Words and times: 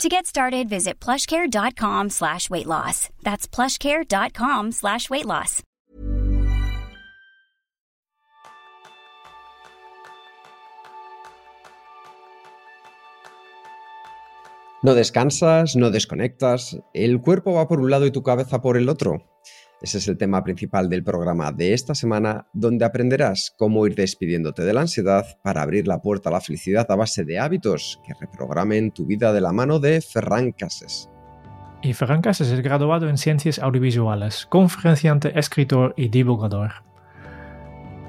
To 0.00 0.08
get 0.08 0.26
started, 0.26 0.68
visit 0.68 0.98
plushcare.com 0.98 2.10
slash 2.10 2.50
weight 2.50 2.66
loss. 2.66 3.08
That's 3.22 3.46
plushcare.com 3.46 4.72
slash 4.72 5.08
weight 5.08 5.26
loss. 5.26 5.62
No 14.84 14.94
descansas, 14.94 15.76
no 15.76 15.90
desconectas, 15.92 16.76
el 16.92 17.20
cuerpo 17.20 17.52
va 17.52 17.68
por 17.68 17.80
un 17.80 17.88
lado 17.88 18.04
y 18.04 18.10
tu 18.10 18.24
cabeza 18.24 18.60
por 18.60 18.76
el 18.76 18.88
otro. 18.88 19.31
Ese 19.82 19.98
es 19.98 20.06
el 20.06 20.16
tema 20.16 20.44
principal 20.44 20.88
del 20.88 21.02
programa 21.02 21.50
de 21.50 21.72
esta 21.72 21.96
semana, 21.96 22.46
donde 22.52 22.84
aprenderás 22.84 23.52
cómo 23.58 23.84
ir 23.84 23.96
despidiéndote 23.96 24.62
de 24.62 24.72
la 24.72 24.82
ansiedad 24.82 25.26
para 25.42 25.60
abrir 25.62 25.88
la 25.88 26.00
puerta 26.00 26.28
a 26.28 26.32
la 26.32 26.40
felicidad 26.40 26.86
a 26.88 26.94
base 26.94 27.24
de 27.24 27.40
hábitos 27.40 28.00
que 28.06 28.14
reprogramen 28.14 28.92
tu 28.92 29.06
vida 29.06 29.32
de 29.32 29.40
la 29.40 29.52
mano 29.52 29.80
de 29.80 30.00
Ferran 30.00 30.52
Cases. 30.52 31.10
Y 31.82 31.94
Ferran 31.94 32.22
Cases 32.22 32.48
es 32.48 32.60
graduado 32.60 33.08
en 33.08 33.18
Ciencias 33.18 33.58
Audiovisuales, 33.58 34.46
conferenciante, 34.46 35.36
escritor 35.36 35.94
y 35.96 36.10
divulgador. 36.10 36.74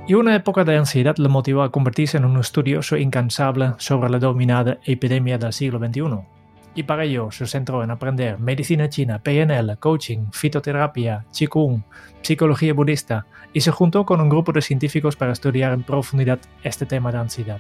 Y 0.08 0.14
una 0.14 0.36
época 0.36 0.64
de 0.66 0.78
ansiedad 0.78 1.18
le 1.18 1.28
motivó 1.28 1.64
a 1.64 1.72
convertirse 1.72 2.18
en 2.18 2.26
un 2.26 2.40
estudioso 2.40 2.98
incansable 2.98 3.74
sobre 3.78 4.12
la 4.12 4.20
dominada 4.20 4.78
epidemia 4.86 5.40
del 5.40 5.54
siglo 5.54 5.80
XXI 5.80 6.43
y 6.76 6.84
para 6.84 7.04
ello 7.04 7.32
se 7.32 7.46
centró 7.46 7.84
en 7.84 7.92
aprender 7.92 8.40
medicina 8.40 8.90
china, 8.90 9.20
PNL, 9.20 9.78
coaching, 9.78 10.32
fitoterapia, 10.32 11.26
qigong, 11.32 11.84
psicología 12.22 12.74
budista 12.74 13.26
y 13.54 13.62
se 13.62 13.72
juntó 13.72 14.06
con 14.06 14.22
un 14.22 14.30
grupo 14.30 14.52
de 14.52 14.62
científicos 14.62 15.16
para 15.16 15.34
estudiar 15.34 15.74
en 15.74 15.84
profundidad 15.84 16.40
este 16.64 16.86
tema 16.86 17.12
de 17.12 17.20
ansiedad. 17.20 17.60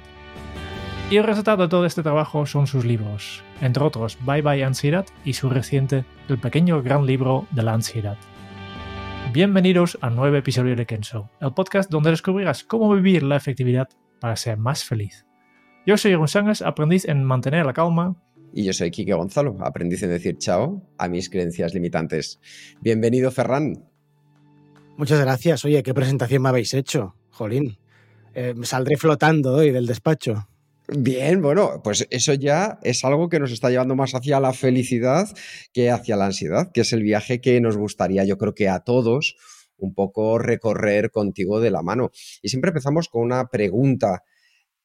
Y 1.09 1.17
el 1.17 1.25
resultado 1.25 1.63
de 1.63 1.69
todo 1.69 1.85
este 1.85 2.01
trabajo 2.01 2.45
son 2.45 2.65
sus 2.65 2.85
libros, 2.85 3.43
entre 3.61 3.83
otros 3.83 4.17
Bye 4.25 4.41
Bye 4.41 4.63
Ansiedad 4.63 5.05
y 5.23 5.33
su 5.33 5.49
reciente 5.49 6.05
El 6.27 6.39
pequeño 6.39 6.81
gran 6.81 7.05
libro 7.05 7.45
de 7.51 7.63
la 7.63 7.73
ansiedad. 7.73 8.17
Bienvenidos 9.31 9.97
a 10.01 10.07
un 10.07 10.15
nuevo 10.15 10.35
episodio 10.35 10.75
de 10.75 10.85
Kenso, 10.85 11.29
el 11.39 11.53
podcast 11.53 11.89
donde 11.89 12.11
descubrirás 12.11 12.63
cómo 12.63 12.93
vivir 12.93 13.23
la 13.23 13.35
efectividad 13.35 13.89
para 14.19 14.35
ser 14.35 14.57
más 14.57 14.83
feliz. 14.83 15.25
Yo 15.85 15.97
soy 15.97 16.15
González, 16.15 16.61
aprendiz 16.61 17.05
en 17.05 17.23
mantener 17.23 17.65
la 17.65 17.73
calma, 17.73 18.15
y 18.53 18.63
yo 18.63 18.73
soy 18.73 18.91
Quique 18.91 19.13
Gonzalo, 19.13 19.57
aprendiz 19.61 20.03
en 20.03 20.09
decir 20.09 20.37
chao 20.37 20.87
a 20.97 21.07
mis 21.07 21.29
creencias 21.29 21.73
limitantes. 21.73 22.39
Bienvenido, 22.81 23.31
Ferran. 23.31 23.89
Muchas 24.95 25.19
gracias. 25.19 25.65
Oye, 25.65 25.81
¿qué 25.81 25.93
presentación 25.93 26.43
me 26.43 26.49
habéis 26.49 26.73
hecho? 26.73 27.15
Jolín. 27.31 27.77
Eh, 28.35 28.53
me 28.55 28.65
saldré 28.65 28.95
flotando 28.97 29.55
hoy 29.55 29.71
del 29.71 29.87
despacho. 29.87 30.47
Bien, 30.87 31.41
bueno, 31.41 31.81
pues 31.83 32.05
eso 32.11 32.33
ya 32.33 32.77
es 32.83 33.03
algo 33.03 33.29
que 33.29 33.39
nos 33.39 33.51
está 33.51 33.69
llevando 33.69 33.95
más 33.95 34.13
hacia 34.13 34.39
la 34.39 34.53
felicidad 34.53 35.27
que 35.71 35.89
hacia 35.89 36.17
la 36.17 36.25
ansiedad, 36.25 36.71
que 36.71 36.81
es 36.81 36.93
el 36.93 37.01
viaje 37.01 37.41
que 37.41 37.59
nos 37.61 37.77
gustaría, 37.77 38.25
yo 38.25 38.37
creo 38.37 38.53
que 38.53 38.69
a 38.69 38.81
todos, 38.81 39.35
un 39.77 39.95
poco 39.95 40.37
recorrer 40.37 41.09
contigo 41.09 41.59
de 41.59 41.71
la 41.71 41.81
mano. 41.81 42.11
Y 42.41 42.49
siempre 42.49 42.69
empezamos 42.69 43.07
con 43.07 43.23
una 43.23 43.47
pregunta. 43.47 44.23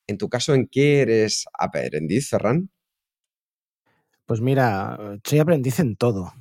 En 0.06 0.16
tu 0.16 0.28
caso, 0.28 0.54
¿en 0.54 0.68
qué 0.68 1.00
eres 1.00 1.44
aprendiz, 1.58 2.28
Ferran? 2.30 2.70
Pues 4.28 4.42
mira, 4.42 5.18
soy 5.24 5.38
aprendiz 5.38 5.80
en 5.80 5.96
todo, 5.96 6.34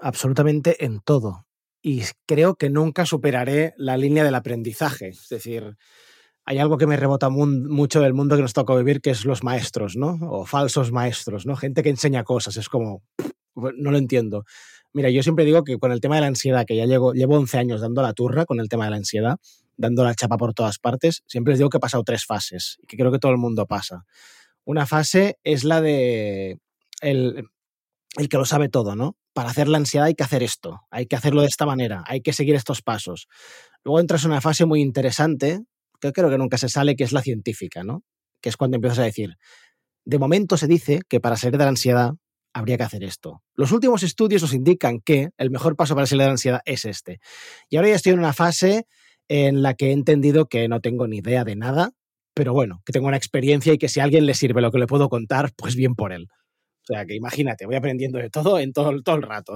absolutamente 0.00 0.84
en 0.84 0.98
todo. 0.98 1.46
Y 1.80 2.02
creo 2.26 2.56
que 2.56 2.70
nunca 2.70 3.06
superaré 3.06 3.72
la 3.76 3.96
línea 3.96 4.24
del 4.24 4.34
aprendizaje. 4.34 5.10
Es 5.10 5.28
decir, 5.28 5.76
hay 6.44 6.58
algo 6.58 6.76
que 6.76 6.88
me 6.88 6.96
rebota 6.96 7.28
mucho 7.30 8.00
del 8.00 8.14
mundo 8.14 8.34
que 8.34 8.42
nos 8.42 8.52
toca 8.52 8.74
vivir, 8.74 9.00
que 9.00 9.10
es 9.10 9.24
los 9.24 9.44
maestros, 9.44 9.94
¿no? 9.94 10.18
O 10.28 10.44
falsos 10.44 10.90
maestros, 10.90 11.46
¿no? 11.46 11.54
Gente 11.54 11.84
que 11.84 11.90
enseña 11.90 12.24
cosas. 12.24 12.56
Es 12.56 12.68
como, 12.68 13.04
no 13.54 13.92
lo 13.92 13.98
entiendo. 13.98 14.44
Mira, 14.92 15.08
yo 15.08 15.22
siempre 15.22 15.44
digo 15.44 15.62
que 15.62 15.78
con 15.78 15.92
el 15.92 16.00
tema 16.00 16.16
de 16.16 16.22
la 16.22 16.26
ansiedad, 16.26 16.66
que 16.66 16.74
ya 16.74 16.86
llevo, 16.86 17.12
llevo 17.12 17.36
11 17.36 17.58
años 17.58 17.80
dando 17.80 18.02
la 18.02 18.12
turra 18.12 18.44
con 18.44 18.58
el 18.58 18.68
tema 18.68 18.86
de 18.86 18.90
la 18.90 18.96
ansiedad, 18.96 19.36
dando 19.76 20.02
la 20.02 20.16
chapa 20.16 20.36
por 20.36 20.52
todas 20.52 20.80
partes, 20.80 21.22
siempre 21.28 21.52
les 21.52 21.58
digo 21.58 21.70
que 21.70 21.76
he 21.76 21.80
pasado 21.80 22.02
tres 22.02 22.26
fases 22.26 22.78
que 22.88 22.96
creo 22.96 23.12
que 23.12 23.20
todo 23.20 23.30
el 23.30 23.38
mundo 23.38 23.66
pasa. 23.66 24.04
Una 24.64 24.84
fase 24.84 25.38
es 25.44 25.62
la 25.62 25.80
de 25.80 26.58
el, 27.00 27.48
que 28.28 28.36
lo 28.36 28.44
sabe 28.44 28.68
todo, 28.68 28.96
¿no? 28.96 29.16
Para 29.32 29.50
hacer 29.50 29.68
la 29.68 29.78
ansiedad 29.78 30.06
hay 30.06 30.14
que 30.14 30.24
hacer 30.24 30.42
esto, 30.42 30.80
hay 30.90 31.06
que 31.06 31.16
hacerlo 31.16 31.42
de 31.42 31.48
esta 31.48 31.66
manera, 31.66 32.02
hay 32.06 32.20
que 32.20 32.32
seguir 32.32 32.54
estos 32.54 32.82
pasos. 32.82 33.28
Luego 33.84 34.00
entras 34.00 34.24
en 34.24 34.32
una 34.32 34.40
fase 34.40 34.66
muy 34.66 34.80
interesante, 34.80 35.60
que 36.00 36.12
creo 36.12 36.30
que 36.30 36.38
nunca 36.38 36.58
se 36.58 36.68
sale, 36.68 36.96
que 36.96 37.04
es 37.04 37.12
la 37.12 37.22
científica, 37.22 37.84
¿no? 37.84 38.02
Que 38.40 38.48
es 38.48 38.56
cuando 38.56 38.76
empiezas 38.76 38.98
a 38.98 39.04
decir, 39.04 39.36
de 40.04 40.18
momento 40.18 40.56
se 40.56 40.66
dice 40.66 41.00
que 41.08 41.20
para 41.20 41.36
salir 41.36 41.58
de 41.58 41.64
la 41.64 41.70
ansiedad 41.70 42.12
habría 42.52 42.76
que 42.76 42.82
hacer 42.82 43.04
esto. 43.04 43.42
Los 43.54 43.72
últimos 43.72 44.02
estudios 44.02 44.42
nos 44.42 44.54
indican 44.54 45.00
que 45.00 45.30
el 45.36 45.50
mejor 45.50 45.76
paso 45.76 45.94
para 45.94 46.06
salir 46.06 46.22
de 46.22 46.26
la 46.26 46.32
ansiedad 46.32 46.60
es 46.64 46.84
este. 46.84 47.20
Y 47.68 47.76
ahora 47.76 47.90
ya 47.90 47.94
estoy 47.94 48.12
en 48.12 48.18
una 48.18 48.32
fase 48.32 48.86
en 49.28 49.62
la 49.62 49.74
que 49.74 49.88
he 49.88 49.92
entendido 49.92 50.46
que 50.46 50.66
no 50.68 50.80
tengo 50.80 51.06
ni 51.06 51.18
idea 51.18 51.44
de 51.44 51.54
nada, 51.54 51.92
pero 52.34 52.52
bueno, 52.52 52.82
que 52.84 52.92
tengo 52.92 53.06
una 53.06 53.16
experiencia 53.16 53.72
y 53.72 53.78
que 53.78 53.88
si 53.88 54.00
a 54.00 54.04
alguien 54.04 54.26
le 54.26 54.34
sirve 54.34 54.60
lo 54.60 54.72
que 54.72 54.78
le 54.78 54.86
puedo 54.86 55.08
contar, 55.08 55.52
pues 55.56 55.76
bien 55.76 55.94
por 55.94 56.12
él. 56.12 56.28
O 56.90 56.92
sea, 56.92 57.06
que 57.06 57.14
imagínate, 57.14 57.66
voy 57.66 57.76
aprendiendo 57.76 58.18
de 58.18 58.30
todo 58.30 58.58
en 58.58 58.72
todo, 58.72 59.00
todo 59.02 59.16
el 59.16 59.22
rato. 59.22 59.54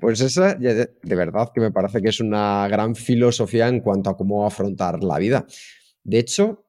Pues 0.00 0.20
esa, 0.20 0.54
de, 0.54 0.90
verdad, 1.02 1.50
que 1.54 1.60
me 1.60 1.70
parece 1.70 2.02
que 2.02 2.08
es 2.08 2.20
una 2.20 2.68
gran 2.68 2.94
filosofía 2.94 3.68
en 3.68 3.80
cuanto 3.80 4.10
a 4.10 4.16
cómo 4.16 4.44
afrontar 4.44 5.02
la 5.02 5.18
vida. 5.18 5.46
De 6.02 6.18
hecho, 6.18 6.66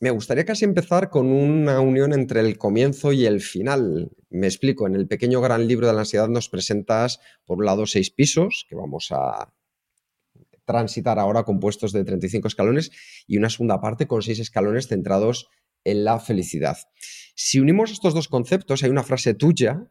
me 0.00 0.10
gustaría 0.10 0.44
casi 0.44 0.64
empezar 0.64 1.10
con 1.10 1.26
una 1.26 1.80
unión 1.80 2.14
entre 2.14 2.40
el 2.40 2.56
comienzo 2.56 3.12
y 3.12 3.26
el 3.26 3.40
final. 3.40 4.10
Me 4.30 4.46
explico, 4.46 4.86
en 4.86 4.94
el 4.94 5.06
pequeño 5.06 5.40
gran 5.40 5.66
libro 5.66 5.86
de 5.86 5.92
la 5.92 6.00
ansiedad 6.00 6.28
nos 6.28 6.48
presentas, 6.48 7.20
por 7.44 7.58
un 7.58 7.66
lado, 7.66 7.86
seis 7.86 8.10
pisos, 8.10 8.66
que 8.68 8.76
vamos 8.76 9.08
a 9.10 9.52
transitar 10.64 11.18
ahora 11.18 11.42
compuestos 11.44 11.92
de 11.92 12.04
35 12.04 12.48
escalones, 12.48 12.90
y 13.26 13.36
una 13.36 13.50
segunda 13.50 13.80
parte 13.80 14.06
con 14.06 14.22
seis 14.22 14.38
escalones 14.38 14.88
centrados 14.88 15.48
en 15.84 16.04
la 16.04 16.18
felicidad. 16.20 16.78
Si 17.36 17.60
unimos 17.60 17.92
estos 17.92 18.14
dos 18.14 18.28
conceptos, 18.28 18.82
hay 18.82 18.90
una 18.90 19.04
frase 19.04 19.34
tuya 19.34 19.86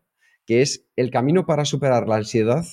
que 0.45 0.61
es 0.61 0.85
el 0.95 1.11
camino 1.11 1.45
para 1.45 1.63
superar 1.63 2.07
la 2.07 2.17
ansiedad 2.17 2.65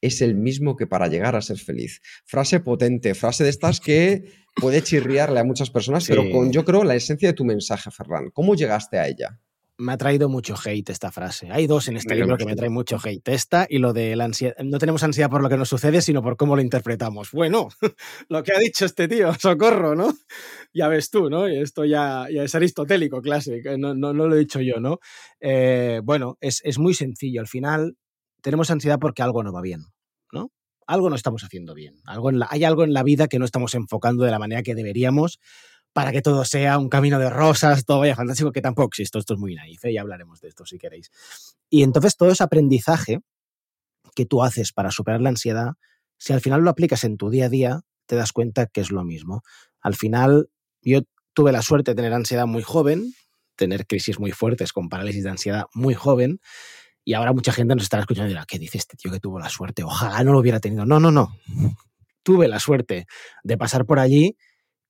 es 0.00 0.20
el 0.20 0.34
mismo 0.34 0.76
que 0.76 0.86
para 0.86 1.08
llegar 1.08 1.36
a 1.36 1.42
ser 1.42 1.58
feliz. 1.58 2.00
Frase 2.24 2.60
potente, 2.60 3.14
frase 3.14 3.44
de 3.44 3.50
estas 3.50 3.80
que 3.80 4.32
puede 4.56 4.82
chirriarle 4.82 5.40
a 5.40 5.44
muchas 5.44 5.70
personas, 5.70 6.06
pero 6.08 6.30
con 6.30 6.52
yo 6.52 6.64
creo 6.64 6.84
la 6.84 6.94
esencia 6.94 7.28
de 7.28 7.34
tu 7.34 7.44
mensaje, 7.44 7.90
Ferran. 7.90 8.30
¿Cómo 8.30 8.54
llegaste 8.54 8.98
a 8.98 9.06
ella? 9.06 9.40
Me 9.80 9.92
ha 9.92 9.96
traído 9.96 10.28
mucho 10.28 10.54
hate 10.62 10.90
esta 10.90 11.10
frase. 11.10 11.50
Hay 11.50 11.66
dos 11.66 11.88
en 11.88 11.96
este 11.96 12.14
libro 12.14 12.36
que 12.36 12.44
me 12.44 12.54
traen 12.54 12.72
mucho 12.72 12.98
hate. 13.02 13.26
Esta 13.28 13.66
y 13.68 13.78
lo 13.78 13.92
de 13.92 14.14
la 14.14 14.24
ansiedad. 14.24 14.54
No 14.62 14.78
tenemos 14.78 15.02
ansiedad 15.02 15.30
por 15.30 15.42
lo 15.42 15.48
que 15.48 15.56
nos 15.56 15.68
sucede, 15.68 16.02
sino 16.02 16.22
por 16.22 16.36
cómo 16.36 16.54
lo 16.54 16.62
interpretamos. 16.62 17.30
Bueno, 17.32 17.68
lo 18.28 18.42
que 18.42 18.52
ha 18.52 18.58
dicho 18.58 18.84
este 18.84 19.08
tío, 19.08 19.32
socorro, 19.38 19.94
¿no? 19.94 20.12
Ya 20.72 20.88
ves 20.88 21.10
tú, 21.10 21.30
¿no? 21.30 21.46
Esto 21.46 21.84
ya, 21.84 22.26
ya 22.32 22.42
es 22.42 22.54
aristotélico, 22.54 23.20
clásico. 23.22 23.76
No, 23.78 23.94
no, 23.94 24.12
lo 24.12 24.34
he 24.34 24.38
dicho 24.38 24.60
yo, 24.60 24.80
¿no? 24.80 24.98
Eh, 25.40 26.00
bueno, 26.04 26.36
es, 26.40 26.60
es 26.64 26.78
muy 26.78 26.94
sencillo. 26.94 27.40
Al 27.40 27.48
final, 27.48 27.96
tenemos 28.42 28.70
ansiedad 28.70 28.98
porque 29.00 29.22
algo 29.22 29.42
no 29.42 29.52
va 29.52 29.62
bien, 29.62 29.80
¿no? 30.32 30.50
Algo 30.86 31.08
no 31.08 31.16
estamos 31.16 31.42
haciendo 31.44 31.74
bien. 31.74 31.94
Algo 32.04 32.30
en 32.30 32.40
la, 32.40 32.48
hay 32.50 32.64
algo 32.64 32.84
en 32.84 32.92
la 32.92 33.02
vida 33.02 33.28
que 33.28 33.38
no 33.38 33.44
estamos 33.44 33.74
enfocando 33.74 34.24
de 34.24 34.30
la 34.30 34.38
manera 34.38 34.62
que 34.62 34.74
deberíamos 34.74 35.38
para 35.92 36.12
que 36.12 36.22
todo 36.22 36.44
sea 36.44 36.78
un 36.78 36.88
camino 36.88 37.18
de 37.18 37.30
rosas, 37.30 37.84
todo 37.84 38.00
vaya 38.00 38.14
fantástico, 38.14 38.52
que 38.52 38.62
tampoco 38.62 38.88
existe, 38.88 39.18
esto 39.18 39.34
es 39.34 39.40
muy 39.40 39.54
naif, 39.54 39.84
¿eh? 39.84 39.92
ya 39.92 40.02
hablaremos 40.02 40.40
de 40.40 40.48
esto 40.48 40.64
si 40.64 40.78
queréis. 40.78 41.10
Y 41.68 41.82
entonces 41.82 42.16
todo 42.16 42.30
ese 42.30 42.44
aprendizaje 42.44 43.20
que 44.14 44.26
tú 44.26 44.42
haces 44.42 44.72
para 44.72 44.90
superar 44.90 45.20
la 45.20 45.30
ansiedad, 45.30 45.72
si 46.18 46.32
al 46.32 46.40
final 46.40 46.62
lo 46.62 46.70
aplicas 46.70 47.04
en 47.04 47.16
tu 47.16 47.30
día 47.30 47.46
a 47.46 47.48
día, 47.48 47.80
te 48.06 48.16
das 48.16 48.32
cuenta 48.32 48.66
que 48.66 48.80
es 48.80 48.90
lo 48.90 49.04
mismo. 49.04 49.42
Al 49.80 49.94
final, 49.94 50.50
yo 50.82 51.00
tuve 51.32 51.52
la 51.52 51.62
suerte 51.62 51.92
de 51.92 51.94
tener 51.94 52.12
ansiedad 52.12 52.46
muy 52.46 52.62
joven, 52.62 53.14
tener 53.56 53.86
crisis 53.86 54.18
muy 54.18 54.32
fuertes 54.32 54.72
con 54.72 54.88
parálisis 54.88 55.24
de 55.24 55.30
ansiedad 55.30 55.66
muy 55.74 55.94
joven, 55.94 56.40
y 57.04 57.14
ahora 57.14 57.32
mucha 57.32 57.52
gente 57.52 57.74
nos 57.74 57.84
estará 57.84 58.02
escuchando 58.02 58.26
y 58.26 58.34
dirá, 58.34 58.44
¿qué 58.46 58.58
dice 58.58 58.78
este 58.78 58.96
tío 58.96 59.10
que 59.10 59.20
tuvo 59.20 59.38
la 59.38 59.48
suerte? 59.48 59.82
Ojalá 59.82 60.22
no 60.22 60.32
lo 60.32 60.38
hubiera 60.38 60.60
tenido. 60.60 60.84
No, 60.84 61.00
no, 61.00 61.10
no. 61.10 61.34
Tuve 62.22 62.46
la 62.46 62.60
suerte 62.60 63.06
de 63.42 63.56
pasar 63.56 63.86
por 63.86 63.98
allí 63.98 64.36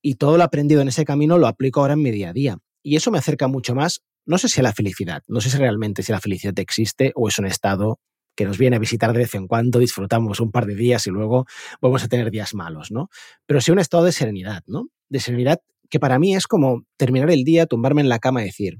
y 0.03 0.15
todo 0.15 0.37
lo 0.37 0.45
aprendido 0.45 0.81
en 0.81 0.89
ese 0.89 1.05
camino 1.05 1.39
lo 1.39 1.47
aplico 1.47 1.81
ahora 1.81 1.95
en 1.95 2.03
mi 2.03 2.11
día 2.11 2.31
a 2.31 2.33
día. 2.33 2.59
Y 2.83 2.97
eso 2.97 3.11
me 3.11 3.19
acerca 3.19 3.49
mucho 3.49 3.75
más, 3.75 4.03
no 4.27 4.39
sé 4.39 4.49
si 4.49 4.61
a 4.61 4.63
la 4.63 4.73
felicidad, 4.73 5.23
no 5.29 5.41
sé 5.41 5.51
si 5.51 5.59
realmente 5.59 6.03
si 6.03 6.13
la 6.13 6.21
felicidad 6.21 6.59
existe 6.59 7.13
o 7.15 7.29
es 7.29 7.39
un 7.39 7.47
estado 7.47 8.01
que 8.37 8.45
nos 8.47 8.59
viene 8.59 8.77
a 8.77 8.79
visitar 8.79 9.13
de 9.13 9.19
vez 9.19 9.35
en 9.35 9.47
cuando, 9.47 9.79
disfrutamos 9.79 10.41
un 10.41 10.51
par 10.51 10.67
de 10.67 10.75
días 10.75 11.07
y 11.07 11.11
luego 11.11 11.47
vamos 11.81 12.03
a 12.05 12.09
tener 12.09 12.31
días 12.31 12.55
malos, 12.55 12.91
¿no? 12.91 13.09
Pero 13.47 13.61
sí 13.61 13.71
un 13.71 13.79
estado 13.79 14.05
de 14.05 14.13
serenidad, 14.13 14.63
¿no? 14.67 14.87
De 15.09 15.21
serenidad 15.21 15.61
que 15.91 16.01
para 16.01 16.19
mí 16.19 16.35
es 16.35 16.47
como 16.47 16.85
terminar 16.97 17.31
el 17.31 17.45
día, 17.45 17.67
tumbarme 17.67 18.01
en 18.01 18.09
la 18.09 18.19
cama 18.19 18.43
y 18.43 18.47
decir, 18.47 18.79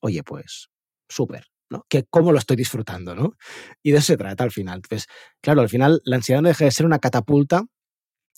oye, 0.00 0.22
pues, 0.24 0.68
súper, 1.08 1.46
¿no? 1.70 1.84
Que 1.88 2.04
cómo 2.10 2.32
lo 2.32 2.38
estoy 2.38 2.56
disfrutando, 2.56 3.14
¿no? 3.14 3.34
Y 3.82 3.92
de 3.92 3.98
eso 3.98 4.06
se 4.08 4.16
trata 4.16 4.44
al 4.44 4.50
final. 4.50 4.78
Entonces, 4.78 5.06
claro, 5.42 5.60
al 5.60 5.68
final 5.68 6.00
la 6.04 6.16
ansiedad 6.16 6.40
no 6.40 6.48
deja 6.48 6.64
de 6.64 6.70
ser 6.70 6.86
una 6.86 6.98
catapulta, 6.98 7.64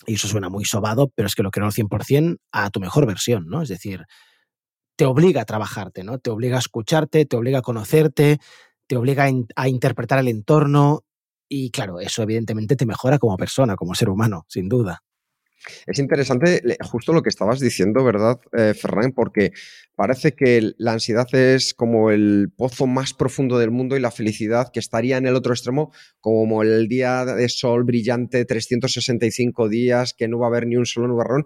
y 0.05 0.15
eso 0.15 0.27
suena 0.27 0.49
muy 0.49 0.65
sobado, 0.65 1.11
pero 1.15 1.27
es 1.27 1.35
que 1.35 1.43
lo 1.43 1.51
creo 1.51 1.65
al 1.65 1.73
100% 1.73 2.37
a 2.51 2.69
tu 2.69 2.79
mejor 2.79 3.05
versión, 3.05 3.47
¿no? 3.47 3.61
Es 3.61 3.69
decir, 3.69 4.05
te 4.95 5.05
obliga 5.05 5.41
a 5.41 5.45
trabajarte, 5.45 6.03
¿no? 6.03 6.19
Te 6.19 6.29
obliga 6.29 6.57
a 6.57 6.59
escucharte, 6.59 7.25
te 7.25 7.35
obliga 7.35 7.59
a 7.59 7.61
conocerte, 7.63 8.39
te 8.87 8.97
obliga 8.97 9.27
a, 9.55 9.67
interpretar 9.67 10.19
el 10.19 10.27
entorno 10.27 11.03
y 11.49 11.71
claro, 11.71 11.99
eso 11.99 12.23
evidentemente 12.23 12.75
te 12.75 12.85
mejora 12.85 13.19
como 13.19 13.37
persona, 13.37 13.75
como 13.75 13.95
ser 13.95 14.09
humano, 14.09 14.45
sin 14.47 14.69
duda. 14.69 15.03
Es 15.85 15.99
interesante 15.99 16.61
justo 16.81 17.13
lo 17.13 17.21
que 17.21 17.29
estabas 17.29 17.59
diciendo, 17.59 18.03
¿verdad, 18.03 18.39
eh, 18.57 18.73
Ferran? 18.73 19.11
Porque 19.11 19.51
parece 19.95 20.33
que 20.33 20.71
la 20.77 20.93
ansiedad 20.93 21.27
es 21.33 21.73
como 21.73 22.11
el 22.11 22.51
pozo 22.55 22.87
más 22.87 23.13
profundo 23.13 23.59
del 23.59 23.71
mundo 23.71 23.95
y 23.95 23.99
la 23.99 24.11
felicidad 24.11 24.71
que 24.73 24.79
estaría 24.79 25.17
en 25.17 25.27
el 25.27 25.35
otro 25.35 25.53
extremo, 25.53 25.91
como 26.19 26.63
el 26.63 26.87
día 26.87 27.25
de 27.25 27.49
sol 27.49 27.83
brillante, 27.83 28.45
365 28.45 29.69
días, 29.69 30.13
que 30.17 30.27
no 30.27 30.39
va 30.39 30.47
a 30.47 30.49
haber 30.49 30.67
ni 30.67 30.75
un 30.75 30.85
solo 30.85 31.07
nubarrón. 31.07 31.45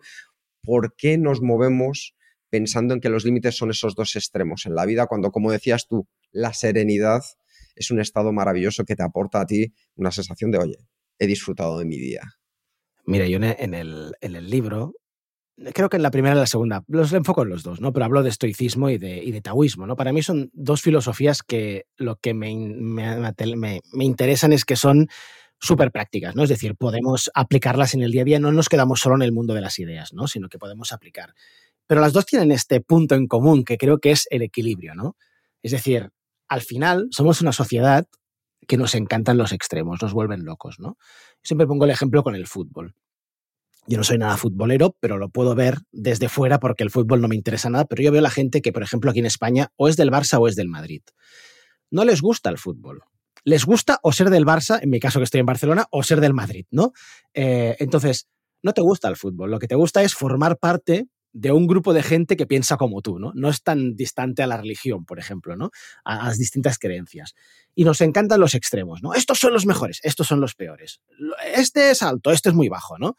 ¿Por 0.63 0.95
qué 0.95 1.17
nos 1.17 1.41
movemos 1.41 2.15
pensando 2.49 2.93
en 2.93 3.01
que 3.01 3.09
los 3.09 3.25
límites 3.25 3.57
son 3.57 3.71
esos 3.71 3.95
dos 3.95 4.15
extremos 4.15 4.65
en 4.65 4.75
la 4.75 4.85
vida, 4.85 5.07
cuando, 5.07 5.31
como 5.31 5.51
decías 5.51 5.87
tú, 5.87 6.07
la 6.31 6.53
serenidad 6.53 7.21
es 7.75 7.91
un 7.91 7.99
estado 7.99 8.31
maravilloso 8.31 8.85
que 8.85 8.95
te 8.95 9.03
aporta 9.03 9.41
a 9.41 9.45
ti 9.45 9.73
una 9.95 10.11
sensación 10.11 10.51
de, 10.51 10.59
oye, 10.59 10.77
he 11.19 11.27
disfrutado 11.27 11.77
de 11.77 11.85
mi 11.85 11.97
día. 11.97 12.21
Mira, 13.05 13.27
yo 13.27 13.37
en 13.37 13.73
el, 13.73 14.49
libro, 14.49 14.93
creo 15.73 15.89
que 15.89 15.97
en 15.97 16.03
la 16.03 16.11
primera 16.11 16.35
y 16.35 16.39
la 16.39 16.47
segunda, 16.47 16.83
los 16.87 17.13
enfoco 17.13 17.43
en 17.43 17.49
los 17.49 17.63
dos, 17.63 17.79
¿no? 17.79 17.93
Pero 17.93 18.05
hablo 18.05 18.23
de 18.23 18.29
estoicismo 18.29 18.89
y 18.89 18.97
de, 18.97 19.23
y 19.23 19.41
taoísmo, 19.41 19.85
¿no? 19.85 19.95
Para 19.95 20.11
mí 20.11 20.23
son 20.23 20.49
dos 20.53 20.81
filosofías 20.81 21.43
que 21.43 21.85
lo 21.97 22.15
que 22.17 22.33
me, 22.33 22.55
me, 22.55 23.81
interesan 24.03 24.53
es 24.53 24.65
que 24.65 24.75
son 24.75 25.07
súper 25.59 25.91
prácticas, 25.91 26.35
¿no? 26.35 26.43
Es 26.43 26.49
decir, 26.49 26.75
podemos 26.75 27.29
aplicarlas 27.35 27.93
en 27.93 28.01
el 28.01 28.11
día 28.11 28.23
a 28.23 28.25
día, 28.25 28.39
no 28.39 28.51
nos 28.51 28.69
quedamos 28.69 28.99
solo 28.99 29.15
en 29.15 29.21
el 29.21 29.31
mundo 29.31 29.53
de 29.53 29.61
las 29.61 29.77
ideas, 29.77 30.11
¿no? 30.13 30.27
Sino 30.27 30.49
que 30.49 30.57
podemos 30.57 30.91
aplicar. 30.91 31.33
Pero 31.87 32.01
las 32.01 32.13
dos 32.13 32.25
tienen 32.25 32.51
este 32.51 32.81
punto 32.81 33.13
en 33.15 33.27
común, 33.27 33.63
que 33.63 33.77
creo 33.77 33.99
que 33.99 34.11
es 34.11 34.27
el 34.31 34.41
equilibrio, 34.41 34.95
¿no? 34.95 35.15
Es 35.61 35.71
decir, 35.71 36.09
al 36.47 36.61
final 36.61 37.07
somos 37.11 37.41
una 37.41 37.51
sociedad 37.51 38.07
que 38.67 38.77
nos 38.77 38.95
encantan 38.95 39.37
los 39.37 39.51
extremos, 39.51 40.01
nos 40.01 40.13
vuelven 40.13 40.43
locos, 40.43 40.79
¿no? 40.79 40.97
Siempre 41.45 41.67
pongo 41.67 41.85
el 41.85 41.91
ejemplo 41.91 42.23
con 42.23 42.35
el 42.35 42.47
fútbol. 42.47 42.95
Yo 43.87 43.99
no 43.99 44.03
soy 44.03 44.17
nada 44.17 44.35
futbolero, 44.35 44.97
pero 44.99 45.19
lo 45.19 45.29
puedo 45.29 45.53
ver 45.53 45.77
desde 45.91 46.27
fuera 46.27 46.59
porque 46.59 46.83
el 46.83 46.89
fútbol 46.89 47.21
no 47.21 47.27
me 47.27 47.35
interesa 47.35 47.69
nada, 47.69 47.85
pero 47.85 48.01
yo 48.01 48.11
veo 48.11 48.21
la 48.21 48.31
gente 48.31 48.63
que, 48.63 48.73
por 48.73 48.81
ejemplo, 48.81 49.11
aquí 49.11 49.19
en 49.19 49.27
España 49.27 49.71
o 49.75 49.87
es 49.87 49.95
del 49.95 50.11
Barça 50.11 50.39
o 50.39 50.47
es 50.47 50.55
del 50.55 50.69
Madrid. 50.69 51.03
No 51.91 52.03
les 52.03 52.21
gusta 52.21 52.49
el 52.49 52.57
fútbol. 52.57 53.03
Les 53.43 53.63
gusta 53.63 53.99
o 54.01 54.11
ser 54.11 54.31
del 54.31 54.43
Barça, 54.43 54.79
en 54.81 54.89
mi 54.89 54.99
caso 54.99 55.19
que 55.19 55.25
estoy 55.25 55.39
en 55.39 55.45
Barcelona, 55.45 55.85
o 55.91 56.01
ser 56.01 56.19
del 56.19 56.33
Madrid, 56.33 56.65
¿no? 56.71 56.93
Eh, 57.35 57.75
entonces, 57.77 58.27
no 58.63 58.73
te 58.73 58.81
gusta 58.81 59.07
el 59.07 59.15
fútbol, 59.15 59.51
lo 59.51 59.59
que 59.59 59.67
te 59.67 59.75
gusta 59.75 60.01
es 60.01 60.15
formar 60.15 60.57
parte 60.57 61.05
de 61.35 61.51
un 61.51 61.67
grupo 61.67 61.93
de 61.93 62.01
gente 62.01 62.37
que 62.37 62.47
piensa 62.47 62.77
como 62.77 63.01
tú, 63.01 63.19
¿no? 63.19 63.33
No 63.35 63.49
es 63.49 63.61
tan 63.61 63.97
distante 63.97 64.41
a 64.41 64.47
la 64.47 64.55
religión, 64.55 65.03
por 65.03 65.19
ejemplo, 65.19 65.57
¿no? 65.57 65.69
A, 66.05 66.27
las 66.27 66.37
distintas 66.37 66.79
creencias. 66.79 67.35
Y 67.75 67.83
nos 67.83 67.99
encantan 67.99 68.39
los 68.39 68.55
extremos, 68.55 69.03
¿no? 69.03 69.13
Estos 69.13 69.39
son 69.39 69.51
los 69.51 69.65
mejores, 69.65 69.99
estos 70.03 70.27
son 70.27 70.39
los 70.39 70.55
peores. 70.55 71.01
Este 71.53 71.91
es 71.91 72.01
alto, 72.03 72.31
este 72.31 72.49
es 72.49 72.55
muy 72.55 72.69
bajo, 72.69 72.97
¿no? 72.97 73.17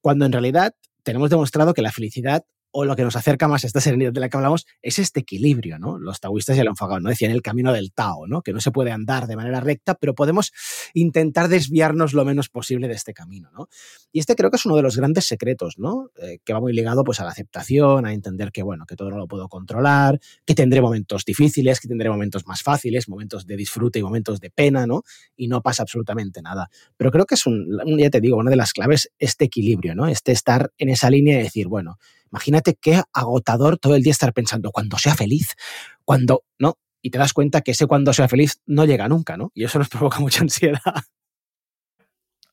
Cuando 0.00 0.24
en 0.24 0.32
realidad 0.32 0.74
tenemos 1.02 1.28
demostrado 1.28 1.74
que 1.74 1.82
la 1.82 1.92
felicidad 1.92 2.42
o 2.70 2.84
lo 2.84 2.96
que 2.96 3.02
nos 3.02 3.16
acerca 3.16 3.48
más 3.48 3.64
a 3.64 3.66
esta 3.66 3.80
serenidad 3.80 4.12
de 4.12 4.20
la 4.20 4.28
que 4.28 4.36
hablamos 4.36 4.66
es 4.82 4.98
este 4.98 5.20
equilibrio, 5.20 5.78
¿no? 5.78 5.98
Los 5.98 6.20
taoístas 6.20 6.56
ya 6.56 6.64
lo 6.64 6.70
han 6.70 6.72
enfocado, 6.72 7.00
¿no? 7.00 7.08
Decían 7.08 7.30
el 7.30 7.42
camino 7.42 7.72
del 7.72 7.92
Tao, 7.92 8.26
¿no? 8.26 8.42
Que 8.42 8.52
no 8.52 8.60
se 8.60 8.70
puede 8.70 8.90
andar 8.90 9.26
de 9.26 9.36
manera 9.36 9.60
recta, 9.60 9.94
pero 9.94 10.14
podemos 10.14 10.52
intentar 10.94 11.48
desviarnos 11.48 12.12
lo 12.12 12.24
menos 12.24 12.48
posible 12.48 12.88
de 12.88 12.94
este 12.94 13.14
camino, 13.14 13.50
¿no? 13.52 13.68
Y 14.12 14.20
este 14.20 14.36
creo 14.36 14.50
que 14.50 14.56
es 14.56 14.66
uno 14.66 14.76
de 14.76 14.82
los 14.82 14.96
grandes 14.96 15.26
secretos, 15.26 15.78
¿no? 15.78 16.10
Eh, 16.22 16.38
que 16.44 16.52
va 16.52 16.60
muy 16.60 16.72
ligado 16.72 17.04
pues 17.04 17.20
a 17.20 17.24
la 17.24 17.30
aceptación, 17.30 18.06
a 18.06 18.12
entender 18.12 18.52
que, 18.52 18.62
bueno, 18.62 18.84
que 18.86 18.96
todo 18.96 19.10
no 19.10 19.16
lo 19.16 19.26
puedo 19.26 19.48
controlar, 19.48 20.20
que 20.44 20.54
tendré 20.54 20.80
momentos 20.80 21.24
difíciles, 21.24 21.80
que 21.80 21.88
tendré 21.88 22.10
momentos 22.10 22.46
más 22.46 22.62
fáciles, 22.62 23.08
momentos 23.08 23.46
de 23.46 23.56
disfrute 23.56 23.98
y 23.98 24.02
momentos 24.02 24.40
de 24.40 24.50
pena, 24.50 24.86
¿no? 24.86 25.02
Y 25.36 25.48
no 25.48 25.62
pasa 25.62 25.82
absolutamente 25.82 26.42
nada. 26.42 26.68
Pero 26.96 27.10
creo 27.10 27.24
que 27.26 27.34
es 27.34 27.46
un, 27.46 27.80
ya 27.98 28.10
te 28.10 28.20
digo, 28.20 28.36
una 28.36 28.50
de 28.50 28.56
las 28.56 28.72
claves, 28.72 29.10
este 29.18 29.46
equilibrio, 29.46 29.94
¿no? 29.94 30.06
Este 30.06 30.32
estar 30.32 30.72
en 30.78 30.90
esa 30.90 31.10
línea 31.10 31.40
y 31.40 31.42
decir, 31.42 31.68
bueno, 31.68 31.98
Imagínate 32.32 32.76
qué 32.80 33.02
agotador 33.12 33.78
todo 33.78 33.94
el 33.94 34.02
día 34.02 34.12
estar 34.12 34.32
pensando 34.32 34.70
cuando 34.70 34.98
sea 34.98 35.14
feliz, 35.14 35.56
cuando 36.04 36.44
no, 36.58 36.78
y 37.02 37.10
te 37.10 37.18
das 37.18 37.32
cuenta 37.32 37.60
que 37.60 37.72
ese 37.72 37.86
cuando 37.86 38.12
sea 38.12 38.28
feliz 38.28 38.60
no 38.66 38.84
llega 38.84 39.08
nunca, 39.08 39.36
¿no? 39.36 39.50
Y 39.54 39.64
eso 39.64 39.78
nos 39.78 39.88
provoca 39.88 40.20
mucha 40.20 40.42
ansiedad. 40.42 40.80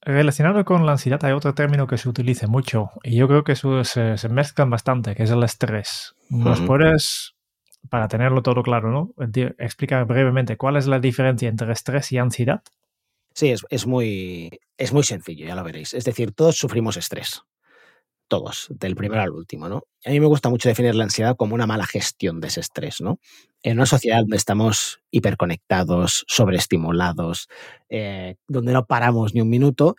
Relacionado 0.01 0.63
con 0.66 0.86
la 0.86 0.94
ansiedad 0.94 1.24
hay 1.25 1.31
otro 1.31 1.56
término 1.56 1.88
que 1.88 1.98
se 1.98 2.07
utiliza 2.07 2.48
mucho 2.48 2.92
y 3.04 3.16
yo 3.16 3.27
creo 3.27 3.44
que 3.44 3.54
eso 3.54 3.83
se, 3.83 4.16
mezclan 4.30 4.69
bastante, 4.69 5.16
que 5.16 5.24
es 5.24 5.31
el 5.31 5.44
estrés. 5.44 6.13
¿Nos 6.30 6.62
puedes, 6.62 7.33
para 7.89 8.07
tenerlo 8.07 8.44
todo 8.44 8.62
claro, 8.62 8.92
¿no? 8.92 9.13
explicar 9.57 10.06
brevemente 10.06 10.57
cuál 10.57 10.78
es 10.78 10.86
la 10.86 11.00
diferencia 11.00 11.50
entre 11.50 11.71
estrés 11.71 12.12
y 12.12 12.19
ansiedad? 12.19 12.62
Sí, 13.33 13.50
es, 13.50 13.66
es, 13.69 13.88
muy, 13.88 14.51
es 14.78 14.94
muy 14.94 15.04
sencillo, 15.04 15.48
ya 15.48 15.56
lo 15.56 15.63
veréis. 15.63 15.95
Es 15.95 16.06
decir, 16.06 16.33
todos 16.33 16.56
sufrimos 16.56 16.98
estrés 16.98 17.42
todos, 18.27 18.68
del 18.69 18.95
primero 18.95 19.22
al 19.22 19.31
último, 19.31 19.69
¿no? 19.69 19.83
A 20.06 20.10
mí 20.10 20.19
me 20.19 20.27
gusta 20.27 20.50
mucho 20.50 20.69
definir 20.69 20.95
la 20.95 21.04
ansiedad 21.04 21.36
como 21.36 21.56
una 21.56 21.68
mala 21.68 21.86
gestión 21.86 22.39
de 22.42 22.48
ese 22.48 22.60
estrés, 22.60 23.01
¿no? 23.01 23.19
En 23.63 23.77
una 23.77 23.86
sociedad 23.86 24.19
donde 24.19 24.38
estamos 24.38 25.00
hiperconectados, 25.12 26.25
sobreestimulados, 26.27 27.48
eh, 27.89 28.36
donde 28.48 28.74
no 28.74 28.86
paramos 28.86 29.33
ni 29.33 29.42
un 29.42 29.50
minuto, 29.50 29.95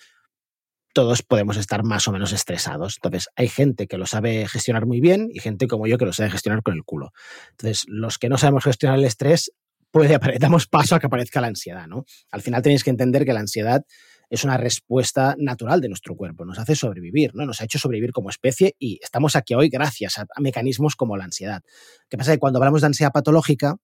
todos 0.92 1.22
podemos 1.22 1.58
estar 1.58 1.84
más 1.84 2.08
o 2.08 2.12
menos 2.12 2.32
estresados. 2.32 2.96
Entonces, 2.96 3.28
hay 3.36 3.48
gente 3.48 3.86
que 3.86 3.98
lo 3.98 4.06
sabe 4.06 4.48
gestionar 4.48 4.86
muy 4.86 5.00
bien 5.00 5.28
y 5.30 5.40
gente 5.40 5.66
como 5.66 5.86
yo 5.86 5.98
que 5.98 6.06
lo 6.06 6.14
sabe 6.14 6.30
gestionar 6.30 6.62
con 6.62 6.74
el 6.74 6.84
culo. 6.84 7.12
Entonces, 7.50 7.84
los 7.86 8.16
que 8.16 8.30
no 8.30 8.38
sabemos 8.38 8.64
gestionar 8.64 8.98
el 8.98 9.04
estrés, 9.04 9.52
damos 10.40 10.66
paso 10.66 10.94
a 10.94 11.00
que 11.00 11.06
aparezca 11.06 11.40
la 11.40 11.48
ansiedad, 11.48 11.86
¿no? 11.86 12.04
Al 12.30 12.42
final 12.42 12.62
tenéis 12.62 12.84
que 12.84 12.90
entender 12.90 13.24
que 13.24 13.32
la 13.32 13.40
ansiedad 13.40 13.82
es 14.30 14.44
una 14.44 14.56
respuesta 14.56 15.34
natural 15.38 15.80
de 15.80 15.88
nuestro 15.88 16.16
cuerpo, 16.16 16.44
nos 16.44 16.58
hace 16.58 16.74
sobrevivir, 16.74 17.34
¿no? 17.34 17.46
Nos 17.46 17.60
ha 17.60 17.64
hecho 17.64 17.78
sobrevivir 17.78 18.12
como 18.12 18.30
especie 18.30 18.74
y 18.78 18.98
estamos 19.02 19.36
aquí 19.36 19.54
hoy 19.54 19.68
gracias 19.68 20.18
a, 20.18 20.26
mecanismos 20.40 20.96
como 20.96 21.16
la 21.16 21.24
ansiedad. 21.24 21.62
¿Qué 22.08 22.16
pasa? 22.16 22.32
Que 22.32 22.38
cuando 22.38 22.58
hablamos 22.58 22.80
de 22.80 22.88
ansiedad 22.88 23.12
patológica, 23.12 23.76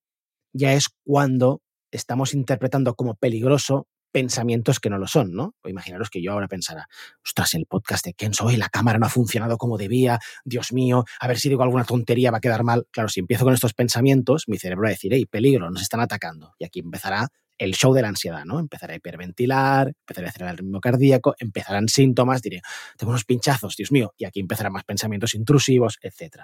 ya 0.52 0.72
es 0.74 0.88
cuando 1.04 1.62
estamos 1.90 2.34
interpretando 2.34 2.94
como 2.94 3.14
peligroso 3.14 3.86
pensamientos 4.12 4.78
que 4.78 4.90
no 4.90 4.98
lo 4.98 5.06
son, 5.06 5.32
¿no? 5.32 5.54
Imaginaros 5.64 6.10
que 6.10 6.22
yo 6.22 6.32
ahora 6.32 6.46
pensara, 6.46 6.86
ostras, 7.24 7.54
el 7.54 7.64
podcast 7.66 8.04
de 8.04 8.12
Ken 8.12 8.34
soy, 8.34 8.56
la 8.56 8.68
cámara 8.68 8.98
no 8.98 9.06
ha 9.06 9.08
funcionado 9.08 9.56
como 9.56 9.78
debía, 9.78 10.20
Dios 10.44 10.72
mío, 10.72 11.04
a 11.18 11.26
ver 11.26 11.38
si 11.38 11.48
digo 11.48 11.62
alguna 11.62 11.84
tontería 11.84 12.30
va 12.30 12.36
a 12.36 12.40
quedar 12.40 12.62
mal. 12.62 12.86
Claro, 12.90 13.08
si 13.08 13.20
empiezo 13.20 13.44
con 13.44 13.54
estos 13.54 13.72
pensamientos, 13.72 14.44
mi 14.48 14.58
cerebro 14.58 14.82
va 14.82 14.88
a 14.88 14.90
decir, 14.90 15.12
hey, 15.14 15.24
peligro, 15.24 15.70
nos 15.70 15.80
están 15.80 16.00
atacando. 16.00 16.54
Y 16.58 16.64
aquí 16.64 16.80
empezará 16.80 17.28
el 17.58 17.74
show 17.74 17.92
de 17.94 18.02
la 18.02 18.08
ansiedad, 18.08 18.44
¿no? 18.44 18.58
Empezaré 18.58 18.94
a 18.94 18.96
hiperventilar, 18.96 19.88
empezaré 19.88 20.26
a 20.26 20.30
acelerar 20.30 20.54
el 20.54 20.58
ritmo 20.58 20.80
cardíaco, 20.80 21.34
empezarán 21.38 21.88
síntomas, 21.88 22.42
diré, 22.42 22.60
tengo 22.96 23.10
unos 23.10 23.24
pinchazos, 23.24 23.76
Dios 23.76 23.92
mío, 23.92 24.14
y 24.16 24.24
aquí 24.24 24.40
empezarán 24.40 24.72
más 24.72 24.84
pensamientos 24.84 25.34
intrusivos, 25.34 25.98
etc. 26.02 26.42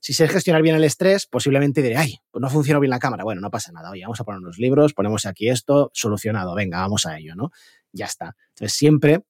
Si 0.00 0.12
sé 0.12 0.28
gestionar 0.28 0.62
bien 0.62 0.76
el 0.76 0.84
estrés, 0.84 1.26
posiblemente 1.26 1.82
diré, 1.82 1.96
ay, 1.96 2.16
pues 2.30 2.40
no 2.40 2.50
funcionó 2.50 2.80
bien 2.80 2.90
la 2.90 2.98
cámara. 2.98 3.24
Bueno, 3.24 3.40
no 3.40 3.50
pasa 3.50 3.72
nada, 3.72 3.90
oye, 3.90 4.02
vamos 4.02 4.20
a 4.20 4.24
poner 4.24 4.40
unos 4.40 4.58
libros, 4.58 4.94
ponemos 4.94 5.26
aquí 5.26 5.48
esto, 5.48 5.90
solucionado, 5.94 6.54
venga, 6.54 6.78
vamos 6.80 7.06
a 7.06 7.18
ello, 7.18 7.34
¿no? 7.34 7.50
Ya 7.92 8.06
está. 8.06 8.36
Entonces, 8.50 8.72
siempre 8.72 9.20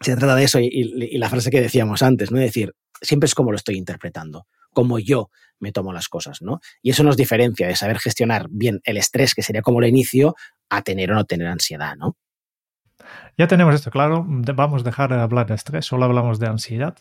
se 0.00 0.16
trata 0.16 0.34
de 0.34 0.44
eso 0.44 0.58
y, 0.60 0.68
y 0.72 1.18
la 1.18 1.28
frase 1.28 1.50
que 1.50 1.60
decíamos 1.60 2.02
antes, 2.02 2.30
¿no? 2.30 2.38
Es 2.38 2.46
decir, 2.46 2.74
siempre 3.02 3.26
es 3.26 3.34
como 3.34 3.50
lo 3.50 3.56
estoy 3.56 3.76
interpretando 3.76 4.46
como 4.72 4.98
yo 4.98 5.30
me 5.58 5.72
tomo 5.72 5.92
las 5.92 6.08
cosas, 6.08 6.42
¿no? 6.42 6.60
Y 6.82 6.90
eso 6.90 7.04
nos 7.04 7.16
diferencia 7.16 7.68
de 7.68 7.76
saber 7.76 7.98
gestionar 7.98 8.48
bien 8.50 8.80
el 8.84 8.96
estrés, 8.96 9.34
que 9.34 9.42
sería 9.42 9.62
como 9.62 9.80
el 9.80 9.88
inicio, 9.88 10.34
a 10.70 10.82
tener 10.82 11.12
o 11.12 11.14
no 11.14 11.24
tener 11.24 11.46
ansiedad, 11.48 11.96
¿no? 11.96 12.16
Ya 13.36 13.46
tenemos 13.46 13.74
esto 13.74 13.90
claro, 13.90 14.24
vamos 14.26 14.82
a 14.82 14.84
dejar 14.84 15.10
de 15.10 15.20
hablar 15.20 15.46
de 15.46 15.54
estrés, 15.54 15.86
solo 15.86 16.04
hablamos 16.04 16.38
de 16.38 16.46
ansiedad. 16.46 16.96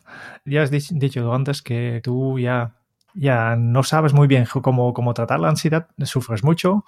Ya 0.45 0.61
has 0.63 0.71
dicho 0.71 1.33
antes 1.33 1.61
que 1.61 2.01
tú 2.03 2.39
ya, 2.39 2.75
ya 3.13 3.55
no 3.55 3.83
sabes 3.83 4.13
muy 4.13 4.27
bien 4.27 4.45
cómo, 4.61 4.93
cómo 4.93 5.13
tratar 5.13 5.39
la 5.39 5.49
ansiedad, 5.49 5.87
sufres 6.03 6.43
mucho. 6.43 6.85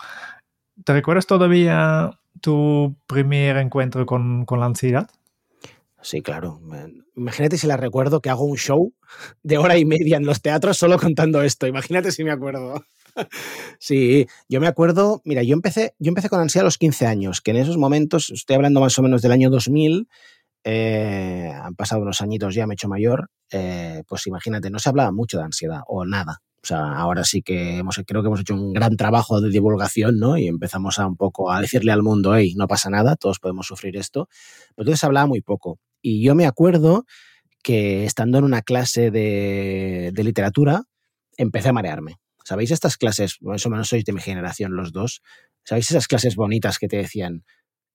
¿Te 0.84 0.94
recuerdas 0.94 1.28
todavía 1.28 2.12
tu 2.40 2.96
primer 3.08 3.58
encuentro 3.58 4.06
con, 4.06 4.46
con 4.46 4.60
la 4.60 4.68
ansiedad? 4.68 5.10
Sí, 6.04 6.22
claro. 6.22 6.60
Imagínate 7.16 7.58
si 7.58 7.68
la 7.68 7.78
recuerdo 7.78 8.22
que 8.22 8.30
hago 8.30 8.44
un 8.44 8.58
show 8.58 8.94
de 9.44 9.58
hora 9.58 9.78
y 9.78 9.86
media 9.86 10.18
en 10.18 10.26
los 10.26 10.42
teatros 10.42 10.78
solo 10.78 10.98
contando 10.98 11.42
esto. 11.44 11.68
Imagínate 11.68 12.12
si 12.12 12.24
me 12.24 12.32
acuerdo. 12.32 12.84
Sí, 13.78 14.26
yo 14.48 14.62
me 14.62 14.68
acuerdo, 14.68 15.22
mira, 15.26 15.44
yo 15.44 15.54
empecé, 15.54 15.94
yo 16.00 16.08
empecé 16.10 16.30
con 16.30 16.40
ansiedad 16.40 16.64
a 16.64 16.68
los 16.68 16.78
15 16.78 17.08
años, 17.08 17.42
que 17.42 17.52
en 17.52 17.58
esos 17.58 17.76
momentos, 17.78 18.30
estoy 18.30 18.56
hablando 18.56 18.80
más 18.80 18.98
o 18.98 19.02
menos 19.02 19.22
del 19.22 19.34
año 19.34 19.50
2000, 19.50 20.08
eh, 20.64 21.52
han 21.54 21.76
pasado 21.76 22.02
unos 22.04 22.22
añitos 22.22 22.56
ya, 22.56 22.68
me 22.68 22.74
he 22.74 22.76
hecho 22.76 22.88
mayor, 22.88 23.30
eh, 23.52 24.04
pues 24.08 24.28
imagínate, 24.28 24.70
no 24.70 24.80
se 24.80 24.88
hablaba 24.88 25.12
mucho 25.12 25.38
de 25.40 25.44
ansiedad 25.44 25.82
o 25.88 26.06
nada. 26.06 26.42
O 26.64 26.68
sea, 26.68 26.94
ahora 26.94 27.24
sí 27.24 27.42
que 27.42 27.80
hemos, 27.80 28.00
creo 28.06 28.22
que 28.22 28.28
hemos 28.28 28.40
hecho 28.42 28.54
un 28.54 28.72
gran 28.72 28.96
trabajo 28.96 29.42
de 29.42 29.50
divulgación, 29.50 30.20
¿no? 30.20 30.38
Y 30.38 30.48
empezamos 30.48 31.00
a 31.00 31.08
un 31.08 31.18
poco 31.18 31.52
a 31.52 31.60
decirle 31.60 31.92
al 31.92 32.04
mundo, 32.04 32.36
hey, 32.36 32.54
no 32.56 32.68
pasa 32.68 32.90
nada, 32.92 33.16
todos 33.16 33.40
podemos 33.40 33.66
sufrir 33.68 33.98
esto. 33.98 34.30
Pero 34.76 34.84
entonces 34.84 35.00
se 35.00 35.06
hablaba 35.08 35.26
muy 35.28 35.42
poco. 35.42 35.80
Y 36.02 36.24
yo 36.24 36.36
me 36.36 36.46
acuerdo 36.46 37.06
que 37.64 38.06
estando 38.06 38.38
en 38.38 38.44
una 38.44 38.62
clase 38.62 39.12
de, 39.12 40.12
literatura, 40.16 40.84
empecé 41.38 41.70
a 41.70 41.74
marearme. 41.74 42.18
¿Sabéis 42.44 42.72
estas 42.72 42.98
clases? 42.98 43.38
Más 43.42 43.66
o 43.66 43.70
menos 43.70 43.90
sois 43.90 44.04
de 44.04 44.14
mi 44.14 44.22
generación 44.22 44.76
los 44.76 44.92
dos. 44.92 45.22
¿Sabéis 45.64 45.92
esas 45.92 46.08
clases 46.08 46.36
bonitas 46.36 46.80
que 46.80 46.88
te 46.88 46.98
decían, 46.98 47.44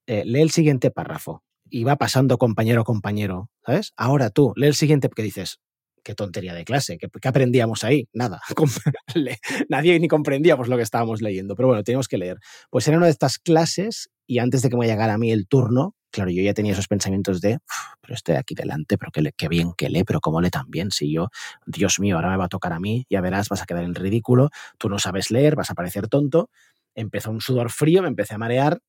eh, 0.07 0.23
lee 0.25 0.41
el 0.41 0.51
siguiente 0.51 0.91
párrafo? 0.91 1.43
Y 1.69 1.83
va 1.83 1.97
pasando 1.97 2.39
compañero 2.39 2.83
a 2.83 2.85
compañero, 2.85 3.51
¿sabes? 3.65 3.93
Ahora 3.97 4.31
tú, 4.31 4.53
lee 4.55 4.69
el 4.69 4.77
siguiente 4.77 5.09
que 5.09 5.23
dices, 5.23 5.59
qué 6.05 6.15
tontería 6.15 6.55
de 6.55 6.65
clase, 6.65 6.97
¿qué, 6.97 7.09
qué 7.21 7.29
aprendíamos 7.29 7.83
ahí? 7.83 8.09
Nada, 8.13 8.41
nadie 9.69 9.99
ni 9.99 10.07
comprendíamos 10.07 10.69
lo 10.69 10.77
que 10.77 10.85
estábamos 10.85 11.23
leyendo, 11.23 11.57
pero 11.57 11.67
bueno, 11.67 11.83
teníamos 11.83 12.07
que 12.07 12.19
leer. 12.19 12.39
Pues 12.71 12.87
era 12.87 12.99
una 12.99 13.07
de 13.07 13.13
estas 13.13 13.39
clases 13.39 14.11
y 14.29 14.39
antes 14.39 14.63
de 14.63 14.71
que 14.71 14.77
me 14.77 14.87
llegara 14.87 15.15
a 15.15 15.19
mí 15.19 15.33
el 15.33 15.49
turno, 15.49 15.96
claro, 16.17 16.31
yo 16.31 16.43
ya 16.43 16.55
tenía 16.55 16.73
esos 16.73 16.89
pensamientos 16.89 17.43
de, 17.43 17.59
pero 18.01 18.15
estoy 18.15 18.37
aquí 18.37 18.55
delante, 18.55 18.97
pero 18.97 19.13
qué, 19.13 19.33
qué 19.37 19.49
bien 19.49 19.75
que 19.77 19.91
lee, 19.91 20.03
pero 20.03 20.21
cómo 20.21 20.41
lee 20.41 20.49
tan 20.49 20.71
bien, 20.71 20.91
si 20.91 21.13
yo, 21.13 21.29
Dios 21.67 22.01
mío, 22.01 22.17
ahora 22.17 22.31
me 22.31 22.39
va 22.39 22.47
a 22.47 22.49
tocar 22.49 22.73
a 22.73 22.81
mí, 22.81 23.05
ya 23.11 23.21
verás, 23.21 23.51
vas 23.51 23.61
a 23.61 23.67
quedar 23.67 23.85
en 23.85 23.95
ridículo, 23.95 24.49
tú 24.79 24.89
no 24.89 24.99
sabes 24.99 25.31
leer, 25.31 25.57
vas 25.57 25.71
a 25.71 25.75
parecer 25.75 26.09
tonto. 26.09 26.49
Empezó 26.95 27.31
un 27.31 27.43
sudor 27.43 27.71
frío, 27.71 28.01
me 28.01 28.09
empecé 28.09 28.35
a 28.35 28.39
marear 28.39 28.81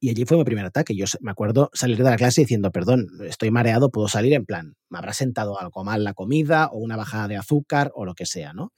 y 0.00 0.08
allí 0.08 0.24
fue 0.24 0.38
mi 0.38 0.44
primer 0.44 0.64
ataque. 0.64 0.96
Yo 0.96 1.04
me 1.20 1.30
acuerdo 1.30 1.70
salir 1.74 1.98
de 1.98 2.04
la 2.04 2.16
clase 2.16 2.40
diciendo, 2.40 2.72
perdón, 2.72 3.08
estoy 3.26 3.50
mareado, 3.50 3.90
puedo 3.90 4.08
salir 4.08 4.32
en 4.32 4.46
plan, 4.46 4.76
me 4.88 4.96
habrá 4.96 5.12
sentado 5.12 5.60
algo 5.60 5.84
mal 5.84 6.04
la 6.04 6.14
comida 6.14 6.68
o 6.72 6.78
una 6.78 6.96
bajada 6.96 7.28
de 7.28 7.36
azúcar 7.36 7.92
o 7.94 8.06
lo 8.06 8.14
que 8.14 8.24
sea, 8.24 8.54
¿no? 8.54 8.72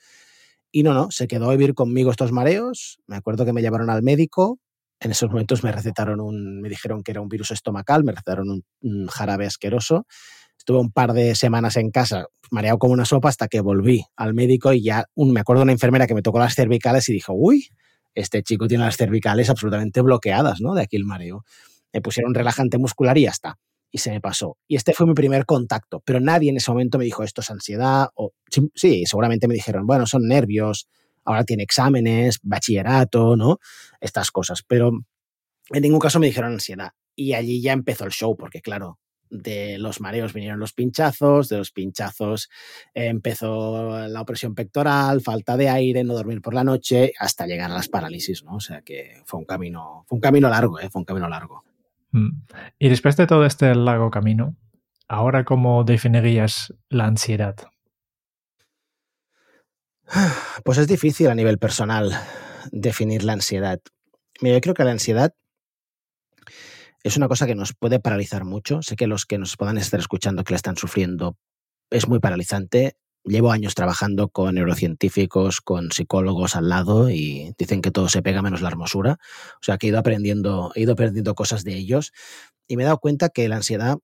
Y 0.72 0.82
no, 0.82 0.94
no, 0.94 1.12
se 1.12 1.28
quedó 1.28 1.48
a 1.48 1.52
vivir 1.52 1.74
conmigo 1.74 2.10
estos 2.10 2.32
mareos. 2.32 2.98
Me 3.06 3.16
acuerdo 3.16 3.44
que 3.44 3.52
me 3.52 3.60
llevaron 3.60 3.90
al 3.90 4.02
médico. 4.02 4.58
En 5.02 5.10
esos 5.10 5.28
momentos 5.30 5.64
me 5.64 5.72
recetaron 5.72 6.20
un, 6.20 6.60
me 6.60 6.68
dijeron 6.68 7.02
que 7.02 7.10
era 7.10 7.20
un 7.20 7.28
virus 7.28 7.50
estomacal, 7.50 8.04
me 8.04 8.12
recetaron 8.12 8.62
un, 8.80 9.06
jarabe 9.08 9.46
asqueroso. 9.46 10.06
Estuve 10.56 10.78
un 10.78 10.92
par 10.92 11.12
de 11.12 11.34
semanas 11.34 11.76
en 11.76 11.90
casa, 11.90 12.26
mareado 12.52 12.78
como 12.78 12.92
una 12.92 13.04
sopa, 13.04 13.28
hasta 13.28 13.48
que 13.48 13.60
volví 13.60 14.04
al 14.14 14.32
médico 14.32 14.72
y 14.72 14.84
ya 14.84 15.06
un, 15.14 15.32
me 15.32 15.40
acuerdo 15.40 15.60
de 15.60 15.64
una 15.64 15.72
enfermera 15.72 16.06
que 16.06 16.14
me 16.14 16.22
tocó 16.22 16.38
las 16.38 16.54
cervicales 16.54 17.08
y 17.08 17.14
dijo, 17.14 17.32
uy, 17.32 17.66
este 18.14 18.44
chico 18.44 18.68
tiene 18.68 18.84
las 18.84 18.96
cervicales 18.96 19.50
absolutamente 19.50 20.02
bloqueadas, 20.02 20.60
¿no? 20.60 20.74
De 20.74 20.82
aquí 20.82 20.94
el 20.94 21.04
mareo. 21.04 21.44
Me 21.92 22.00
pusieron 22.00 22.32
relajante 22.32 22.78
muscular 22.78 23.18
y 23.18 23.22
ya 23.22 23.30
está. 23.30 23.58
Y 23.90 23.98
se 23.98 24.12
me 24.12 24.20
pasó. 24.20 24.56
Y 24.68 24.76
este 24.76 24.92
fue 24.92 25.06
mi 25.06 25.14
primer 25.14 25.46
contacto. 25.46 26.00
Pero 26.04 26.20
nadie 26.20 26.50
en 26.50 26.58
ese 26.58 26.70
momento 26.70 26.98
me 26.98 27.04
dijo, 27.04 27.24
esto 27.24 27.40
es 27.40 27.50
ansiedad. 27.50 28.08
O, 28.14 28.30
sí, 28.74 29.02
seguramente 29.04 29.48
me 29.48 29.54
dijeron, 29.54 29.84
bueno, 29.84 30.06
son 30.06 30.28
nervios, 30.28 30.86
ahora 31.24 31.44
tiene 31.44 31.62
exámenes, 31.62 32.38
bachillerato, 32.42 33.36
¿no? 33.36 33.58
Estas 34.00 34.30
cosas. 34.30 34.62
Pero 34.66 34.90
en 35.70 35.82
ningún 35.82 36.00
caso 36.00 36.18
me 36.18 36.26
dijeron 36.26 36.52
ansiedad. 36.52 36.92
Y 37.14 37.34
allí 37.34 37.60
ya 37.60 37.72
empezó 37.72 38.04
el 38.04 38.10
show, 38.10 38.36
porque 38.36 38.60
claro, 38.60 38.98
de 39.32 39.78
los 39.78 40.00
mareos 40.00 40.32
vinieron 40.32 40.60
los 40.60 40.74
pinchazos, 40.74 41.48
de 41.48 41.56
los 41.56 41.72
pinchazos 41.72 42.50
empezó 42.92 44.06
la 44.06 44.20
opresión 44.20 44.54
pectoral, 44.54 45.22
falta 45.22 45.56
de 45.56 45.68
aire, 45.68 46.04
no 46.04 46.14
dormir 46.14 46.42
por 46.42 46.54
la 46.54 46.64
noche, 46.64 47.12
hasta 47.18 47.46
llegar 47.46 47.70
a 47.70 47.74
las 47.74 47.88
parálisis, 47.88 48.44
¿no? 48.44 48.56
O 48.56 48.60
sea 48.60 48.82
que 48.82 49.22
fue 49.24 49.40
un 49.40 49.46
camino, 49.46 50.04
fue 50.06 50.16
un 50.16 50.20
camino 50.20 50.48
largo, 50.50 50.78
¿eh? 50.78 50.90
Fue 50.90 51.00
un 51.00 51.06
camino 51.06 51.28
largo. 51.28 51.64
Mm. 52.10 52.42
Y 52.78 52.88
después 52.90 53.16
de 53.16 53.26
todo 53.26 53.46
este 53.46 53.74
largo 53.74 54.10
camino, 54.10 54.54
¿ahora 55.08 55.44
cómo 55.44 55.82
definirías 55.84 56.74
la 56.90 57.06
ansiedad? 57.06 57.56
Pues 60.64 60.78
es 60.78 60.86
difícil 60.86 61.28
a 61.28 61.34
nivel 61.34 61.58
personal 61.58 62.12
definir 62.70 63.24
la 63.24 63.32
ansiedad. 63.32 63.80
Mira, 64.40 64.56
yo 64.56 64.60
creo 64.60 64.74
que 64.74 64.84
la 64.84 64.90
ansiedad 64.90 65.34
es 67.02 67.16
una 67.16 67.28
cosa 67.28 67.46
que 67.46 67.54
nos 67.54 67.72
puede 67.74 67.98
paralizar 67.98 68.44
mucho. 68.44 68.82
Sé 68.82 68.94
que 68.94 69.06
los 69.06 69.26
que 69.26 69.38
nos 69.38 69.56
puedan 69.56 69.78
estar 69.78 69.98
escuchando 69.98 70.44
que 70.44 70.52
la 70.52 70.56
están 70.56 70.76
sufriendo 70.76 71.36
es 71.90 72.08
muy 72.08 72.20
paralizante. 72.20 72.96
Llevo 73.24 73.52
años 73.52 73.74
trabajando 73.74 74.28
con 74.28 74.54
neurocientíficos, 74.54 75.60
con 75.60 75.90
psicólogos 75.92 76.56
al 76.56 76.68
lado 76.68 77.08
y 77.08 77.54
dicen 77.56 77.80
que 77.80 77.90
todo 77.90 78.08
se 78.08 78.22
pega 78.22 78.42
menos 78.42 78.60
la 78.60 78.68
hermosura. 78.68 79.18
O 79.54 79.62
sea, 79.62 79.78
que 79.78 79.86
he 79.86 79.90
ido 79.90 79.98
aprendiendo, 79.98 80.72
he 80.74 80.82
ido 80.82 80.92
aprendiendo 80.92 81.34
cosas 81.34 81.64
de 81.64 81.74
ellos 81.74 82.12
y 82.68 82.76
me 82.76 82.82
he 82.82 82.86
dado 82.86 82.98
cuenta 82.98 83.30
que 83.30 83.48
la 83.48 83.56
ansiedad, 83.56 83.98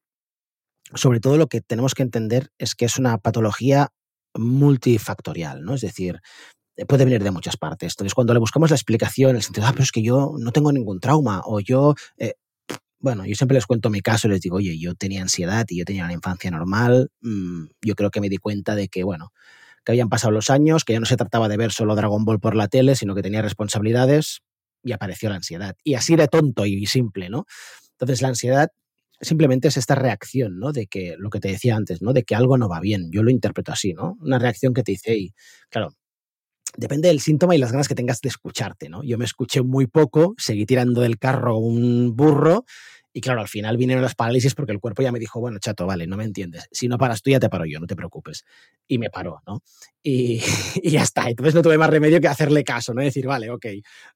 sobre 0.95 1.21
todo 1.21 1.37
lo 1.37 1.49
que 1.49 1.61
tenemos 1.61 1.95
que 1.95 2.03
entender 2.03 2.51
es 2.59 2.75
que 2.75 2.87
es 2.87 2.99
una 2.99 3.19
patología 3.19 3.93
multifactorial, 4.39 5.63
¿no? 5.63 5.75
Es 5.75 5.83
decir, 5.83 6.21
puede 6.87 7.05
venir 7.05 7.23
de 7.23 7.31
muchas 7.31 7.57
partes. 7.57 7.93
Entonces, 7.93 8.15
cuando 8.15 8.33
le 8.33 8.41
buscamos 8.41 8.71
la 8.71 8.77
explicación, 8.77 9.37
el 9.37 9.43
sentido, 9.43 9.67
ah, 9.67 9.73
pero 9.73 9.83
es 9.85 9.93
que 9.93 10.03
yo 10.03 10.35
no 10.39 10.53
tengo 10.53 10.73
ningún 10.73 11.01
trauma, 11.01 11.43
o 11.45 11.61
yo, 11.61 11.95
eh, 12.17 12.35
bueno, 13.01 13.25
yo 13.27 13.35
siempre 13.35 13.57
les 13.57 13.67
cuento 13.67 13.91
mi 13.91 14.01
caso 14.01 14.29
y 14.29 14.31
les 14.31 14.41
digo, 14.41 14.57
oye, 14.57 14.79
yo 14.79 14.95
tenía 14.95 15.23
ansiedad 15.23 15.67
y 15.69 15.79
yo 15.79 15.85
tenía 15.85 16.05
una 16.05 16.13
infancia 16.13 16.51
normal. 16.51 17.11
Mm, 17.21 17.67
yo 17.83 17.95
creo 17.95 18.11
que 18.11 18.21
me 18.21 18.29
di 18.29 18.39
cuenta 18.39 18.75
de 18.75 18.89
que, 18.89 19.05
bueno, 19.05 19.33
que 19.85 19.93
habían 19.93 20.09
pasado 20.09 20.33
los 20.33 20.51
años, 20.51 20.85
que 20.85 20.95
ya 20.95 21.01
no 21.01 21.07
se 21.07 21.17
trataba 21.17 21.49
de 21.49 21.57
ver 21.57 21.73
solo 21.73 21.95
Dragon 21.95 22.25
Ball 22.25 22.41
por 22.41 22.55
la 22.57 22.69
tele, 22.69 22.95
sino 22.97 23.15
que 23.15 23.23
tenía 23.23 23.43
responsabilidades 23.43 24.41
y 24.83 24.93
apareció 24.93 25.31
la 25.31 25.37
ansiedad. 25.37 25.77
Y 25.85 25.95
así 25.95 26.17
de 26.17 26.29
tonto 26.29 26.67
y 26.67 26.87
simple, 26.87 27.31
¿no? 27.31 27.47
Entonces 27.93 28.23
la 28.23 28.29
ansiedad 28.29 28.71
simplemente 29.21 29.69
es 29.69 29.77
esta 29.77 29.95
reacción, 29.95 30.59
¿no? 30.59 30.73
De 30.73 30.87
que 30.87 31.17
lo 31.19 31.31
que 31.31 31.41
te 31.41 31.49
decía 31.49 31.77
antes, 31.77 32.03
¿no? 32.03 32.13
De 32.13 32.25
que 32.25 32.35
algo 32.35 32.59
no 32.59 32.69
va 32.69 32.81
bien. 32.81 33.11
Yo 33.11 33.23
lo 33.23 33.31
interpreto 33.31 33.73
así, 33.73 33.93
¿no? 33.95 34.17
Una 34.21 34.39
reacción 34.39 34.75
que 34.75 34.83
te 34.83 34.93
dice, 34.93 35.17
y 35.17 35.33
claro, 35.71 35.91
depende 36.77 37.09
del 37.09 37.21
síntoma 37.21 37.55
y 37.55 37.59
las 37.59 37.73
ganas 37.73 37.89
que 37.89 37.95
tengas 37.95 38.21
de 38.21 38.29
escucharte, 38.29 38.89
¿no? 38.89 39.03
Yo 39.03 39.19
me 39.19 39.25
escuché 39.25 39.63
muy 39.63 39.87
poco, 39.87 40.35
seguí 40.39 40.67
tirando 40.67 41.01
del 41.01 41.19
carro 41.19 41.59
un 41.59 42.15
burro 42.17 42.65
y 43.13 43.21
claro, 43.21 43.41
al 43.41 43.49
final 43.49 43.77
vinieron 43.77 44.03
las 44.03 44.15
parálisis 44.15 44.55
porque 44.55 44.71
el 44.71 44.81
cuerpo 44.81 45.03
ya 45.03 45.11
me 45.11 45.19
dijo, 45.19 45.41
bueno, 45.41 45.59
chato, 45.59 45.87
vale, 45.87 46.07
no 46.07 46.17
me 46.17 46.25
entiendes. 46.25 46.69
Si 46.71 46.87
no 46.87 46.99
paras 46.99 47.23
tú, 47.23 47.31
ya 47.31 47.41
te 47.41 47.49
paro 47.49 47.65
yo, 47.65 47.81
no 47.81 47.87
te 47.87 47.97
preocupes. 47.97 48.45
Y 48.87 48.99
me 48.99 49.11
paró, 49.11 49.41
¿no? 49.47 49.63
Y, 50.03 50.41
y 50.83 50.91
ya 50.91 51.03
está. 51.03 51.29
Entonces 51.29 51.55
no 51.55 51.63
tuve 51.63 51.79
más 51.79 51.91
remedio 51.91 52.21
que 52.21 52.29
hacerle 52.29 52.63
caso, 52.65 52.95
¿no? 52.95 53.03
Decir, 53.03 53.27
vale, 53.27 53.51
ok, 53.51 53.67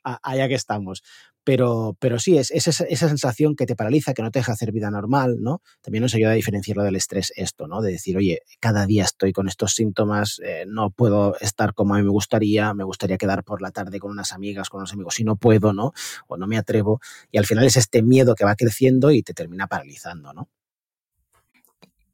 allá 0.04 0.46
que 0.46 0.54
estamos. 0.54 1.02
Pero, 1.44 1.96
pero 1.98 2.18
sí, 2.18 2.38
es, 2.38 2.50
es 2.52 2.68
esa, 2.68 2.84
esa, 2.84 3.08
sensación 3.08 3.56
que 3.56 3.66
te 3.66 3.74
paraliza, 3.74 4.14
que 4.14 4.22
no 4.22 4.30
te 4.30 4.38
deja 4.38 4.52
hacer 4.52 4.70
vida 4.70 4.90
normal, 4.90 5.38
¿no? 5.40 5.60
También 5.80 6.02
nos 6.02 6.14
ayuda 6.14 6.30
a 6.30 6.34
diferenciarlo 6.34 6.84
del 6.84 6.94
estrés 6.94 7.32
esto, 7.36 7.66
¿no? 7.66 7.82
De 7.82 7.92
decir, 7.92 8.16
oye, 8.16 8.40
cada 8.60 8.86
día 8.86 9.02
estoy 9.02 9.32
con 9.32 9.48
estos 9.48 9.72
síntomas, 9.72 10.40
eh, 10.44 10.64
no 10.68 10.90
puedo 10.90 11.36
estar 11.40 11.74
como 11.74 11.94
a 11.94 11.98
mí 11.98 12.04
me 12.04 12.10
gustaría, 12.10 12.74
me 12.74 12.84
gustaría 12.84 13.18
quedar 13.18 13.42
por 13.42 13.60
la 13.60 13.72
tarde 13.72 13.98
con 13.98 14.12
unas 14.12 14.32
amigas, 14.32 14.68
con 14.68 14.78
unos 14.78 14.92
amigos, 14.92 15.14
si 15.14 15.24
no 15.24 15.36
puedo, 15.36 15.72
¿no? 15.72 15.92
O 16.28 16.36
no 16.36 16.46
me 16.46 16.58
atrevo. 16.58 17.00
Y 17.32 17.38
al 17.38 17.46
final 17.46 17.64
es 17.64 17.76
este 17.76 18.02
miedo 18.02 18.34
que 18.36 18.44
va 18.44 18.54
creciendo 18.54 19.10
y 19.10 19.22
te 19.22 19.34
termina 19.34 19.66
paralizando, 19.66 20.32
¿no? 20.32 20.48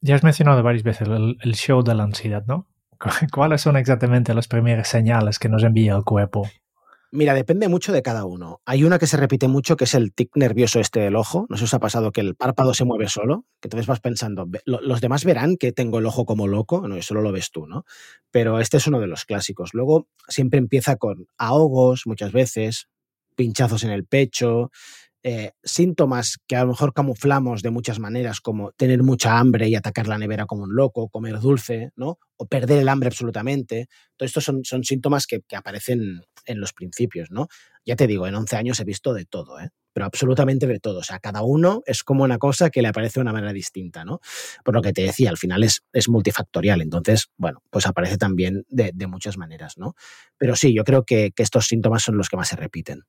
Ya 0.00 0.14
has 0.14 0.22
mencionado 0.22 0.62
varias 0.62 0.84
veces 0.84 1.08
el, 1.08 1.36
el 1.42 1.54
show 1.54 1.82
de 1.82 1.94
la 1.94 2.04
ansiedad, 2.04 2.44
¿no? 2.46 2.66
¿Cuáles 3.32 3.60
son 3.60 3.76
exactamente 3.76 4.32
las 4.32 4.48
primeras 4.48 4.88
señales 4.88 5.38
que 5.38 5.48
nos 5.48 5.62
envía 5.64 5.94
el 5.94 6.04
cuerpo 6.04 6.48
Mira, 7.10 7.32
depende 7.32 7.68
mucho 7.68 7.92
de 7.92 8.02
cada 8.02 8.26
uno. 8.26 8.60
Hay 8.66 8.84
una 8.84 8.98
que 8.98 9.06
se 9.06 9.16
repite 9.16 9.48
mucho, 9.48 9.76
que 9.76 9.84
es 9.84 9.94
el 9.94 10.12
tic 10.12 10.30
nervioso 10.34 10.78
este 10.78 11.00
del 11.00 11.16
ojo. 11.16 11.46
No 11.48 11.56
sé 11.56 11.60
si 11.60 11.64
os 11.64 11.74
ha 11.74 11.80
pasado 11.80 12.12
que 12.12 12.20
el 12.20 12.34
párpado 12.34 12.74
se 12.74 12.84
mueve 12.84 13.08
solo, 13.08 13.46
que 13.62 13.68
entonces 13.68 13.86
vas 13.86 14.00
pensando, 14.00 14.46
los 14.66 15.00
demás 15.00 15.24
verán 15.24 15.56
que 15.56 15.72
tengo 15.72 16.00
el 16.00 16.06
ojo 16.06 16.26
como 16.26 16.46
loco, 16.46 16.86
no, 16.86 17.00
solo 17.00 17.22
lo 17.22 17.32
ves 17.32 17.50
tú, 17.50 17.66
¿no? 17.66 17.84
Pero 18.30 18.60
este 18.60 18.76
es 18.76 18.86
uno 18.86 19.00
de 19.00 19.06
los 19.06 19.24
clásicos. 19.24 19.70
Luego 19.72 20.06
siempre 20.28 20.58
empieza 20.58 20.96
con 20.96 21.26
ahogos, 21.38 22.02
muchas 22.04 22.32
veces, 22.32 22.88
pinchazos 23.36 23.84
en 23.84 23.90
el 23.90 24.04
pecho, 24.04 24.70
eh, 25.22 25.52
síntomas 25.62 26.38
que 26.46 26.56
a 26.56 26.62
lo 26.62 26.68
mejor 26.68 26.92
camuflamos 26.92 27.62
de 27.62 27.70
muchas 27.70 27.98
maneras, 27.98 28.40
como 28.40 28.72
tener 28.72 29.02
mucha 29.02 29.38
hambre 29.38 29.68
y 29.68 29.74
atacar 29.74 30.06
la 30.06 30.18
nevera 30.18 30.46
como 30.46 30.64
un 30.64 30.74
loco, 30.74 31.08
comer 31.08 31.40
dulce, 31.40 31.90
¿no? 31.96 32.18
O 32.36 32.46
perder 32.46 32.80
el 32.80 32.88
hambre 32.88 33.08
absolutamente. 33.08 33.88
Todo 34.16 34.26
esto 34.26 34.40
son, 34.40 34.64
son 34.64 34.84
síntomas 34.84 35.26
que, 35.26 35.40
que 35.40 35.56
aparecen 35.56 36.22
en 36.46 36.60
los 36.60 36.72
principios, 36.72 37.30
¿no? 37.30 37.48
Ya 37.84 37.96
te 37.96 38.06
digo, 38.06 38.26
en 38.26 38.34
11 38.34 38.56
años 38.56 38.80
he 38.80 38.84
visto 38.84 39.14
de 39.14 39.24
todo, 39.24 39.60
¿eh? 39.60 39.70
pero 39.98 40.06
absolutamente 40.06 40.68
de 40.68 40.78
todo. 40.78 41.00
O 41.00 41.02
sea, 41.02 41.18
cada 41.18 41.42
uno 41.42 41.82
es 41.84 42.04
como 42.04 42.22
una 42.22 42.38
cosa 42.38 42.70
que 42.70 42.82
le 42.82 42.86
aparece 42.88 43.18
de 43.18 43.22
una 43.22 43.32
manera 43.32 43.52
distinta, 43.52 44.04
¿no? 44.04 44.20
Por 44.64 44.74
lo 44.74 44.80
que 44.80 44.92
te 44.92 45.02
decía, 45.02 45.28
al 45.28 45.38
final 45.38 45.64
es, 45.64 45.82
es 45.92 46.08
multifactorial. 46.08 46.80
Entonces, 46.82 47.32
bueno, 47.36 47.64
pues 47.68 47.84
aparece 47.84 48.16
también 48.16 48.64
de, 48.68 48.92
muchas 49.08 49.38
maneras, 49.38 49.76
¿no? 49.76 49.96
Pero 50.36 50.54
sí, 50.54 50.72
yo 50.72 50.84
creo 50.84 51.02
que, 51.04 51.32
estos 51.36 51.66
síntomas 51.66 52.04
son 52.04 52.16
los 52.16 52.28
que 52.28 52.36
más 52.36 52.46
se 52.46 52.54
repiten. 52.54 53.02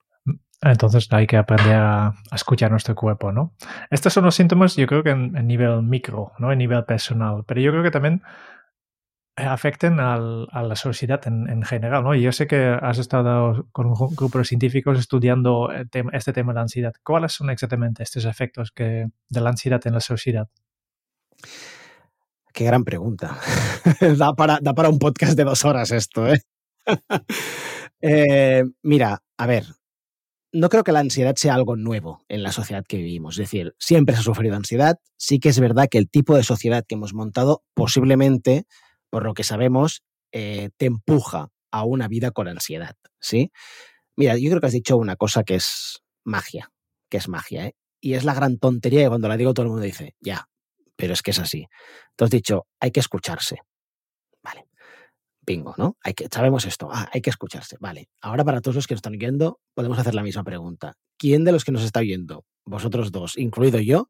Entonces 0.62 1.08
hay 1.12 1.26
que 1.26 1.38
aprender 1.38 1.76
a, 1.76 2.16
escuchar 2.34 2.72
nuestro 2.72 2.96
cuerpo, 2.96 3.32
¿no? 3.32 3.54
Estos 3.90 4.14
son 4.14 4.26
los 4.26 4.36
síntomas, 4.36 4.76
yo 4.76 4.88
creo 4.88 5.04
que 5.04 5.12
en, 5.12 5.48
nivel 5.48 5.84
micro, 5.84 6.34
¿no? 6.38 6.52
En 6.52 6.58
nivel 6.58 6.84
personal. 6.86 7.44
Pero 7.48 7.62
yo 7.62 7.72
creo 7.72 7.84
que 7.84 7.92
también 7.92 8.22
afecten 9.38 10.02
al, 10.02 10.48
a 10.52 10.64
la 10.64 10.76
sociedad 10.76 11.26
en, 11.26 11.50
en, 11.50 11.64
general, 11.64 12.04
¿no? 12.04 12.14
Y 12.14 12.22
yo 12.22 12.34
sé 12.34 12.46
que 12.46 12.78
has 12.82 12.98
estado 12.98 13.68
con 13.72 13.88
un 13.88 13.94
grupo 14.16 14.38
de 14.38 14.44
científicos 14.44 15.00
estudiando 15.00 15.70
tema, 15.90 16.12
este 16.14 16.34
tema 16.34 16.52
de 16.52 16.56
la 16.56 16.62
ansiedad. 16.64 16.94
¿Cuáles 17.04 17.32
son 17.34 17.50
exactamente 17.50 18.04
estos 18.04 18.26
efectos 18.26 18.72
que, 18.72 19.08
de 19.30 19.42
la 19.42 19.50
ansiedad 19.52 19.82
en 19.86 19.94
la 19.94 20.02
sociedad? 20.02 20.50
Qué 22.54 22.66
gran 22.66 22.84
pregunta. 22.84 23.38
da, 24.18 24.34
para, 24.34 24.60
da 24.62 24.74
para 24.74 24.90
un 24.90 25.00
podcast 25.00 25.38
de 25.38 25.46
dos 25.46 25.64
horas 25.64 25.92
esto, 25.92 26.28
¿eh? 26.28 26.42
eh, 28.02 28.64
mira, 28.84 29.22
a 29.38 29.46
ver, 29.46 29.64
no 30.52 30.70
creo 30.70 30.84
que 30.84 30.92
la 30.92 31.00
ansiedad 31.00 31.36
sea 31.36 31.54
algo 31.54 31.76
nuevo 31.76 32.24
en 32.28 32.44
la 32.44 32.52
sociedad 32.52 32.84
que 32.88 32.98
vivimos. 32.98 33.36
Es 33.36 33.46
decir, 33.46 33.76
siempre 33.78 34.16
se 34.16 34.22
ha 34.22 34.24
sufrido 34.24 34.56
ansiedad. 34.56 34.98
Sí 35.18 35.40
que 35.40 35.50
es 35.50 35.60
verdad 35.60 35.88
que 35.90 35.98
el 35.98 36.10
tipo 36.10 36.36
de 36.36 36.44
sociedad 36.44 36.84
que 36.88 36.96
hemos 36.96 37.14
montado 37.14 37.64
posiblemente 37.74 38.66
por 39.10 39.26
lo 39.26 39.34
que 39.34 39.44
sabemos, 39.44 40.04
eh, 40.32 40.70
te 40.78 40.86
empuja 40.86 41.50
a 41.72 41.84
una 41.84 42.08
vida 42.08 42.32
con 42.32 42.48
ansiedad, 42.48 42.96
¿sí? 43.20 43.52
Mira, 44.16 44.38
yo 44.38 44.50
creo 44.50 44.62
que 44.62 44.68
has 44.68 44.74
dicho 44.74 44.98
una 44.98 45.16
cosa 45.16 45.44
que 45.44 45.56
es 45.56 46.02
magia, 46.24 46.72
que 47.10 47.18
es 47.18 47.28
magia, 47.28 47.68
¿eh? 47.68 47.76
Y 48.02 48.14
es 48.14 48.24
la 48.24 48.34
gran 48.34 48.58
tontería 48.58 49.04
que 49.04 49.10
cuando 49.10 49.28
la 49.28 49.38
digo 49.38 49.54
todo 49.54 49.66
el 49.66 49.72
mundo 49.72 49.84
dice, 49.84 50.16
ya, 50.22 50.48
pero 50.96 51.14
es 51.14 51.22
que 51.22 51.32
es 51.32 51.40
así. 51.40 51.68
Has 52.18 52.30
dicho, 52.30 52.68
hay 52.80 52.92
que 52.92 53.00
escucharse. 53.00 53.58
¿No? 55.58 55.98
Hay 56.04 56.14
que, 56.14 56.28
sabemos 56.32 56.66
esto, 56.66 56.90
ah, 56.92 57.10
hay 57.12 57.22
que 57.22 57.30
escucharse. 57.30 57.78
Vale. 57.80 58.10
Ahora 58.22 58.44
para 58.44 58.62
todos 58.62 58.76
los 58.76 58.88
que 58.88 58.94
nos 58.94 59.00
están 59.00 59.18
viendo, 59.18 59.60
podemos 59.74 59.98
hacer 59.98 60.16
la 60.16 60.24
misma 60.24 60.44
pregunta. 60.44 60.94
¿Quién 61.18 61.44
de 61.44 61.52
los 61.52 61.66
que 61.66 61.72
nos 61.72 61.84
está 61.84 62.02
viendo, 62.02 62.46
vosotros 62.66 63.12
dos, 63.12 63.38
incluido 63.38 63.80
yo, 63.80 64.10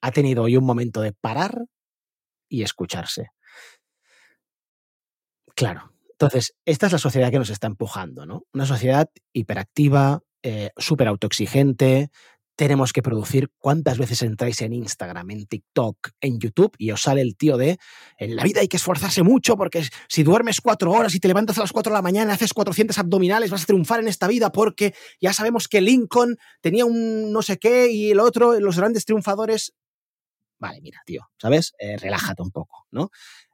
ha 0.00 0.10
tenido 0.12 0.44
hoy 0.44 0.56
un 0.56 0.64
momento 0.64 1.00
de 1.00 1.12
parar 1.12 1.66
y 2.48 2.62
escucharse? 2.62 3.28
Claro. 5.54 5.92
Entonces, 6.12 6.54
esta 6.64 6.86
es 6.86 6.92
la 6.92 6.98
sociedad 6.98 7.30
que 7.30 7.38
nos 7.38 7.50
está 7.50 7.66
empujando, 7.66 8.26
¿no? 8.26 8.44
Una 8.52 8.66
sociedad 8.66 9.08
hiperactiva, 9.32 10.20
eh, 10.42 10.70
súper 10.76 11.08
autoexigente. 11.08 12.10
Tenemos 12.60 12.92
que 12.92 13.00
producir. 13.00 13.50
¿Cuántas 13.58 13.96
veces 13.96 14.20
entráis 14.20 14.60
en 14.60 14.74
Instagram, 14.74 15.30
en 15.30 15.46
TikTok, 15.46 16.10
en 16.20 16.38
YouTube 16.38 16.74
y 16.76 16.90
os 16.90 17.00
sale 17.00 17.22
el 17.22 17.34
tío 17.34 17.56
de 17.56 17.78
en 18.18 18.36
la 18.36 18.44
vida 18.44 18.60
hay 18.60 18.68
que 18.68 18.76
esforzarse 18.76 19.22
mucho 19.22 19.56
porque 19.56 19.82
si 20.10 20.22
duermes 20.22 20.60
cuatro 20.60 20.92
horas 20.92 21.14
y 21.14 21.20
te 21.20 21.28
levantas 21.28 21.56
a 21.56 21.62
las 21.62 21.72
cuatro 21.72 21.90
de 21.90 21.96
la 21.96 22.02
mañana, 22.02 22.34
haces 22.34 22.52
400 22.52 22.98
abdominales, 22.98 23.50
vas 23.50 23.62
a 23.62 23.64
triunfar 23.64 24.00
en 24.00 24.08
esta 24.08 24.28
vida 24.28 24.52
porque 24.52 24.92
ya 25.22 25.32
sabemos 25.32 25.68
que 25.68 25.80
Lincoln 25.80 26.36
tenía 26.60 26.84
un 26.84 27.32
no 27.32 27.40
sé 27.40 27.56
qué 27.56 27.90
y 27.90 28.10
el 28.10 28.20
otro, 28.20 28.60
los 28.60 28.76
grandes 28.76 29.06
triunfadores. 29.06 29.72
Vale, 30.58 30.82
mira, 30.82 31.00
tío, 31.06 31.30
¿sabes? 31.38 31.72
Eh, 31.78 31.96
relájate 31.96 32.42
un 32.42 32.50
poco, 32.50 32.86
¿no? 32.90 33.08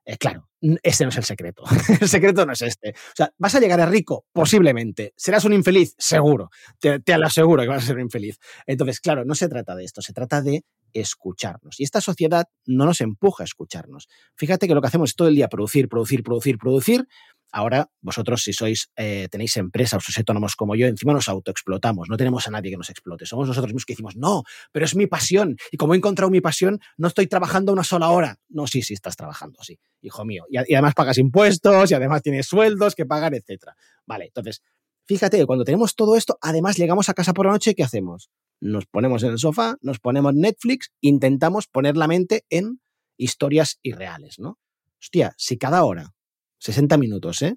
Eh, 0.08 0.16
claro, 0.18 0.48
este 0.84 1.04
no 1.04 1.10
es 1.10 1.16
el 1.16 1.24
secreto. 1.24 1.64
el 2.00 2.08
secreto 2.08 2.46
no 2.46 2.52
es 2.52 2.62
este. 2.62 2.90
O 2.90 3.16
sea, 3.16 3.32
¿vas 3.38 3.56
a 3.56 3.60
llegar 3.60 3.80
a 3.80 3.86
rico? 3.86 4.24
Posiblemente. 4.32 5.12
¿Serás 5.16 5.44
un 5.44 5.52
infeliz? 5.52 5.96
Seguro. 5.98 6.48
Te, 6.78 7.00
te 7.00 7.18
lo 7.18 7.26
aseguro 7.26 7.62
que 7.62 7.68
vas 7.68 7.82
a 7.82 7.86
ser 7.88 7.96
un 7.96 8.02
infeliz. 8.02 8.38
Entonces, 8.66 9.00
claro, 9.00 9.24
no 9.24 9.34
se 9.34 9.48
trata 9.48 9.74
de 9.74 9.84
esto, 9.84 10.00
se 10.00 10.12
trata 10.12 10.42
de 10.42 10.64
escucharnos. 10.92 11.80
Y 11.80 11.82
esta 11.82 12.00
sociedad 12.00 12.46
no 12.66 12.86
nos 12.86 13.00
empuja 13.00 13.42
a 13.42 13.46
escucharnos. 13.46 14.08
Fíjate 14.36 14.68
que 14.68 14.74
lo 14.74 14.80
que 14.80 14.86
hacemos 14.86 15.16
todo 15.16 15.26
el 15.26 15.34
día 15.34 15.48
producir, 15.48 15.88
producir, 15.88 16.22
producir, 16.22 16.56
producir, 16.56 17.08
Ahora, 17.56 17.90
vosotros, 18.02 18.42
si 18.42 18.52
sois, 18.52 18.90
eh, 18.96 19.28
tenéis 19.30 19.56
empresa 19.56 19.96
o 19.96 20.00
sois 20.04 20.18
autónomos 20.20 20.56
como 20.60 20.76
yo, 20.76 20.86
encima 20.92 21.14
nos 21.16 21.26
autoexplotamos, 21.26 22.10
no 22.10 22.18
tenemos 22.18 22.46
a 22.46 22.50
nadie 22.50 22.70
que 22.70 22.76
nos 22.76 22.90
explote. 22.90 23.24
Somos 23.24 23.48
nosotros 23.48 23.72
mismos 23.72 23.86
que 23.86 23.94
decimos, 23.94 24.14
no, 24.14 24.42
pero 24.72 24.84
es 24.84 24.94
mi 24.94 25.06
pasión. 25.06 25.56
Y 25.72 25.78
como 25.78 25.94
he 25.94 25.96
encontrado 25.96 26.28
mi 26.28 26.42
pasión, 26.42 26.80
no 26.98 27.08
estoy 27.08 27.28
trabajando 27.28 27.72
una 27.72 27.82
sola 27.82 28.10
hora. 28.10 28.38
No, 28.50 28.66
sí, 28.66 28.82
sí, 28.82 28.92
estás 28.92 29.16
trabajando, 29.16 29.62
sí, 29.62 29.78
hijo 30.02 30.26
mío. 30.26 30.44
Y, 30.50 30.58
además 30.58 30.92
pagas 30.92 31.16
impuestos, 31.16 31.90
y 31.90 31.94
además 31.94 32.20
tienes 32.20 32.44
sueldos 32.44 32.94
que 32.94 33.06
pagar, 33.06 33.32
etc. 33.32 33.70
Vale, 34.04 34.26
entonces, 34.26 34.62
fíjate 35.06 35.46
cuando 35.46 35.64
tenemos 35.64 35.94
todo 35.94 36.14
esto, 36.14 36.36
además 36.42 36.76
llegamos 36.76 37.08
a 37.08 37.14
casa 37.14 37.32
por 37.32 37.46
la 37.46 37.52
noche, 37.52 37.74
¿qué 37.74 37.84
hacemos? 37.84 38.28
Nos 38.60 38.84
ponemos 38.84 39.22
en 39.22 39.30
el 39.30 39.38
sofá, 39.38 39.78
nos 39.80 39.98
ponemos 39.98 40.34
Netflix, 40.34 40.92
intentamos 41.00 41.68
poner 41.68 41.96
la 41.96 42.06
mente 42.06 42.44
en 42.50 42.82
historias 43.16 43.78
irreales, 43.82 44.38
¿no? 44.38 44.58
Hostia, 45.00 45.32
si 45.38 45.56
cada 45.56 45.82
hora 45.84 46.15
60 46.58 46.96
minutos, 46.96 47.42
¿eh? 47.42 47.56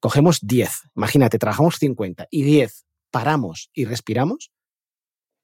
Cogemos 0.00 0.40
10, 0.42 0.90
imagínate, 0.96 1.38
trabajamos 1.38 1.76
50 1.76 2.26
y 2.30 2.42
10 2.42 2.86
paramos 3.10 3.70
y 3.74 3.84
respiramos, 3.84 4.50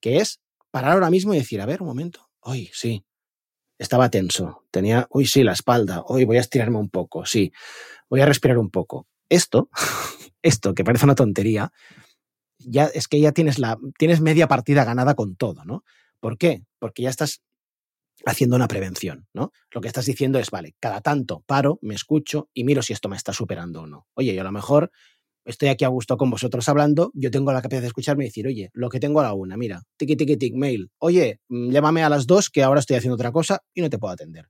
que 0.00 0.18
es 0.18 0.40
parar 0.70 0.92
ahora 0.92 1.10
mismo 1.10 1.34
y 1.34 1.38
decir, 1.38 1.60
a 1.60 1.66
ver, 1.66 1.82
un 1.82 1.88
momento, 1.88 2.28
hoy 2.40 2.70
sí, 2.72 3.04
estaba 3.78 4.08
tenso, 4.08 4.64
tenía, 4.70 5.06
uy, 5.10 5.26
sí, 5.26 5.42
la 5.42 5.52
espalda, 5.52 6.02
hoy 6.06 6.24
voy 6.24 6.38
a 6.38 6.40
estirarme 6.40 6.78
un 6.78 6.88
poco, 6.88 7.26
sí, 7.26 7.52
voy 8.08 8.20
a 8.20 8.26
respirar 8.26 8.58
un 8.58 8.70
poco. 8.70 9.06
Esto, 9.28 9.68
esto 10.42 10.74
que 10.74 10.84
parece 10.84 11.04
una 11.04 11.14
tontería, 11.14 11.72
ya 12.58 12.86
es 12.86 13.08
que 13.08 13.20
ya 13.20 13.32
tienes 13.32 13.58
la 13.58 13.78
tienes 13.98 14.20
media 14.20 14.48
partida 14.48 14.84
ganada 14.84 15.14
con 15.14 15.36
todo, 15.36 15.64
¿no? 15.64 15.84
¿Por 16.20 16.38
qué? 16.38 16.64
Porque 16.78 17.02
ya 17.02 17.10
estás 17.10 17.42
haciendo 18.26 18.56
una 18.56 18.68
prevención, 18.68 19.26
¿no? 19.32 19.52
Lo 19.70 19.80
que 19.80 19.88
estás 19.88 20.06
diciendo 20.06 20.38
es, 20.38 20.50
vale, 20.50 20.74
cada 20.80 21.00
tanto 21.00 21.44
paro, 21.46 21.78
me 21.80 21.94
escucho 21.94 22.50
y 22.52 22.64
miro 22.64 22.82
si 22.82 22.92
esto 22.92 23.08
me 23.08 23.16
está 23.16 23.32
superando 23.32 23.82
o 23.82 23.86
no. 23.86 24.06
Oye, 24.14 24.34
yo 24.34 24.40
a 24.40 24.44
lo 24.44 24.52
mejor 24.52 24.90
estoy 25.44 25.68
aquí 25.68 25.84
a 25.84 25.88
gusto 25.88 26.16
con 26.16 26.28
vosotros 26.28 26.68
hablando, 26.68 27.12
yo 27.14 27.30
tengo 27.30 27.52
la 27.52 27.62
capacidad 27.62 27.82
de 27.82 27.86
escucharme 27.86 28.24
y 28.24 28.28
decir, 28.28 28.46
oye, 28.48 28.70
lo 28.72 28.88
que 28.88 28.98
tengo 28.98 29.20
a 29.20 29.22
la 29.22 29.32
una, 29.32 29.56
mira, 29.56 29.82
tiki 29.96 30.16
tiki 30.16 30.36
tic, 30.36 30.54
mail, 30.56 30.90
oye, 30.98 31.40
mm, 31.48 31.70
llámame 31.70 32.02
a 32.02 32.08
las 32.08 32.26
dos 32.26 32.50
que 32.50 32.64
ahora 32.64 32.80
estoy 32.80 32.96
haciendo 32.96 33.14
otra 33.14 33.30
cosa 33.30 33.62
y 33.72 33.80
no 33.80 33.88
te 33.88 33.98
puedo 33.98 34.12
atender. 34.12 34.48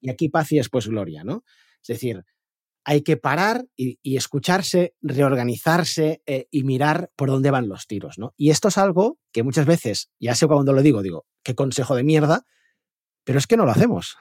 Y 0.00 0.10
aquí 0.10 0.28
paz 0.28 0.52
y 0.52 0.56
después 0.58 0.86
gloria, 0.86 1.24
¿no? 1.24 1.42
Es 1.80 1.88
decir, 1.88 2.22
hay 2.84 3.00
que 3.00 3.16
parar 3.16 3.64
y, 3.74 3.98
escucharse, 4.16 4.94
reorganizarse 5.00 6.22
eh, 6.26 6.46
y 6.50 6.64
mirar 6.64 7.10
por 7.16 7.30
dónde 7.30 7.50
van 7.50 7.68
los 7.68 7.86
tiros, 7.86 8.18
¿no? 8.18 8.34
Y 8.36 8.50
esto 8.50 8.68
es 8.68 8.78
algo 8.78 9.18
que 9.32 9.42
muchas 9.42 9.66
veces, 9.66 10.10
ya 10.20 10.34
sé 10.34 10.46
cuando 10.46 10.72
lo 10.74 10.82
digo, 10.82 11.02
digo, 11.02 11.26
qué 11.42 11.54
consejo 11.54 11.96
de 11.96 12.04
mierda, 12.04 12.44
pero 13.26 13.40
es 13.40 13.46
que 13.46 13.56
no 13.56 13.66
lo 13.66 13.72
hacemos. 13.72 14.16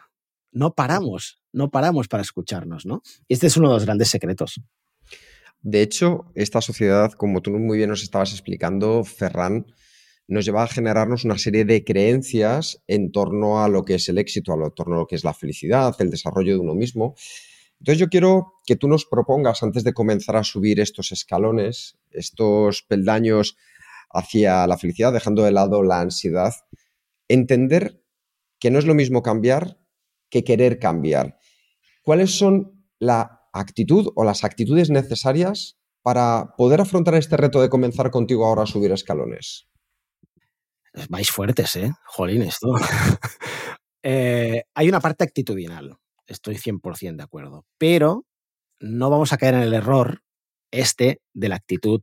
No 0.51 0.73
paramos, 0.73 1.39
no 1.53 1.69
paramos 1.69 2.07
para 2.07 2.23
escucharnos, 2.23 2.85
¿no? 2.85 3.03
Y 3.27 3.35
este 3.35 3.47
es 3.47 3.55
uno 3.55 3.69
de 3.69 3.75
los 3.75 3.85
grandes 3.85 4.09
secretos. 4.09 4.59
De 5.61 5.81
hecho, 5.81 6.31
esta 6.33 6.59
sociedad, 6.59 7.11
como 7.11 7.41
tú 7.41 7.51
muy 7.51 7.77
bien 7.77 7.91
nos 7.91 8.01
estabas 8.01 8.31
explicando, 8.31 9.03
Ferran, 9.03 9.67
nos 10.27 10.43
lleva 10.43 10.63
a 10.63 10.67
generarnos 10.67 11.23
una 11.23 11.37
serie 11.37 11.65
de 11.65 11.83
creencias 11.83 12.81
en 12.87 13.11
torno 13.11 13.63
a 13.63 13.69
lo 13.69 13.83
que 13.83 13.95
es 13.95 14.09
el 14.09 14.17
éxito, 14.17 14.53
en 14.53 14.71
torno 14.71 14.95
a 14.95 14.99
lo 14.99 15.07
que 15.07 15.15
es 15.15 15.23
la 15.23 15.35
felicidad, 15.35 15.95
el 15.99 16.09
desarrollo 16.09 16.53
de 16.53 16.59
uno 16.59 16.73
mismo. 16.73 17.15
Entonces 17.79 17.99
yo 17.99 18.09
quiero 18.09 18.53
que 18.65 18.75
tú 18.75 18.87
nos 18.87 19.05
propongas, 19.05 19.61
antes 19.61 19.83
de 19.83 19.93
comenzar 19.93 20.35
a 20.35 20.43
subir 20.43 20.79
estos 20.79 21.11
escalones, 21.11 21.95
estos 22.09 22.81
peldaños 22.81 23.55
hacia 24.09 24.65
la 24.65 24.79
felicidad, 24.79 25.13
dejando 25.13 25.43
de 25.43 25.51
lado 25.51 25.83
la 25.83 25.99
ansiedad, 25.99 26.53
entender 27.27 28.01
que 28.59 28.71
no 28.71 28.79
es 28.79 28.85
lo 28.85 28.95
mismo 28.95 29.21
cambiar 29.21 29.77
que 30.29 30.43
querer 30.43 30.79
cambiar. 30.79 31.37
¿Cuáles 32.01 32.37
son 32.37 32.85
la 32.99 33.47
actitud 33.53 34.11
o 34.15 34.23
las 34.23 34.43
actitudes 34.43 34.89
necesarias 34.89 35.77
para 36.01 36.55
poder 36.57 36.81
afrontar 36.81 37.15
este 37.15 37.37
reto 37.37 37.61
de 37.61 37.69
comenzar 37.69 38.11
contigo 38.11 38.45
ahora 38.45 38.63
a 38.63 38.67
subir 38.67 38.91
escalones? 38.91 39.67
Vais 41.09 41.29
fuertes, 41.29 41.75
¿eh? 41.75 41.91
Jolines, 42.05 42.57
tú. 42.59 42.73
Eh, 44.07 44.65
hay 44.75 44.87
una 44.87 44.99
parte 44.99 45.23
actitudinal, 45.23 45.97
estoy 46.27 46.57
100% 46.57 47.15
de 47.15 47.23
acuerdo, 47.23 47.65
pero 47.79 48.27
no 48.79 49.09
vamos 49.09 49.33
a 49.33 49.37
caer 49.39 49.55
en 49.55 49.61
el 49.61 49.73
error 49.73 50.21
este 50.69 51.21
de 51.33 51.49
la 51.49 51.55
actitud, 51.55 52.01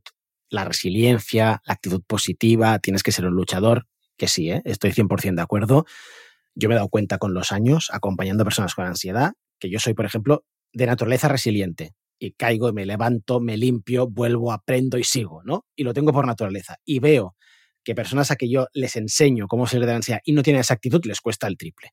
la 0.49 0.65
resiliencia, 0.65 1.61
la 1.65 1.73
actitud 1.75 2.03
positiva, 2.05 2.77
tienes 2.79 3.03
que 3.03 3.13
ser 3.13 3.25
un 3.25 3.35
luchador, 3.35 3.87
que 4.17 4.27
sí, 4.27 4.51
¿eh? 4.51 4.61
estoy 4.65 4.91
100% 4.91 5.35
de 5.35 5.41
acuerdo, 5.41 5.85
yo 6.55 6.69
me 6.69 6.75
he 6.75 6.77
dado 6.77 6.89
cuenta 6.89 7.17
con 7.17 7.33
los 7.33 7.51
años, 7.51 7.89
acompañando 7.91 8.43
a 8.43 8.45
personas 8.45 8.75
con 8.75 8.85
ansiedad, 8.85 9.33
que 9.59 9.69
yo 9.69 9.79
soy, 9.79 9.93
por 9.93 10.05
ejemplo, 10.05 10.45
de 10.71 10.85
naturaleza 10.85 11.27
resiliente. 11.27 11.93
Y 12.19 12.33
caigo, 12.33 12.71
me 12.73 12.85
levanto, 12.85 13.39
me 13.39 13.57
limpio, 13.57 14.07
vuelvo, 14.07 14.51
aprendo 14.51 14.97
y 14.97 15.03
sigo, 15.03 15.41
¿no? 15.43 15.65
Y 15.75 15.83
lo 15.83 15.93
tengo 15.93 16.13
por 16.13 16.25
naturaleza. 16.25 16.77
Y 16.85 16.99
veo 16.99 17.35
que 17.83 17.95
personas 17.95 18.31
a 18.31 18.35
que 18.35 18.49
yo 18.49 18.67
les 18.73 18.95
enseño 18.95 19.47
cómo 19.47 19.67
salir 19.67 19.85
de 19.85 19.91
la 19.91 19.97
ansiedad 19.97 20.21
y 20.23 20.31
no 20.31 20.41
tienen 20.41 20.61
esa 20.61 20.73
actitud, 20.73 21.01
les 21.05 21.19
cuesta 21.19 21.47
el 21.47 21.57
triple. 21.57 21.89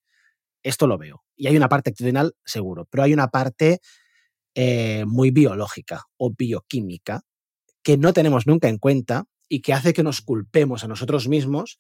Esto 0.62 0.86
lo 0.86 0.98
veo. 0.98 1.24
Y 1.36 1.48
hay 1.48 1.56
una 1.56 1.68
parte 1.68 1.90
actitudinal, 1.90 2.34
seguro, 2.44 2.86
pero 2.90 3.02
hay 3.02 3.12
una 3.12 3.28
parte 3.28 3.80
eh, 4.54 5.04
muy 5.06 5.30
biológica 5.30 6.04
o 6.16 6.32
bioquímica 6.36 7.22
que 7.82 7.96
no 7.96 8.12
tenemos 8.12 8.46
nunca 8.46 8.68
en 8.68 8.78
cuenta 8.78 9.24
y 9.50 9.60
que 9.60 9.74
hace 9.74 9.92
que 9.92 10.04
nos 10.04 10.22
culpemos 10.22 10.84
a 10.84 10.88
nosotros 10.88 11.28
mismos 11.28 11.78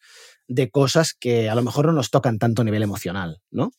de 0.48 0.70
cosas 0.70 1.14
que 1.18 1.48
a 1.48 1.54
lo 1.54 1.62
mejor 1.62 1.86
no 1.86 1.92
nos 1.92 2.10
tocan 2.10 2.38
tanto 2.38 2.62
a 2.62 2.64
nivel 2.64 2.82
emocional, 2.82 3.40
¿no? 3.50 3.70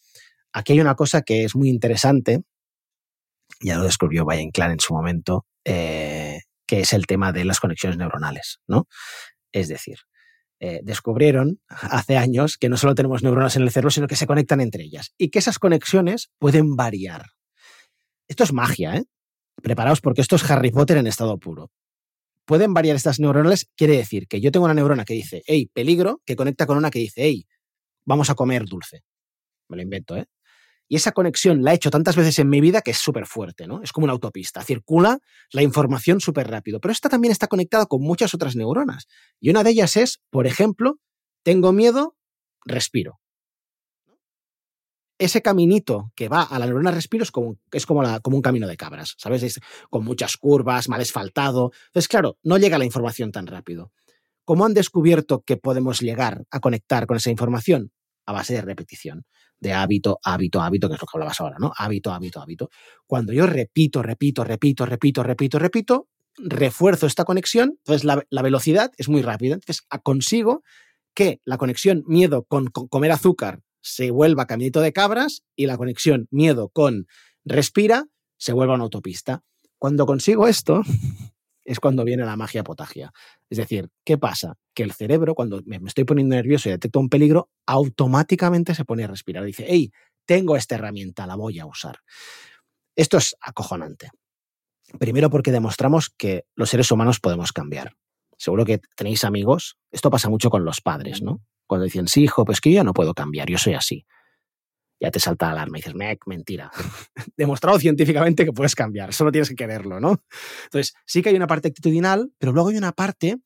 Aquí 0.53 0.73
hay 0.73 0.79
una 0.79 0.95
cosa 0.95 1.21
que 1.21 1.43
es 1.43 1.55
muy 1.55 1.69
interesante, 1.69 2.41
ya 3.59 3.77
lo 3.77 3.83
descubrió 3.83 4.25
Valle 4.25 4.41
Inclán 4.41 4.71
en 4.71 4.79
su 4.79 4.93
momento, 4.93 5.45
eh, 5.65 6.39
que 6.65 6.79
es 6.79 6.93
el 6.93 7.05
tema 7.05 7.33
de 7.33 7.43
las 7.43 7.59
conexiones 7.59 7.97
neuronales, 7.97 8.61
¿no? 8.65 8.87
Es 9.51 9.67
decir, 9.67 9.97
eh, 10.61 10.79
descubrieron 10.83 11.59
hace 11.67 12.15
años 12.17 12.57
que 12.57 12.69
no 12.69 12.77
solo 12.77 12.95
tenemos 12.95 13.23
neuronas 13.23 13.57
en 13.57 13.63
el 13.63 13.71
cerebro, 13.71 13.91
sino 13.91 14.07
que 14.07 14.15
se 14.15 14.25
conectan 14.27 14.61
entre 14.61 14.83
ellas 14.83 15.13
y 15.17 15.29
que 15.29 15.39
esas 15.39 15.59
conexiones 15.59 16.31
pueden 16.39 16.77
variar. 16.77 17.25
Esto 18.29 18.45
es 18.45 18.53
magia, 18.53 18.95
¿eh? 18.95 19.03
Preparaos 19.61 19.99
porque 19.99 20.21
esto 20.21 20.37
es 20.37 20.49
Harry 20.49 20.71
Potter 20.71 20.95
en 20.97 21.07
estado 21.07 21.37
puro. 21.37 21.71
Pueden 22.51 22.73
variar 22.73 22.97
estas 22.97 23.17
neuronales, 23.17 23.69
quiere 23.77 23.95
decir 23.95 24.27
que 24.27 24.41
yo 24.41 24.51
tengo 24.51 24.65
una 24.65 24.73
neurona 24.73 25.05
que 25.05 25.13
dice, 25.13 25.41
hey, 25.45 25.71
peligro, 25.73 26.21
que 26.25 26.35
conecta 26.35 26.65
con 26.65 26.75
una 26.75 26.91
que 26.91 26.99
dice, 26.99 27.23
hey, 27.23 27.47
vamos 28.03 28.29
a 28.29 28.35
comer 28.35 28.65
dulce. 28.65 29.05
Me 29.69 29.77
lo 29.77 29.83
invento, 29.83 30.17
¿eh? 30.17 30.25
Y 30.89 30.97
esa 30.97 31.13
conexión 31.13 31.63
la 31.63 31.71
he 31.71 31.75
hecho 31.75 31.89
tantas 31.89 32.17
veces 32.17 32.39
en 32.39 32.49
mi 32.49 32.59
vida 32.59 32.81
que 32.81 32.91
es 32.91 32.97
súper 32.97 33.25
fuerte, 33.25 33.67
¿no? 33.67 33.81
Es 33.81 33.93
como 33.93 34.03
una 34.03 34.11
autopista, 34.11 34.61
circula 34.63 35.19
la 35.53 35.61
información 35.61 36.19
súper 36.19 36.49
rápido. 36.49 36.81
Pero 36.81 36.91
esta 36.91 37.07
también 37.07 37.31
está 37.31 37.47
conectada 37.47 37.85
con 37.85 38.01
muchas 38.01 38.33
otras 38.33 38.57
neuronas. 38.57 39.07
Y 39.39 39.49
una 39.49 39.63
de 39.63 39.69
ellas 39.69 39.95
es, 39.95 40.21
por 40.29 40.45
ejemplo, 40.45 40.99
tengo 41.43 41.71
miedo, 41.71 42.17
respiro 42.65 43.21
ese 45.21 45.43
caminito 45.43 46.11
que 46.15 46.27
va 46.27 46.41
a 46.41 46.57
la 46.57 46.65
neurona 46.65 46.89
respiro 46.89 47.23
es 47.23 47.29
como, 47.29 47.57
es 47.71 47.85
como, 47.85 48.01
como 48.23 48.37
un 48.37 48.41
camino 48.41 48.67
de 48.67 48.75
cabras, 48.75 49.13
¿sabes? 49.19 49.59
con 49.91 50.03
muchas 50.03 50.35
curvas, 50.35 50.89
mal 50.89 50.99
asfaltado. 50.99 51.71
Entonces, 51.87 52.07
claro, 52.07 52.39
no 52.41 52.57
llega 52.57 52.79
la 52.79 52.85
información 52.85 53.31
tan 53.31 53.45
rápido. 53.45 53.91
¿Cómo 54.45 54.65
han 54.65 54.73
descubierto 54.73 55.43
que 55.45 55.57
podemos 55.57 55.99
llegar 55.99 56.45
a 56.49 56.59
conectar 56.59 57.05
con 57.05 57.17
esa 57.17 57.29
información? 57.29 57.91
A 58.25 58.33
base 58.33 58.55
de 58.55 58.61
repetición, 58.61 59.25
de 59.59 59.73
hábito, 59.73 60.19
hábito, 60.23 60.59
hábito, 60.59 60.87
que 60.87 60.95
es 60.95 61.01
lo 61.01 61.05
que 61.05 61.17
hablabas 61.17 61.39
ahora, 61.39 61.57
¿no? 61.59 61.71
Hábito, 61.77 62.11
hábito, 62.11 62.41
hábito. 62.41 62.69
Cuando 63.05 63.31
yo 63.31 63.45
repito, 63.45 64.01
repito, 64.01 64.43
repito, 64.43 64.87
repito, 64.87 65.21
repito, 65.21 65.59
repito, 65.59 66.07
refuerzo 66.37 67.05
esta 67.05 67.25
conexión, 67.25 67.75
entonces 67.77 68.05
la, 68.05 68.23
la 68.29 68.41
velocidad 68.41 68.91
es 68.97 69.07
muy 69.07 69.21
rápida. 69.21 69.53
Entonces 69.53 69.85
consigo 70.01 70.63
que 71.13 71.41
la 71.45 71.57
conexión 71.57 72.03
miedo 72.07 72.43
con 72.43 72.67
comer 72.67 73.11
azúcar 73.11 73.61
se 73.81 74.11
vuelva 74.11 74.47
caminito 74.47 74.81
de 74.81 74.93
cabras 74.93 75.43
y 75.55 75.65
la 75.65 75.77
conexión 75.77 76.27
miedo 76.31 76.69
con 76.69 77.07
respira 77.45 78.05
se 78.37 78.53
vuelva 78.53 78.75
una 78.75 78.83
autopista. 78.83 79.43
Cuando 79.77 80.05
consigo 80.05 80.47
esto, 80.47 80.81
es 81.65 81.79
cuando 81.79 82.03
viene 82.03 82.25
la 82.25 82.35
magia 82.35 82.63
potagia. 82.63 83.11
Es 83.49 83.57
decir, 83.57 83.89
¿qué 84.03 84.17
pasa? 84.17 84.55
Que 84.73 84.83
el 84.83 84.93
cerebro, 84.93 85.35
cuando 85.35 85.61
me 85.65 85.77
estoy 85.87 86.03
poniendo 86.03 86.35
nervioso 86.35 86.69
y 86.69 86.71
detecto 86.71 86.99
un 86.99 87.09
peligro, 87.09 87.49
automáticamente 87.65 88.75
se 88.75 88.85
pone 88.85 89.03
a 89.03 89.07
respirar. 89.07 89.43
Dice, 89.43 89.65
hey, 89.67 89.91
tengo 90.25 90.55
esta 90.55 90.75
herramienta, 90.75 91.27
la 91.27 91.35
voy 91.35 91.59
a 91.59 91.65
usar. 91.65 91.99
Esto 92.95 93.17
es 93.17 93.35
acojonante. 93.41 94.09
Primero 94.99 95.29
porque 95.29 95.51
demostramos 95.51 96.09
que 96.09 96.45
los 96.55 96.69
seres 96.69 96.91
humanos 96.91 97.19
podemos 97.19 97.53
cambiar. 97.53 97.95
Seguro 98.37 98.65
que 98.65 98.79
tenéis 98.95 99.23
amigos. 99.23 99.77
Esto 99.91 100.09
pasa 100.09 100.29
mucho 100.29 100.49
con 100.49 100.65
los 100.65 100.81
padres, 100.81 101.21
¿no? 101.21 101.41
Cuando 101.71 101.85
dicen, 101.85 102.05
sí, 102.09 102.23
hijo, 102.23 102.43
pues 102.43 102.59
que 102.59 102.69
yo 102.69 102.83
no 102.83 102.91
puedo 102.91 103.13
cambiar, 103.13 103.49
yo 103.49 103.57
soy 103.57 103.75
así. 103.75 104.05
Ya 104.99 105.09
te 105.09 105.21
salta 105.21 105.45
la 105.45 105.51
alarma 105.53 105.77
y 105.77 105.79
dices, 105.79 105.95
mec, 105.95 106.27
mentira. 106.27 106.69
Demostrado 107.37 107.79
científicamente 107.79 108.43
que 108.43 108.51
puedes 108.51 108.75
cambiar, 108.75 109.13
solo 109.13 109.31
tienes 109.31 109.47
que 109.47 109.55
quererlo, 109.55 110.01
¿no? 110.01 110.21
Entonces, 110.65 110.93
sí 111.05 111.21
que 111.21 111.29
hay 111.29 111.35
una 111.37 111.47
parte 111.47 111.69
actitudinal, 111.69 112.29
pero 112.37 112.51
luego 112.51 112.71
hay 112.71 112.75
una 112.75 112.91
parte 112.91 113.37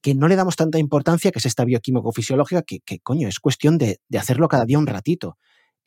que 0.00 0.14
no 0.14 0.28
le 0.28 0.36
damos 0.36 0.56
tanta 0.56 0.78
importancia, 0.78 1.30
que 1.30 1.40
es 1.40 1.44
esta 1.44 1.66
bioquímico-fisiológica, 1.66 2.62
que, 2.62 2.80
que, 2.80 3.00
coño, 3.00 3.28
es 3.28 3.38
cuestión 3.38 3.76
de, 3.76 4.00
de 4.08 4.18
hacerlo 4.18 4.48
cada 4.48 4.64
día 4.64 4.78
un 4.78 4.86
ratito 4.86 5.36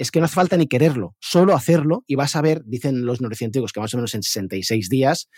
es 0.01 0.09
que 0.09 0.19
no 0.19 0.25
hace 0.25 0.33
falta 0.33 0.57
ni 0.57 0.67
quererlo, 0.67 1.15
solo 1.19 1.53
hacerlo 1.53 2.03
y 2.07 2.15
vas 2.15 2.35
a 2.35 2.41
ver, 2.41 2.63
dicen 2.65 3.05
los 3.05 3.21
neurocientíficos, 3.21 3.71
que 3.71 3.79
más 3.79 3.93
o 3.93 3.97
menos 3.97 4.15
en 4.15 4.23
66 4.23 4.89
días 4.89 5.29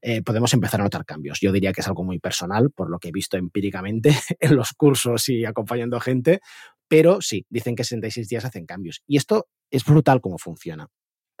eh, 0.00 0.22
podemos 0.22 0.52
empezar 0.54 0.80
a 0.80 0.84
notar 0.84 1.04
cambios. 1.04 1.40
Yo 1.40 1.52
diría 1.52 1.72
que 1.72 1.80
es 1.80 1.88
algo 1.88 2.04
muy 2.04 2.18
personal, 2.18 2.70
por 2.70 2.90
lo 2.90 2.98
que 2.98 3.08
he 3.08 3.12
visto 3.12 3.36
empíricamente 3.36 4.10
en 4.40 4.56
los 4.56 4.72
cursos 4.72 5.28
y 5.28 5.44
acompañando 5.44 5.98
gente, 6.00 6.40
pero 6.88 7.20
sí, 7.20 7.44
dicen 7.50 7.74
que 7.74 7.84
66 7.84 8.28
días 8.28 8.44
hacen 8.44 8.66
cambios. 8.66 9.02
Y 9.06 9.16
esto 9.16 9.48
es 9.70 9.84
brutal 9.84 10.20
cómo 10.20 10.38
funciona. 10.38 10.88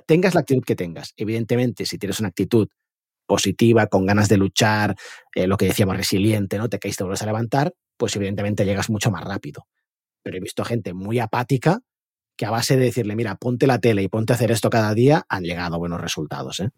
Tengas 0.06 0.34
la 0.34 0.40
actitud 0.40 0.64
que 0.64 0.76
tengas, 0.76 1.12
evidentemente, 1.16 1.86
si 1.86 1.98
tienes 1.98 2.20
una 2.20 2.28
actitud 2.28 2.68
positiva, 3.26 3.86
con 3.88 4.06
ganas 4.06 4.28
de 4.28 4.38
luchar, 4.38 4.96
eh, 5.34 5.46
lo 5.46 5.56
que 5.56 5.66
decíamos, 5.66 5.96
resiliente, 5.96 6.56
¿no? 6.56 6.68
Te 6.68 6.78
caíste, 6.78 7.04
vuelves 7.04 7.22
a 7.22 7.26
levantar, 7.26 7.74
pues 7.96 8.16
evidentemente 8.16 8.64
llegas 8.64 8.88
mucho 8.88 9.10
más 9.10 9.22
rápido. 9.22 9.66
Pero 10.22 10.36
he 10.36 10.40
visto 10.40 10.64
gente 10.64 10.94
muy 10.94 11.18
apática 11.18 11.80
que 12.36 12.46
a 12.46 12.50
base 12.50 12.76
de 12.76 12.84
decirle, 12.84 13.16
mira, 13.16 13.34
ponte 13.36 13.66
la 13.66 13.80
tele 13.80 14.02
y 14.02 14.08
ponte 14.08 14.32
a 14.32 14.36
hacer 14.36 14.50
esto 14.50 14.70
cada 14.70 14.94
día, 14.94 15.24
han 15.28 15.42
llegado 15.42 15.74
a 15.74 15.78
buenos 15.78 16.00
resultados. 16.00 16.60
¿eh? 16.60 16.70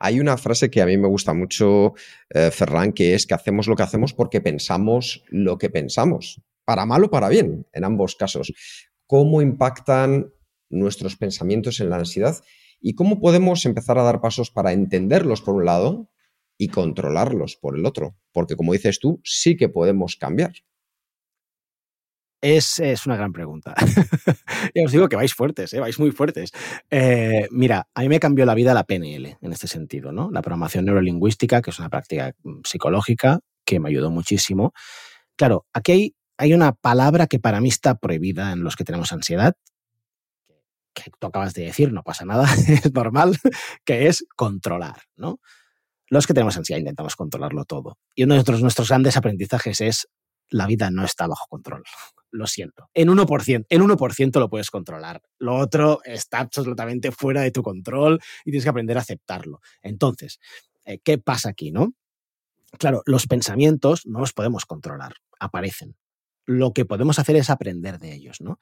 Hay 0.00 0.20
una 0.20 0.36
frase 0.36 0.70
que 0.70 0.80
a 0.80 0.86
mí 0.86 0.96
me 0.96 1.08
gusta 1.08 1.34
mucho, 1.34 1.94
eh, 2.30 2.50
Ferran, 2.50 2.92
que 2.92 3.14
es 3.14 3.26
que 3.26 3.34
hacemos 3.34 3.66
lo 3.66 3.76
que 3.76 3.82
hacemos 3.82 4.12
porque 4.12 4.40
pensamos 4.40 5.24
lo 5.28 5.58
que 5.58 5.70
pensamos, 5.70 6.40
para 6.64 6.86
mal 6.86 7.04
o 7.04 7.10
para 7.10 7.28
bien, 7.28 7.66
en 7.72 7.84
ambos 7.84 8.16
casos. 8.16 8.52
¿Cómo 9.06 9.42
impactan 9.42 10.32
nuestros 10.70 11.16
pensamientos 11.16 11.80
en 11.80 11.90
la 11.90 11.96
ansiedad 11.96 12.42
y 12.80 12.94
cómo 12.94 13.20
podemos 13.20 13.64
empezar 13.66 13.98
a 13.98 14.02
dar 14.02 14.20
pasos 14.20 14.50
para 14.50 14.72
entenderlos 14.72 15.42
por 15.42 15.54
un 15.54 15.64
lado 15.64 16.10
y 16.58 16.68
controlarlos 16.68 17.56
por 17.56 17.76
el 17.76 17.86
otro? 17.86 18.16
Porque 18.32 18.56
como 18.56 18.72
dices 18.72 18.98
tú, 18.98 19.20
sí 19.22 19.56
que 19.56 19.68
podemos 19.68 20.16
cambiar. 20.16 20.52
Es, 22.40 22.78
una 23.06 23.16
gran 23.16 23.32
pregunta. 23.32 23.74
ya 24.74 24.84
os 24.84 24.92
digo 24.92 25.08
que 25.08 25.16
vais 25.16 25.32
fuertes, 25.34 25.72
¿eh? 25.72 25.80
vais 25.80 25.98
muy 25.98 26.10
fuertes. 26.10 26.52
Eh, 26.90 27.48
mira, 27.50 27.88
a 27.94 28.00
mí 28.02 28.08
me 28.08 28.20
cambió 28.20 28.44
la 28.44 28.54
vida 28.54 28.74
la 28.74 28.84
PNL 28.84 29.38
en 29.40 29.52
este 29.52 29.66
sentido, 29.66 30.12
¿no? 30.12 30.30
La 30.30 30.42
programación 30.42 30.84
neurolingüística, 30.84 31.62
que 31.62 31.70
es 31.70 31.78
una 31.78 31.88
práctica 31.88 32.34
mm, 32.42 32.60
psicológica 32.64 33.40
que 33.64 33.80
me 33.80 33.88
ayudó 33.88 34.10
muchísimo. 34.10 34.72
Claro, 35.36 35.66
aquí 35.72 35.92
hay, 35.92 36.16
hay 36.36 36.54
una 36.54 36.72
palabra 36.72 37.26
que 37.26 37.38
para 37.38 37.60
mí 37.60 37.68
está 37.68 37.96
prohibida 37.96 38.52
en 38.52 38.62
los 38.62 38.76
que 38.76 38.84
tenemos 38.84 39.12
ansiedad, 39.12 39.54
que 40.94 41.10
tú 41.18 41.26
acabas 41.26 41.54
de 41.54 41.64
decir, 41.64 41.92
no 41.92 42.02
pasa 42.02 42.24
nada, 42.24 42.44
es 42.68 42.92
normal, 42.92 43.38
que 43.84 44.08
es 44.08 44.24
controlar, 44.36 45.02
¿no? 45.16 45.40
Los 46.08 46.26
que 46.26 46.34
tenemos 46.34 46.56
ansiedad 46.56 46.78
intentamos 46.78 47.16
controlarlo 47.16 47.64
todo. 47.64 47.98
Y 48.14 48.24
uno 48.24 48.40
de 48.40 48.60
nuestros 48.60 48.88
grandes 48.88 49.16
aprendizajes 49.16 49.80
es 49.80 50.08
la 50.48 50.66
vida 50.66 50.90
no 50.90 51.04
está 51.04 51.26
bajo 51.26 51.46
control 51.48 51.82
lo 52.36 52.46
siento. 52.46 52.88
En 52.94 53.08
1%, 53.08 53.66
en 53.68 53.82
1% 53.82 54.38
lo 54.38 54.48
puedes 54.48 54.70
controlar. 54.70 55.22
Lo 55.38 55.56
otro 55.56 56.00
está 56.04 56.40
absolutamente 56.40 57.10
fuera 57.10 57.40
de 57.42 57.50
tu 57.50 57.62
control 57.62 58.20
y 58.44 58.50
tienes 58.50 58.64
que 58.64 58.70
aprender 58.70 58.96
a 58.96 59.00
aceptarlo. 59.00 59.60
Entonces, 59.82 60.38
eh, 60.84 60.98
¿qué 61.02 61.18
pasa 61.18 61.50
aquí, 61.50 61.72
no? 61.72 61.92
Claro, 62.78 63.02
los 63.06 63.26
pensamientos 63.26 64.06
no 64.06 64.20
los 64.20 64.32
podemos 64.32 64.66
controlar, 64.66 65.14
aparecen. 65.40 65.96
Lo 66.44 66.72
que 66.72 66.84
podemos 66.84 67.18
hacer 67.18 67.36
es 67.36 67.50
aprender 67.50 67.98
de 67.98 68.14
ellos, 68.14 68.40
¿no? 68.40 68.58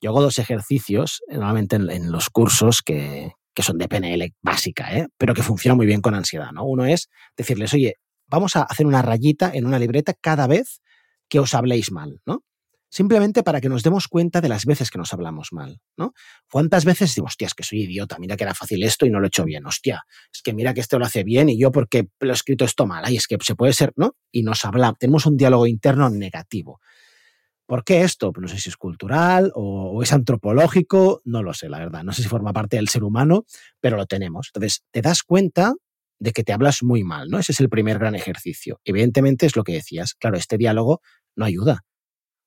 Yo 0.00 0.10
hago 0.10 0.22
dos 0.22 0.38
ejercicios, 0.38 1.22
normalmente 1.28 1.76
en, 1.76 2.10
los 2.10 2.30
cursos 2.30 2.82
que, 2.82 3.32
que, 3.54 3.62
son 3.62 3.78
de 3.78 3.86
PNL 3.86 4.34
básica, 4.40 4.96
¿eh? 4.96 5.08
pero 5.16 5.34
que 5.34 5.42
funcionan 5.42 5.76
muy 5.76 5.86
bien 5.86 6.00
con 6.00 6.14
ansiedad, 6.14 6.50
¿no? 6.52 6.64
Uno 6.64 6.86
es 6.86 7.08
decirles, 7.36 7.72
oye, 7.74 7.96
vamos 8.26 8.56
a 8.56 8.62
hacer 8.62 8.86
una 8.86 9.02
rayita 9.02 9.50
en 9.52 9.66
una 9.66 9.78
libreta 9.78 10.14
cada 10.14 10.46
vez 10.46 10.80
que 11.28 11.38
os 11.38 11.54
habléis 11.54 11.92
mal, 11.92 12.20
¿no? 12.26 12.42
Simplemente 12.90 13.42
para 13.42 13.60
que 13.60 13.68
nos 13.68 13.82
demos 13.82 14.08
cuenta 14.08 14.40
de 14.40 14.48
las 14.48 14.66
veces 14.66 14.90
que 14.90 14.98
nos 14.98 15.12
hablamos 15.12 15.52
mal, 15.52 15.80
¿no? 15.96 16.12
¿Cuántas 16.50 16.84
veces 16.84 17.14
digo, 17.14 17.26
hostia, 17.26 17.46
es 17.46 17.54
que 17.54 17.62
soy 17.62 17.82
idiota, 17.82 18.18
mira 18.18 18.36
que 18.36 18.44
era 18.44 18.54
fácil 18.54 18.82
esto 18.82 19.06
y 19.06 19.10
no 19.10 19.20
lo 19.20 19.26
he 19.26 19.28
hecho 19.28 19.44
bien, 19.44 19.64
hostia, 19.64 20.04
es 20.32 20.42
que 20.42 20.52
mira 20.52 20.74
que 20.74 20.80
esto 20.80 20.98
lo 20.98 21.06
hace 21.06 21.22
bien 21.22 21.48
y 21.48 21.58
yo 21.58 21.70
porque 21.70 22.08
lo 22.18 22.30
he 22.30 22.34
escrito 22.34 22.64
esto 22.64 22.86
mal, 22.86 23.04
ay, 23.06 23.16
es 23.16 23.26
que 23.26 23.38
se 23.40 23.54
puede 23.54 23.72
ser, 23.72 23.92
¿no? 23.96 24.16
Y 24.32 24.42
nos 24.42 24.64
hablamos, 24.64 24.98
tenemos 24.98 25.24
un 25.26 25.36
diálogo 25.36 25.66
interno 25.66 26.10
negativo. 26.10 26.80
¿Por 27.66 27.84
qué 27.84 28.02
esto? 28.02 28.32
Pues 28.32 28.42
no 28.42 28.48
sé 28.48 28.58
si 28.58 28.68
es 28.68 28.76
cultural 28.76 29.52
o, 29.54 29.92
o, 29.92 30.02
es 30.02 30.12
antropológico, 30.12 31.22
no 31.24 31.44
lo 31.44 31.54
sé, 31.54 31.68
la 31.68 31.78
verdad. 31.78 32.02
No 32.02 32.12
sé 32.12 32.22
si 32.22 32.28
forma 32.28 32.52
parte 32.52 32.74
del 32.74 32.88
ser 32.88 33.04
humano, 33.04 33.44
pero 33.78 33.96
lo 33.96 34.06
tenemos. 34.06 34.48
Entonces, 34.52 34.82
te 34.90 35.00
das 35.02 35.22
cuenta 35.22 35.74
de 36.18 36.32
que 36.32 36.42
te 36.42 36.52
hablas 36.52 36.82
muy 36.82 37.04
mal, 37.04 37.28
¿no? 37.28 37.38
Ese 37.38 37.52
es 37.52 37.60
el 37.60 37.68
primer 37.68 38.00
gran 38.00 38.16
ejercicio. 38.16 38.80
Evidentemente 38.82 39.46
es 39.46 39.54
lo 39.54 39.62
que 39.62 39.74
decías. 39.74 40.14
Claro, 40.14 40.36
este 40.36 40.58
diálogo 40.58 41.00
no 41.36 41.44
ayuda 41.44 41.84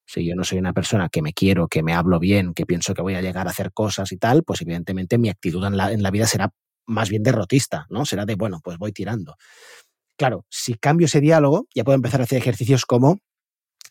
si 0.06 0.26
yo 0.26 0.36
no 0.36 0.44
soy 0.44 0.60
una 0.60 0.74
persona 0.74 1.10
que 1.10 1.22
me 1.22 1.34
quiero, 1.34 1.68
que 1.68 1.84
me 1.84 1.94
hablo 1.94 2.20
bien, 2.20 2.54
que 2.54 2.66
pienso 2.66 2.94
que 2.94 3.02
voy 3.02 3.16
a 3.16 3.22
llegar 3.22 3.48
a 3.48 3.52
hacer 3.52 3.72
cosas 3.72 4.12
y 4.12 4.18
tal, 4.18 4.44
pues 4.44 4.62
evidentemente 4.62 5.18
mi 5.18 5.30
actitud 5.30 5.66
en 5.66 5.78
la, 5.78 5.92
en 5.92 6.04
la 6.04 6.12
vida 6.12 6.28
será 6.28 6.52
más 6.86 7.10
bien 7.10 7.24
derrotista, 7.24 7.86
¿no? 7.90 8.06
Será 8.06 8.26
de, 8.26 8.36
bueno, 8.36 8.60
pues 8.64 8.78
voy 8.78 8.92
tirando. 8.92 9.36
Claro, 10.18 10.46
si 10.50 10.76
cambio 10.76 11.06
ese 11.06 11.22
diálogo, 11.22 11.68
ya 11.74 11.84
puedo 11.84 11.96
empezar 11.96 12.22
a 12.22 12.26
hacer 12.26 12.38
ejercicios 12.38 12.86
como 12.86 13.20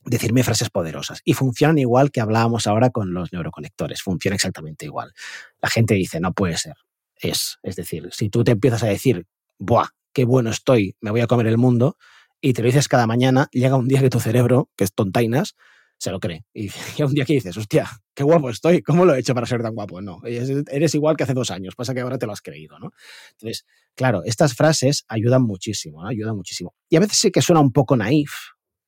decirme 0.05 0.43
frases 0.43 0.71
poderosas. 0.71 1.21
Y 1.25 1.35
funcionan 1.35 1.79
igual 1.79 2.11
que 2.11 2.21
hablábamos 2.21 2.67
ahora 2.67 2.91
con 2.91 3.15
los 3.15 3.33
neuroconectores, 3.33 4.03
funciona 4.03 4.35
exactamente 4.35 4.85
igual. 4.85 5.13
La 5.61 5.69
gente 5.69 5.95
dice, 5.95 6.21
no 6.21 6.33
puede 6.33 6.57
ser. 6.57 6.75
Es, 7.17 7.59
es 7.63 7.77
decir, 7.77 8.09
si 8.13 8.29
tú 8.29 8.45
te 8.45 8.53
empiezas 8.53 8.83
a 8.83 8.87
decir, 8.87 9.27
¡buah! 9.59 9.89
¡Qué 10.13 10.25
bueno 10.25 10.51
estoy! 10.51 10.97
Me 11.01 11.11
voy 11.11 11.21
a 11.21 11.27
comer 11.27 11.47
el 11.47 11.59
mundo. 11.59 11.97
Y 12.41 12.53
te 12.53 12.63
lo 12.63 12.67
dices 12.67 12.89
cada 12.89 13.07
mañana, 13.07 13.49
llega 13.53 13.77
un 13.77 13.87
día 13.87 14.01
que 14.01 14.11
tu 14.11 14.19
cerebro, 14.19 14.69
que 14.77 14.83
es 14.83 14.93
tontainas, 14.93 15.55
se 16.03 16.11
lo 16.11 16.19
cree. 16.19 16.45
Y, 16.53 16.69
un 17.05 17.15
día 17.15 17.25
que 17.25 17.35
dices, 17.35 17.57
hostia, 17.57 17.89
qué 18.13 18.25
guapo 18.25 18.51
estoy, 18.51 18.83
¿cómo 18.83 19.05
lo 19.05 19.15
he 19.15 19.21
hecho 19.21 19.35
para 19.35 19.47
ser 19.47 19.63
tan 19.63 19.73
guapo? 19.73 20.03
No, 20.03 20.21
eres 20.25 20.95
igual 20.97 21.17
que 21.17 21.23
hace 21.23 21.33
dos 21.33 21.53
años, 21.53 21.77
pasa 21.77 21.95
que 21.95 22.01
ahora 22.01 22.19
te 22.19 22.27
lo 22.27 22.33
has 22.33 22.43
creído, 22.43 22.77
¿no? 22.81 22.91
Entonces, 23.31 23.65
claro, 23.95 24.23
estas 24.25 24.55
frases 24.55 25.05
ayudan 25.07 25.43
muchísimo, 25.43 26.05
ayudan 26.05 26.35
muchísimo. 26.35 26.75
Y 26.89 26.97
a 26.97 27.01
veces 27.01 27.19
sí 27.19 27.31
que 27.31 27.41
suena 27.41 27.61
un 27.61 27.71
poco 27.71 27.97
naif, 27.97 28.33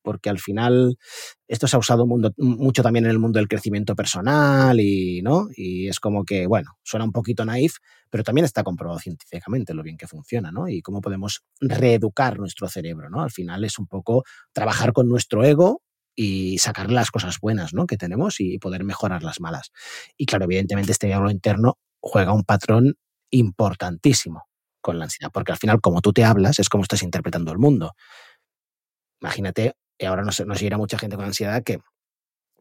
porque 0.01 0.29
al 0.29 0.39
final 0.39 0.97
esto 1.47 1.67
se 1.67 1.77
ha 1.77 1.79
usado 1.79 2.05
mucho 2.05 2.83
también 2.83 3.05
en 3.05 3.11
el 3.11 3.17
mundo 3.17 3.39
del 3.39 3.47
crecimiento 3.47 3.95
personal 3.95 4.79
y, 4.79 5.21
¿no? 5.23 5.47
y 5.55 5.87
es 5.87 5.99
como 6.01 6.25
que, 6.25 6.47
bueno, 6.47 6.71
suena 6.83 7.05
un 7.05 7.13
poquito 7.13 7.45
naif, 7.45 7.77
pero 8.09 8.25
también 8.25 8.43
está 8.43 8.63
comprobado 8.63 8.99
científicamente 8.99 9.73
lo 9.73 9.83
bien 9.83 9.97
que 9.97 10.05
funciona, 10.05 10.51
¿no? 10.51 10.67
Y 10.67 10.81
cómo 10.81 11.01
podemos 11.01 11.43
reeducar 11.61 12.39
nuestro 12.39 12.67
cerebro, 12.67 13.09
¿no? 13.09 13.21
Al 13.21 13.31
final 13.31 13.63
es 13.63 13.79
un 13.79 13.87
poco 13.87 14.23
trabajar 14.53 14.91
con 14.91 15.07
nuestro 15.07 15.43
ego 15.43 15.81
y 16.15 16.57
sacar 16.59 16.91
las 16.91 17.11
cosas 17.11 17.39
buenas 17.39 17.73
¿no? 17.73 17.85
que 17.85 17.97
tenemos 17.97 18.39
y 18.39 18.57
poder 18.57 18.83
mejorar 18.83 19.23
las 19.23 19.39
malas. 19.39 19.71
Y 20.17 20.25
claro, 20.25 20.45
evidentemente 20.45 20.91
este 20.91 21.07
diálogo 21.07 21.29
interno 21.29 21.77
juega 21.99 22.33
un 22.33 22.43
patrón 22.43 22.95
importantísimo 23.31 24.47
con 24.81 24.99
la 24.99 25.05
ansiedad, 25.05 25.31
porque 25.31 25.51
al 25.51 25.57
final 25.57 25.81
como 25.81 26.01
tú 26.01 26.13
te 26.13 26.23
hablas 26.23 26.59
es 26.59 26.69
como 26.69 26.83
estás 26.83 27.03
interpretando 27.03 27.51
el 27.51 27.57
mundo. 27.57 27.93
Imagínate, 29.21 29.73
y 29.97 30.05
ahora 30.05 30.23
nos, 30.23 30.45
nos 30.45 30.61
irá 30.61 30.77
mucha 30.77 30.97
gente 30.97 31.15
con 31.15 31.25
ansiedad 31.25 31.63
que 31.63 31.79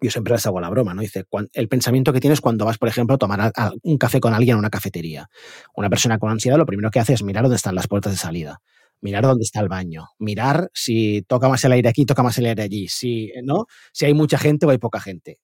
yo 0.00 0.10
siempre 0.10 0.34
les 0.34 0.44
hago 0.46 0.60
la 0.60 0.68
broma, 0.68 0.92
¿no? 0.92 1.02
Dice, 1.02 1.24
el 1.52 1.68
pensamiento 1.68 2.12
que 2.12 2.20
tienes 2.20 2.40
cuando 2.40 2.64
vas, 2.64 2.78
por 2.78 2.88
ejemplo, 2.88 3.14
a 3.14 3.18
tomar 3.18 3.52
un 3.82 3.96
café 3.96 4.20
con 4.20 4.34
alguien 4.34 4.54
en 4.54 4.58
una 4.58 4.70
cafetería. 4.70 5.28
Una 5.74 5.88
persona 5.88 6.18
con 6.18 6.30
ansiedad 6.30 6.58
lo 6.58 6.66
primero 6.66 6.90
que 6.90 6.98
hace 7.00 7.14
es 7.14 7.22
mirar 7.22 7.44
dónde 7.44 7.56
están 7.56 7.74
las 7.74 7.86
puertas 7.86 8.12
de 8.12 8.18
salida 8.18 8.60
mirar 9.00 9.24
dónde 9.24 9.44
está 9.44 9.61
el 9.61 9.68
baño, 9.68 10.09
mirar 10.18 10.70
si 10.74 11.22
toca 11.28 11.48
más 11.48 11.64
el 11.64 11.72
aire 11.72 11.88
aquí, 11.88 12.07
toca 12.07 12.22
más 12.22 12.38
el 12.38 12.46
aire 12.46 12.62
allí, 12.62 12.88
si, 12.88 13.33
¿no? 13.42 13.66
si 13.92 14.07
hay 14.07 14.14
mucha 14.14 14.38
gente 14.38 14.66
o 14.66 14.70
hay 14.70 14.78
poca 14.78 15.00
gente. 15.00 15.38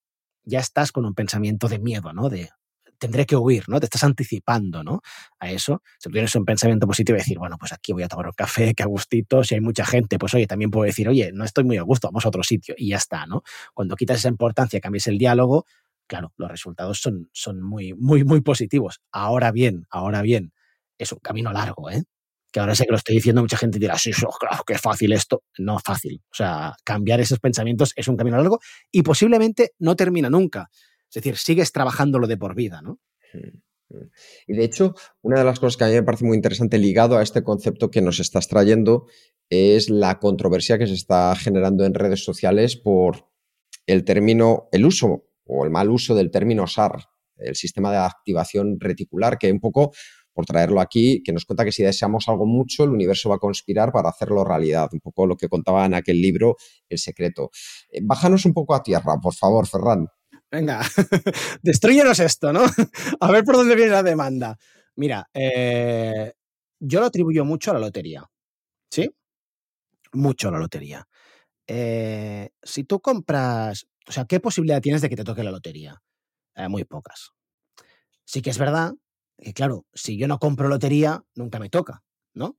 Ya 0.45 0.61
estás 0.61 0.93
con 0.93 1.05
un 1.05 1.15
pensamiento 1.15 1.69
de 1.69 1.79
miedo, 1.79 2.13
¿no? 2.13 2.29
De 2.31 2.51
tendré 3.01 3.27
que 3.27 3.35
huir, 3.35 3.65
¿no? 3.69 3.81
Te 3.81 3.87
estás 3.87 4.05
anticipando, 4.05 4.85
¿no? 4.85 5.01
A 5.41 5.51
eso. 5.51 5.83
Si 5.99 6.09
tú 6.09 6.13
tienes 6.13 6.35
un 6.37 6.45
pensamiento 6.45 6.87
positivo 6.87 7.17
y 7.17 7.21
decir, 7.21 7.39
bueno, 7.39 7.57
pues 7.59 7.73
aquí 7.73 7.93
voy 7.93 8.03
a 8.05 8.09
tomar 8.09 8.27
un 8.27 8.33
café, 8.33 8.75
que 8.75 8.83
a 8.83 8.87
gustito, 8.87 9.43
si 9.43 9.55
hay 9.55 9.61
mucha 9.61 9.85
gente, 9.85 10.19
pues 10.19 10.35
oye, 10.35 10.47
también 10.47 10.71
puedo 10.71 10.85
decir, 10.85 11.09
oye, 11.09 11.33
no 11.33 11.45
estoy 11.45 11.65
muy 11.65 11.79
a 11.79 11.83
gusto, 11.83 12.09
vamos 12.09 12.25
a 12.27 12.29
otro 12.29 12.43
sitio 12.45 12.75
y 12.77 12.91
ya 12.91 12.99
está, 12.99 13.27
¿no? 13.27 13.43
Cuando 13.75 13.97
quitas 13.97 14.19
esa 14.19 14.29
importancia, 14.29 14.81
cambies 14.81 15.07
el 15.09 15.19
diálogo, 15.19 15.65
claro, 16.07 16.33
los 16.37 16.51
resultados 16.51 17.01
son, 17.01 17.31
son 17.33 17.63
muy, 17.63 17.95
muy, 17.95 18.23
muy 18.25 18.43
positivos. 18.43 19.01
Ahora 19.11 19.51
bien, 19.51 19.87
ahora 19.91 20.23
bien, 20.23 20.53
es 20.99 21.13
un 21.13 21.21
camino 21.21 21.53
largo, 21.53 21.91
¿eh? 21.91 22.05
Que 22.53 22.61
ahora 22.61 22.75
sé 22.75 22.85
que 22.85 22.91
lo 22.91 22.97
estoy 22.97 23.17
diciendo, 23.17 23.43
mucha 23.43 23.57
gente 23.57 23.79
dirá, 23.79 23.97
sí, 23.99 24.13
claro, 24.13 24.63
qué 24.67 24.77
fácil 24.79 25.13
esto. 25.13 25.45
No 25.59 25.79
fácil. 25.79 26.23
O 26.31 26.35
sea, 26.35 26.75
cambiar 26.85 27.21
esos 27.21 27.39
pensamientos 27.39 27.93
es 27.97 28.09
un 28.09 28.17
camino 28.17 28.37
largo 28.37 28.61
y 28.91 29.03
posiblemente 29.03 29.73
no 29.79 29.97
termina 29.97 30.31
nunca. 30.31 30.69
Es 31.09 31.15
decir, 31.15 31.37
sigues 31.37 31.73
trabajándolo 31.73 32.27
de 32.27 32.37
por 32.37 32.55
vida, 32.55 32.83
¿no? 32.83 32.99
Y 34.47 34.55
de 34.55 34.65
hecho, 34.65 34.95
una 35.23 35.39
de 35.39 35.45
las 35.45 35.59
cosas 35.59 35.77
que 35.77 35.85
a 35.85 35.89
mí 35.89 35.95
me 35.95 36.03
parece 36.03 36.25
muy 36.25 36.37
interesante 36.37 36.79
ligado 36.79 37.17
a 37.17 37.23
este 37.23 37.43
concepto 37.43 37.91
que 37.91 38.01
nos 38.01 38.21
estás 38.21 38.47
trayendo 38.47 39.07
es 39.49 39.91
la 39.91 40.21
controversia 40.21 40.79
que 40.79 40.87
se 40.87 40.95
está 40.95 41.35
generando 41.35 41.85
en 41.85 41.95
redes 41.95 42.25
sociales 42.25 42.77
por 42.77 43.29
el 43.87 44.05
término, 44.05 44.69
el 44.71 44.87
uso 44.87 45.27
o 45.45 45.65
el 45.65 45.71
mal 45.71 45.91
uso 45.91 46.15
del 46.15 46.31
término 46.31 46.69
SAR, 46.69 47.07
el 47.37 47.57
sistema 47.57 47.91
de 47.91 47.99
activación 47.99 48.79
reticular, 48.79 49.39
que 49.39 49.51
un 49.51 49.59
poco 49.59 49.93
por 50.33 50.47
traerlo 50.47 50.81
aquí, 50.81 51.23
que 51.23 51.33
nos 51.33 51.45
cuenta 51.45 51.65
que 51.65 51.73
si 51.73 51.83
deseamos 51.83 52.29
algo 52.29 52.47
mucho, 52.47 52.85
el 52.85 52.91
universo 52.91 53.29
va 53.29 53.37
a 53.37 53.39
conspirar 53.39 53.93
para 53.93 54.11
hacerlo 54.11 54.45
realidad. 54.45 54.89
Un 54.93 55.01
poco 55.01 55.27
lo 55.27 55.37
que 55.37 55.49
contaba 55.49 55.85
en 55.87 55.95
aquel 55.95 56.21
libro, 56.21 56.57
El 56.89 56.99
secreto. 56.99 57.51
Eh, 57.91 58.01
bájanos 58.03 58.45
un 58.47 58.55
poco 58.55 58.75
a 58.75 58.83
tierra, 58.83 59.19
por 59.21 59.35
favor, 59.35 59.67
Ferran. 59.67 60.07
Venga, 60.51 60.81
destruyenos 61.63 62.19
esto, 62.21 62.53
¿no? 62.53 62.65
a 63.21 63.31
ver 63.31 63.45
por 63.45 63.57
dónde 63.57 63.75
viene 63.75 63.93
la 63.93 64.03
demanda. 64.03 64.59
Mira, 64.97 65.29
eh, 65.33 66.33
yo 66.79 67.01
lo 67.01 67.07
atribuyo 67.07 67.45
mucho 67.45 67.71
a 67.71 67.75
la 67.75 67.81
lotería. 67.81 68.25
¿Sí? 68.91 69.09
Mucho 70.13 70.49
a 70.49 70.53
la 70.53 70.59
lotería. 70.59 71.07
Eh, 71.67 72.51
si 72.63 72.83
tú 72.85 73.01
compras, 73.01 73.87
o 74.09 74.13
sea, 74.13 74.25
¿qué 74.25 74.41
posibilidad 74.41 74.81
tienes 74.81 75.03
de 75.03 75.09
que 75.09 75.17
te 75.17 75.25
toque 75.25 75.45
la 75.45 75.53
lotería? 75.53 76.01
muy 76.69 76.85
pocas. 76.85 77.31
Sí 78.27 78.43
que 78.43 78.51
es 78.51 78.59
verdad 78.59 78.93
claro, 79.55 79.87
si 79.95 80.19
yo 80.19 80.29
no 80.29 80.39
compro 80.39 80.69
lotería, 80.69 81.23
nunca 81.35 81.59
me 81.59 81.71
toca, 81.71 82.03
¿no? 82.35 82.57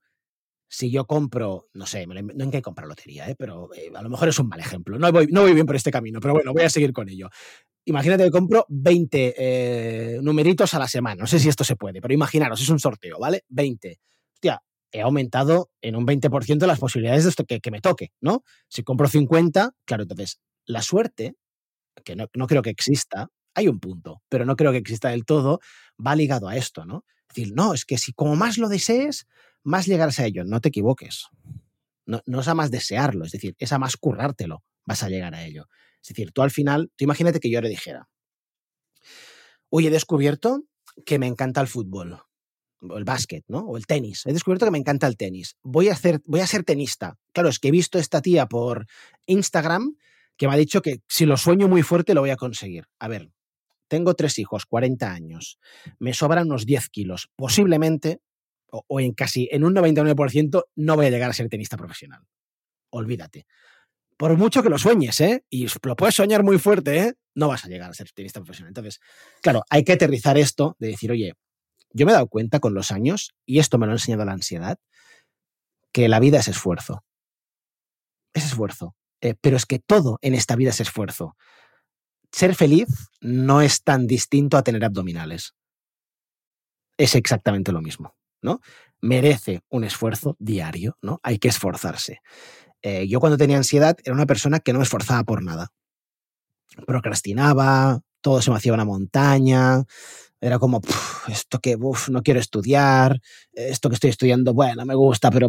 Si 0.69 0.89
yo 0.89 1.05
compro, 1.05 1.67
no 1.73 1.85
sé, 1.85 2.07
no 2.07 2.43
en 2.43 2.51
qué 2.51 2.61
comprar 2.61 2.87
lotería, 2.87 3.29
¿eh? 3.29 3.35
pero 3.37 3.73
eh, 3.73 3.91
a 3.93 4.01
lo 4.01 4.09
mejor 4.09 4.29
es 4.29 4.39
un 4.39 4.47
mal 4.47 4.59
ejemplo. 4.59 4.97
No 4.97 5.11
voy, 5.11 5.27
no 5.27 5.41
voy 5.41 5.53
bien 5.53 5.65
por 5.65 5.75
este 5.75 5.91
camino, 5.91 6.21
pero 6.21 6.33
bueno, 6.33 6.53
voy 6.53 6.63
a 6.63 6.69
seguir 6.69 6.93
con 6.93 7.09
ello. 7.09 7.29
Imagínate 7.85 8.23
que 8.23 8.31
compro 8.31 8.65
20 8.69 9.35
eh, 9.37 10.19
numeritos 10.21 10.73
a 10.73 10.79
la 10.79 10.87
semana. 10.87 11.21
No 11.21 11.27
sé 11.27 11.39
si 11.39 11.49
esto 11.49 11.65
se 11.65 11.75
puede, 11.75 11.99
pero 12.01 12.13
imaginaros, 12.13 12.61
es 12.61 12.69
un 12.69 12.79
sorteo, 12.79 13.19
¿vale? 13.19 13.43
20. 13.49 13.99
Hostia, 14.33 14.63
he 14.93 15.01
aumentado 15.01 15.71
en 15.81 15.97
un 15.97 16.07
20% 16.07 16.65
las 16.65 16.79
posibilidades 16.79 17.23
de 17.25 17.31
esto 17.31 17.43
que, 17.43 17.59
que, 17.59 17.71
me 17.71 17.81
toque, 17.81 18.11
¿no? 18.21 18.43
Si 18.69 18.83
compro 18.83 19.09
50, 19.09 19.71
claro, 19.85 20.03
entonces 20.03 20.39
la 20.65 20.81
suerte, 20.81 21.35
que 22.05 22.15
no, 22.15 22.27
no 22.33 22.47
creo 22.47 22.61
que 22.61 22.69
exista, 22.69 23.27
hay 23.53 23.67
un 23.67 23.79
punto, 23.79 24.21
pero 24.29 24.45
no 24.45 24.55
creo 24.55 24.71
que 24.71 24.77
exista 24.77 25.09
del 25.09 25.25
todo, 25.25 25.59
va 26.05 26.15
ligado 26.15 26.47
a 26.47 26.55
esto, 26.55 26.85
¿no? 26.85 27.05
Es 27.29 27.35
decir, 27.35 27.53
no, 27.55 27.73
es 27.73 27.85
que 27.85 27.97
si 27.97 28.13
como 28.13 28.35
más 28.35 28.57
lo 28.57 28.67
desees, 28.69 29.27
más 29.63 29.85
llegarás 29.85 30.19
a 30.19 30.25
ello. 30.25 30.43
No 30.43 30.59
te 30.59 30.69
equivoques. 30.69 31.27
No, 32.05 32.21
no 32.25 32.41
es 32.41 32.47
a 32.47 32.55
más 32.55 32.71
desearlo, 32.71 33.25
es 33.25 33.31
decir, 33.31 33.55
es 33.59 33.71
a 33.71 33.79
más 33.79 33.95
currártelo, 33.95 34.63
vas 34.85 35.03
a 35.03 35.09
llegar 35.09 35.35
a 35.35 35.45
ello. 35.45 35.67
Es 36.01 36.09
decir, 36.09 36.31
tú 36.31 36.41
al 36.41 36.51
final, 36.51 36.91
tú 36.95 37.03
imagínate 37.03 37.39
que 37.39 37.51
yo 37.51 37.61
le 37.61 37.69
dijera, 37.69 38.09
oye, 39.69 39.87
he 39.87 39.91
descubierto 39.91 40.63
que 41.05 41.19
me 41.19 41.27
encanta 41.27 41.61
el 41.61 41.67
fútbol, 41.67 42.19
o 42.81 42.97
el 42.97 43.03
básquet, 43.03 43.43
¿no? 43.47 43.59
O 43.59 43.77
el 43.77 43.85
tenis. 43.85 44.25
He 44.25 44.33
descubierto 44.33 44.65
que 44.65 44.71
me 44.71 44.77
encanta 44.77 45.07
el 45.07 45.17
tenis. 45.17 45.55
Voy 45.61 45.89
a, 45.89 45.93
hacer, 45.93 46.21
voy 46.25 46.39
a 46.39 46.47
ser 46.47 46.63
tenista. 46.63 47.17
Claro, 47.33 47.49
es 47.49 47.59
que 47.59 47.67
he 47.67 47.71
visto 47.71 47.99
esta 47.99 48.21
tía 48.21 48.47
por 48.47 48.87
Instagram 49.25 49.95
que 50.37 50.47
me 50.47 50.53
ha 50.53 50.57
dicho 50.57 50.81
que 50.81 51.01
si 51.07 51.25
lo 51.25 51.37
sueño 51.37 51.67
muy 51.67 51.83
fuerte 51.83 52.13
lo 52.13 52.21
voy 52.21 52.31
a 52.31 52.35
conseguir. 52.35 52.85
A 52.99 53.07
ver, 53.07 53.29
tengo 53.91 54.13
tres 54.13 54.39
hijos, 54.39 54.65
40 54.65 55.11
años, 55.11 55.59
me 55.99 56.13
sobran 56.13 56.47
unos 56.47 56.65
10 56.65 56.87
kilos, 56.87 57.29
posiblemente, 57.35 58.21
o, 58.71 59.01
en 59.01 59.11
casi 59.11 59.49
en 59.51 59.65
un 59.65 59.75
99%, 59.75 60.63
no 60.77 60.95
voy 60.95 61.07
a 61.07 61.09
llegar 61.09 61.29
a 61.29 61.33
ser 61.33 61.49
tenista 61.49 61.75
profesional. 61.75 62.25
Olvídate. 62.89 63.47
Por 64.15 64.37
mucho 64.37 64.63
que 64.63 64.69
lo 64.69 64.77
sueñes, 64.77 65.19
¿eh? 65.19 65.43
Y 65.49 65.67
lo 65.83 65.97
puedes 65.97 66.15
soñar 66.15 66.41
muy 66.41 66.57
fuerte, 66.57 66.99
¿eh? 66.99 67.13
No 67.35 67.49
vas 67.49 67.65
a 67.65 67.67
llegar 67.67 67.89
a 67.89 67.93
ser 67.93 68.09
tenista 68.13 68.39
profesional. 68.39 68.69
Entonces, 68.69 69.01
claro, 69.41 69.63
hay 69.69 69.83
que 69.83 69.91
aterrizar 69.91 70.37
esto 70.37 70.77
de 70.79 70.87
decir, 70.87 71.11
oye, 71.11 71.33
yo 71.91 72.05
me 72.05 72.13
he 72.13 72.15
dado 72.15 72.27
cuenta 72.27 72.61
con 72.61 72.73
los 72.73 72.91
años, 72.91 73.33
y 73.45 73.59
esto 73.59 73.77
me 73.77 73.87
lo 73.87 73.91
ha 73.91 73.95
enseñado 73.95 74.23
la 74.23 74.31
ansiedad, 74.31 74.79
que 75.91 76.07
la 76.07 76.21
vida 76.21 76.39
es 76.39 76.47
esfuerzo. 76.47 77.03
Es 78.33 78.45
esfuerzo. 78.45 78.95
Eh, 79.19 79.35
pero 79.41 79.57
es 79.57 79.65
que 79.65 79.79
todo 79.79 80.17
en 80.21 80.33
esta 80.33 80.55
vida 80.55 80.69
es 80.69 80.79
esfuerzo 80.79 81.35
ser 82.31 82.55
feliz 82.55 82.87
no 83.19 83.61
es 83.61 83.83
tan 83.83 84.07
distinto 84.07 84.57
a 84.57 84.63
tener 84.63 84.83
abdominales. 84.83 85.55
Es 86.97 87.15
exactamente 87.15 87.71
lo 87.71 87.81
mismo, 87.81 88.15
¿no? 88.41 88.61
Merece 89.01 89.61
un 89.69 89.83
esfuerzo 89.83 90.35
diario, 90.39 90.97
¿no? 91.01 91.19
Hay 91.23 91.39
que 91.39 91.47
esforzarse. 91.47 92.21
Eh, 92.81 93.07
yo 93.07 93.19
cuando 93.19 93.37
tenía 93.37 93.57
ansiedad 93.57 93.97
era 94.03 94.13
una 94.13 94.25
persona 94.25 94.59
que 94.59 94.73
no 94.73 94.79
me 94.79 94.83
esforzaba 94.83 95.23
por 95.23 95.43
nada. 95.43 95.69
Procrastinaba, 96.85 98.01
todo 98.21 98.41
se 98.41 98.49
me 98.49 98.57
hacía 98.57 98.73
una 98.73 98.85
montaña, 98.85 99.83
era 100.39 100.57
como, 100.57 100.81
esto 101.27 101.59
que, 101.59 101.77
no 101.77 102.23
quiero 102.23 102.39
estudiar, 102.39 103.19
esto 103.53 103.89
que 103.89 103.95
estoy 103.95 104.09
estudiando, 104.09 104.53
bueno, 104.53 104.85
me 104.85 104.95
gusta, 104.95 105.29
pero 105.31 105.47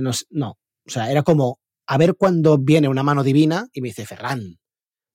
no, 0.00 0.10
no. 0.30 0.58
O 0.86 0.90
sea, 0.90 1.10
era 1.10 1.22
como, 1.22 1.60
a 1.86 1.98
ver 1.98 2.16
cuando 2.16 2.58
viene 2.58 2.88
una 2.88 3.02
mano 3.02 3.22
divina 3.22 3.68
y 3.72 3.80
me 3.80 3.88
dice, 3.88 4.06
Ferran, 4.06 4.58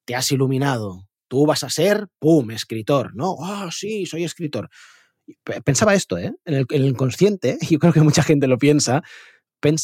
te 0.07 0.15
has 0.15 0.31
iluminado, 0.31 1.05
tú 1.27 1.45
vas 1.45 1.63
a 1.63 1.69
ser, 1.69 2.07
¡pum!, 2.17 2.49
escritor, 2.51 3.13
¿no? 3.13 3.35
Ah, 3.41 3.67
sí, 3.71 4.05
soy 4.05 4.23
escritor. 4.23 4.69
Pensaba 5.65 5.93
esto, 5.93 6.17
¿eh? 6.17 6.33
En 6.45 6.65
el, 6.69 6.85
inconsciente, 6.85 7.57
yo 7.69 7.77
creo 7.77 7.91
que 7.91 7.99
mucha 7.99 8.23
gente 8.23 8.47
lo 8.47 8.57
piensa, 8.57 9.03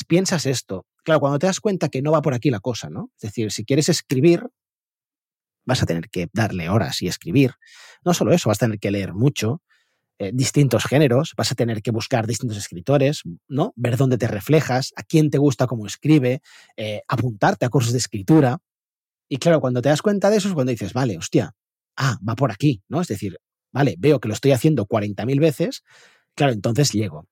piensas 0.08 0.46
esto. 0.46 0.86
Claro, 1.04 1.20
cuando 1.20 1.40
te 1.40 1.48
das 1.48 1.60
cuenta 1.60 1.90
que 1.90 2.02
no 2.02 2.14
va 2.14 2.22
por 2.22 2.34
aquí 2.34 2.50
la 2.50 2.62
cosa, 2.62 2.90
¿no? 2.90 3.12
Es 3.18 3.24
decir, 3.24 3.52
si 3.52 3.66
quieres 3.66 3.90
escribir, 3.90 4.48
vas 5.66 5.84
a 5.84 5.86
tener 5.86 6.10
que 6.10 6.30
darle 6.32 6.70
horas 6.70 7.02
y 7.02 7.08
escribir. 7.08 7.56
No 8.06 8.14
solo 8.14 8.32
eso, 8.32 8.48
vas 8.48 8.60
a 8.60 8.66
tener 8.66 8.80
que 8.80 8.92
leer 8.92 9.14
mucho, 9.14 9.62
eh, 10.20 10.32
distintos 10.34 10.86
géneros, 10.86 11.34
vas 11.36 11.52
a 11.52 11.56
tener 11.56 11.82
que 11.82 11.92
buscar 11.92 12.28
distintos 12.28 12.58
escritores, 12.58 13.24
¿no? 13.50 13.74
Ver 13.76 13.98
dónde 13.98 14.18
te 14.18 14.30
reflejas, 14.30 14.94
a 14.96 15.04
quién 15.04 15.30
te 15.30 15.38
gusta 15.38 15.68
cómo 15.68 15.86
escribe, 15.86 16.42
eh, 16.78 17.02
apuntarte 17.10 17.66
a 17.66 17.70
cursos 17.70 17.92
de 17.92 17.98
escritura. 17.98 18.60
Y 19.34 19.38
claro, 19.38 19.62
cuando 19.62 19.82
te 19.82 19.90
das 19.90 20.04
cuenta 20.04 20.30
de 20.30 20.38
eso 20.38 20.48
es 20.48 20.54
cuando 20.54 20.70
dices, 20.70 20.94
vale, 20.94 21.18
hostia, 21.18 21.56
ah, 21.98 22.20
va 22.28 22.36
por 22.36 22.52
aquí, 22.52 22.84
¿no? 22.88 23.02
Es 23.02 23.08
decir, 23.08 23.40
vale, 23.72 23.96
veo 23.98 24.20
que 24.20 24.28
lo 24.28 24.36
estoy 24.36 24.52
haciendo 24.52 24.86
40.000 24.86 25.40
veces, 25.40 25.82
claro, 26.36 26.54
entonces 26.54 26.92
llego. 26.92 27.26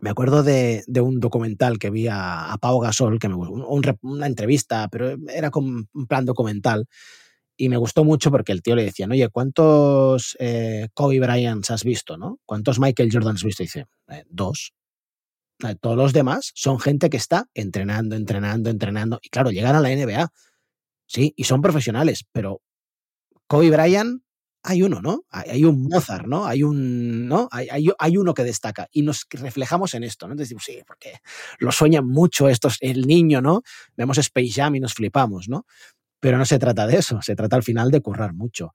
Me 0.00 0.10
acuerdo 0.10 0.42
de, 0.42 0.82
un 1.00 1.20
documental 1.20 1.78
que 1.78 1.90
vi 1.90 2.08
a, 2.10 2.56
Pau 2.60 2.80
Gasol, 2.80 3.20
que 3.20 3.28
me 3.28 3.36
una 3.36 4.26
entrevista, 4.26 4.88
pero 4.90 5.14
era 5.28 5.52
como 5.52 5.84
un 5.92 6.06
plan 6.08 6.24
documental, 6.24 6.86
y 7.56 7.68
me 7.68 7.76
gustó 7.76 8.02
mucho 8.02 8.32
porque 8.32 8.50
el 8.50 8.60
tío 8.60 8.74
le 8.74 8.82
decía, 8.82 9.06
oye, 9.08 9.28
¿cuántos 9.28 10.36
eh, 10.40 10.88
Kobe 10.92 11.20
Bryants 11.20 11.70
has 11.70 11.84
visto, 11.84 12.16
no? 12.16 12.40
¿Cuántos 12.44 12.80
Michael 12.80 13.10
Jordans 13.12 13.42
has 13.42 13.44
visto? 13.44 13.62
Y 13.62 13.66
dice, 13.66 13.86
eh, 14.08 14.24
dos. 14.28 14.72
Todos 15.80 15.96
los 15.96 16.12
demás 16.12 16.50
son 16.56 16.80
gente 16.80 17.08
que 17.08 17.16
está 17.16 17.46
entrenando, 17.54 18.16
entrenando, 18.16 18.70
entrenando. 18.70 19.20
Y 19.22 19.28
claro, 19.28 19.52
llegan 19.52 19.76
a 19.76 19.80
la 19.80 19.90
NBA. 19.90 20.28
Sí, 21.12 21.34
y 21.36 21.44
son 21.44 21.60
profesionales, 21.60 22.24
pero 22.32 22.62
Kobe 23.46 23.70
Bryant 23.70 24.22
hay 24.62 24.82
uno, 24.82 25.02
¿no? 25.02 25.24
Hay, 25.28 25.62
un 25.62 25.82
Mozart, 25.82 26.26
¿no? 26.26 26.46
Hay 26.46 26.62
un, 26.62 27.28
¿no? 27.28 27.48
Hay, 27.50 27.68
hay, 27.98 28.16
uno 28.16 28.32
que 28.32 28.44
destaca 28.44 28.88
y 28.92 29.02
nos 29.02 29.26
reflejamos 29.28 29.92
en 29.92 30.04
esto, 30.04 30.26
¿no? 30.26 30.32
Entonces 30.32 30.56
sí, 30.64 30.78
porque 30.86 31.18
lo 31.58 31.70
sueñan 31.70 32.06
mucho 32.06 32.48
estos, 32.48 32.78
el 32.80 33.06
niño, 33.06 33.42
¿no? 33.42 33.60
Vemos 33.94 34.16
Space 34.16 34.52
Jam 34.52 34.76
y 34.76 34.80
nos 34.80 34.94
flipamos, 34.94 35.50
¿no? 35.50 35.66
Pero 36.18 36.38
no 36.38 36.46
se 36.46 36.58
trata 36.58 36.86
de 36.86 36.96
eso, 36.96 37.20
se 37.20 37.36
trata 37.36 37.56
al 37.56 37.62
final 37.62 37.90
de 37.90 38.00
currar 38.00 38.32
mucho. 38.32 38.74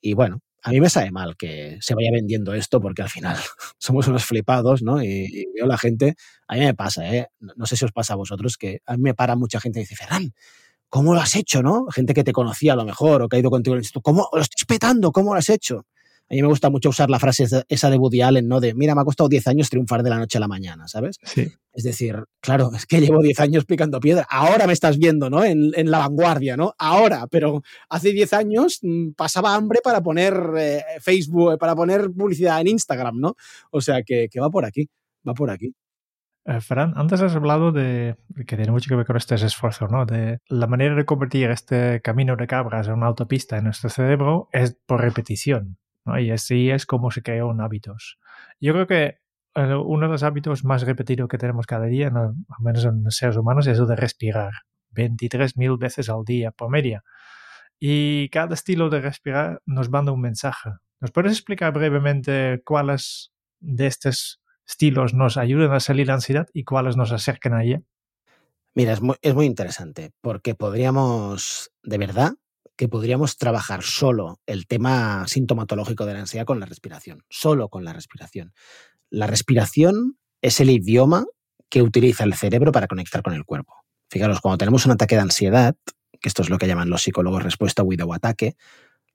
Y 0.00 0.14
bueno, 0.14 0.40
a 0.62 0.70
mí 0.70 0.80
me 0.80 0.88
sabe 0.88 1.10
mal 1.10 1.36
que 1.36 1.76
se 1.82 1.94
vaya 1.94 2.10
vendiendo 2.12 2.54
esto 2.54 2.80
porque 2.80 3.02
al 3.02 3.10
final 3.10 3.36
somos 3.78 4.08
unos 4.08 4.24
flipados, 4.24 4.82
¿no? 4.82 5.02
Y, 5.02 5.48
veo 5.54 5.66
la 5.66 5.76
gente, 5.76 6.14
a 6.48 6.54
mí 6.54 6.60
me 6.60 6.74
pasa, 6.74 7.14
¿eh? 7.14 7.28
No, 7.40 7.66
sé 7.66 7.76
si 7.76 7.84
os 7.84 7.92
pasa 7.92 8.14
a 8.14 8.16
vosotros, 8.16 8.56
que 8.56 8.80
a 8.86 8.96
mí 8.96 9.02
me 9.02 9.14
para 9.14 9.36
mucha 9.36 9.60
gente 9.60 9.80
y 9.80 9.82
dice, 9.82 9.96
Ferran, 9.96 10.32
¿cómo 10.94 11.12
lo 11.12 11.20
has 11.20 11.34
hecho, 11.34 11.60
no? 11.60 11.86
Gente 11.86 12.14
que 12.14 12.22
te 12.22 12.32
conocía 12.32 12.74
a 12.74 12.76
lo 12.76 12.84
mejor 12.84 13.20
o 13.20 13.28
que 13.28 13.34
ha 13.34 13.40
ido 13.40 13.50
contigo 13.50 13.76
¿cómo 14.00 14.28
lo 14.32 14.40
estás 14.40 14.64
petando? 14.64 15.10
¿Cómo 15.10 15.34
lo 15.34 15.40
has 15.40 15.50
hecho? 15.50 15.86
A 16.30 16.34
mí 16.34 16.40
me 16.40 16.46
gusta 16.46 16.70
mucho 16.70 16.90
usar 16.90 17.10
la 17.10 17.18
frase 17.18 17.46
esa 17.68 17.90
de 17.90 17.96
Woody 17.96 18.22
Allen, 18.22 18.46
¿no? 18.46 18.60
De, 18.60 18.74
mira, 18.74 18.94
me 18.94 19.00
ha 19.00 19.04
costado 19.04 19.28
10 19.28 19.48
años 19.48 19.70
triunfar 19.70 20.04
de 20.04 20.10
la 20.10 20.18
noche 20.18 20.38
a 20.38 20.40
la 20.40 20.46
mañana, 20.46 20.86
¿sabes? 20.86 21.18
Sí. 21.24 21.50
Es 21.72 21.82
decir, 21.82 22.22
claro, 22.38 22.70
es 22.76 22.86
que 22.86 23.00
llevo 23.00 23.20
10 23.20 23.40
años 23.40 23.64
picando 23.64 23.98
piedra. 23.98 24.24
Ahora 24.30 24.68
me 24.68 24.72
estás 24.72 24.96
viendo, 24.96 25.28
¿no? 25.28 25.42
En, 25.44 25.72
la 25.90 25.98
vanguardia, 25.98 26.56
¿no? 26.56 26.74
Ahora, 26.78 27.26
pero 27.26 27.64
hace 27.88 28.12
10 28.12 28.32
años 28.32 28.78
mm, 28.82 29.14
pasaba 29.16 29.56
hambre 29.56 29.80
para 29.82 30.00
poner 30.00 30.32
eh, 30.56 30.84
Facebook, 31.00 31.58
para 31.58 31.74
poner 31.74 32.08
publicidad 32.12 32.60
en 32.60 32.68
Instagram, 32.68 33.18
¿no? 33.18 33.34
O 33.72 33.80
sea, 33.80 34.04
que 34.04 34.28
va 34.40 34.48
por 34.48 34.64
aquí, 34.64 34.88
va 35.26 35.34
por 35.34 35.50
aquí. 35.50 35.74
Eh, 36.46 36.60
Fran, 36.60 36.92
antes 36.96 37.22
has 37.22 37.34
hablado 37.34 37.72
de 37.72 38.16
que 38.46 38.56
tiene 38.56 38.70
mucho 38.70 38.88
que 38.88 38.96
ver 38.96 39.06
con 39.06 39.16
este 39.16 39.34
esfuerzo, 39.34 39.88
¿no? 39.88 40.04
De 40.04 40.40
la 40.48 40.66
manera 40.66 40.94
de 40.94 41.06
convertir 41.06 41.50
este 41.50 42.02
camino 42.02 42.36
de 42.36 42.46
cabras 42.46 42.86
en 42.86 42.94
una 42.94 43.06
autopista 43.06 43.56
en 43.56 43.64
nuestro 43.64 43.88
cerebro 43.88 44.48
es 44.52 44.76
por 44.86 45.00
repetición, 45.00 45.78
¿no? 46.04 46.18
Y 46.18 46.30
así 46.30 46.70
es 46.70 46.84
como 46.84 47.10
se 47.10 47.22
crean 47.22 47.62
hábitos. 47.62 48.18
Yo 48.60 48.74
creo 48.74 48.86
que 48.86 49.20
eh, 49.54 49.74
uno 49.74 50.06
de 50.06 50.12
los 50.12 50.22
hábitos 50.22 50.64
más 50.64 50.82
repetidos 50.82 51.28
que 51.28 51.38
tenemos 51.38 51.66
cada 51.66 51.86
día, 51.86 52.08
al 52.08 52.34
menos 52.60 52.84
en 52.84 53.04
los 53.04 53.16
seres 53.16 53.36
humanos, 53.36 53.66
es 53.66 53.78
el 53.78 53.86
de 53.86 53.96
respirar 53.96 54.52
23.000 54.92 55.78
veces 55.78 56.10
al 56.10 56.24
día 56.26 56.50
por 56.50 56.68
media. 56.68 57.04
Y 57.80 58.28
cada 58.28 58.54
estilo 58.54 58.90
de 58.90 59.00
respirar 59.00 59.62
nos 59.64 59.88
manda 59.88 60.12
un 60.12 60.20
mensaje. 60.20 60.70
¿Nos 61.00 61.10
puedes 61.10 61.32
explicar 61.32 61.72
brevemente 61.72 62.62
cuáles 62.64 63.32
de 63.60 63.86
estos 63.86 64.43
estilos 64.66 65.14
nos 65.14 65.36
ayudan 65.36 65.72
a 65.72 65.80
salir 65.80 66.06
la 66.06 66.14
ansiedad 66.14 66.48
y 66.52 66.64
cuáles 66.64 66.96
nos 66.96 67.12
acercan 67.12 67.54
a 67.54 67.64
ella? 67.64 67.82
Mira, 68.74 68.92
es 68.92 69.00
muy, 69.00 69.16
es 69.22 69.34
muy 69.34 69.46
interesante 69.46 70.12
porque 70.20 70.54
podríamos, 70.54 71.70
de 71.82 71.98
verdad, 71.98 72.34
que 72.76 72.88
podríamos 72.88 73.36
trabajar 73.36 73.82
solo 73.82 74.40
el 74.46 74.66
tema 74.66 75.26
sintomatológico 75.28 76.06
de 76.06 76.14
la 76.14 76.20
ansiedad 76.20 76.44
con 76.44 76.60
la 76.60 76.66
respiración, 76.66 77.22
solo 77.28 77.68
con 77.68 77.84
la 77.84 77.92
respiración. 77.92 78.52
La 79.10 79.26
respiración 79.26 80.18
es 80.42 80.60
el 80.60 80.70
idioma 80.70 81.24
que 81.68 81.82
utiliza 81.82 82.24
el 82.24 82.34
cerebro 82.34 82.72
para 82.72 82.88
conectar 82.88 83.22
con 83.22 83.34
el 83.34 83.44
cuerpo. 83.44 83.74
Fijaros, 84.10 84.40
cuando 84.40 84.58
tenemos 84.58 84.86
un 84.86 84.92
ataque 84.92 85.14
de 85.14 85.22
ansiedad, 85.22 85.76
que 86.20 86.28
esto 86.28 86.42
es 86.42 86.50
lo 86.50 86.58
que 86.58 86.66
llaman 86.66 86.90
los 86.90 87.02
psicólogos 87.02 87.42
respuesta 87.42 87.82
huida 87.82 88.04
o 88.04 88.14
ataque, 88.14 88.56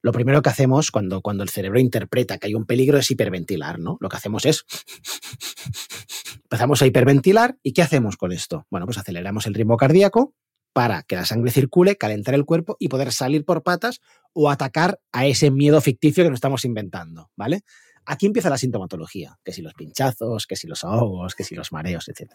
lo 0.02 0.12
primero 0.12 0.42
que 0.42 0.50
hacemos 0.50 0.92
cuando, 0.92 1.22
cuando 1.22 1.44
el 1.44 1.50
cerebro 1.50 1.80
interpreta 1.80 2.38
que 2.38 2.48
hay 2.48 2.56
un 2.56 2.66
peligro 2.66 2.98
es 2.98 3.12
hiperventilar, 3.12 3.80
¿no? 3.80 3.98
Lo 4.00 4.10
que 4.10 4.18
hacemos 4.18 4.46
es 4.46 4.66
empezamos 6.44 6.82
a 6.82 6.86
hiperventilar 6.86 7.58
y 7.64 7.74
¿qué 7.74 7.82
hacemos 7.82 8.18
con 8.18 8.32
esto? 8.32 8.66
Bueno, 8.70 8.86
pues 8.86 8.98
aceleramos 8.98 9.46
el 9.48 9.54
ritmo 9.54 9.78
cardíaco 9.78 10.34
para 10.74 11.04
que 11.04 11.16
la 11.16 11.26
sangre 11.26 11.52
circule, 11.52 11.98
calentar 11.98 12.34
el 12.36 12.46
cuerpo 12.46 12.78
y 12.80 12.88
poder 12.88 13.12
salir 13.12 13.44
por 13.44 13.64
patas 13.64 14.00
o 14.34 14.50
atacar 14.50 15.02
a 15.12 15.26
ese 15.26 15.52
miedo 15.52 15.82
ficticio 15.82 16.24
que 16.24 16.30
nos 16.30 16.38
estamos 16.38 16.64
inventando, 16.64 17.32
¿vale? 17.36 17.64
Aquí 18.06 18.26
empieza 18.26 18.50
la 18.50 18.58
sintomatología, 18.58 19.38
que 19.44 19.52
si 19.52 19.62
los 19.62 19.74
pinchazos, 19.74 20.48
que 20.48 20.56
si 20.56 20.68
los 20.68 20.84
ahogos, 20.84 21.36
que 21.36 21.44
si 21.44 21.56
los 21.56 21.72
mareos, 21.72 22.08
etc. 22.08 22.34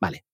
Vale. 0.00 0.24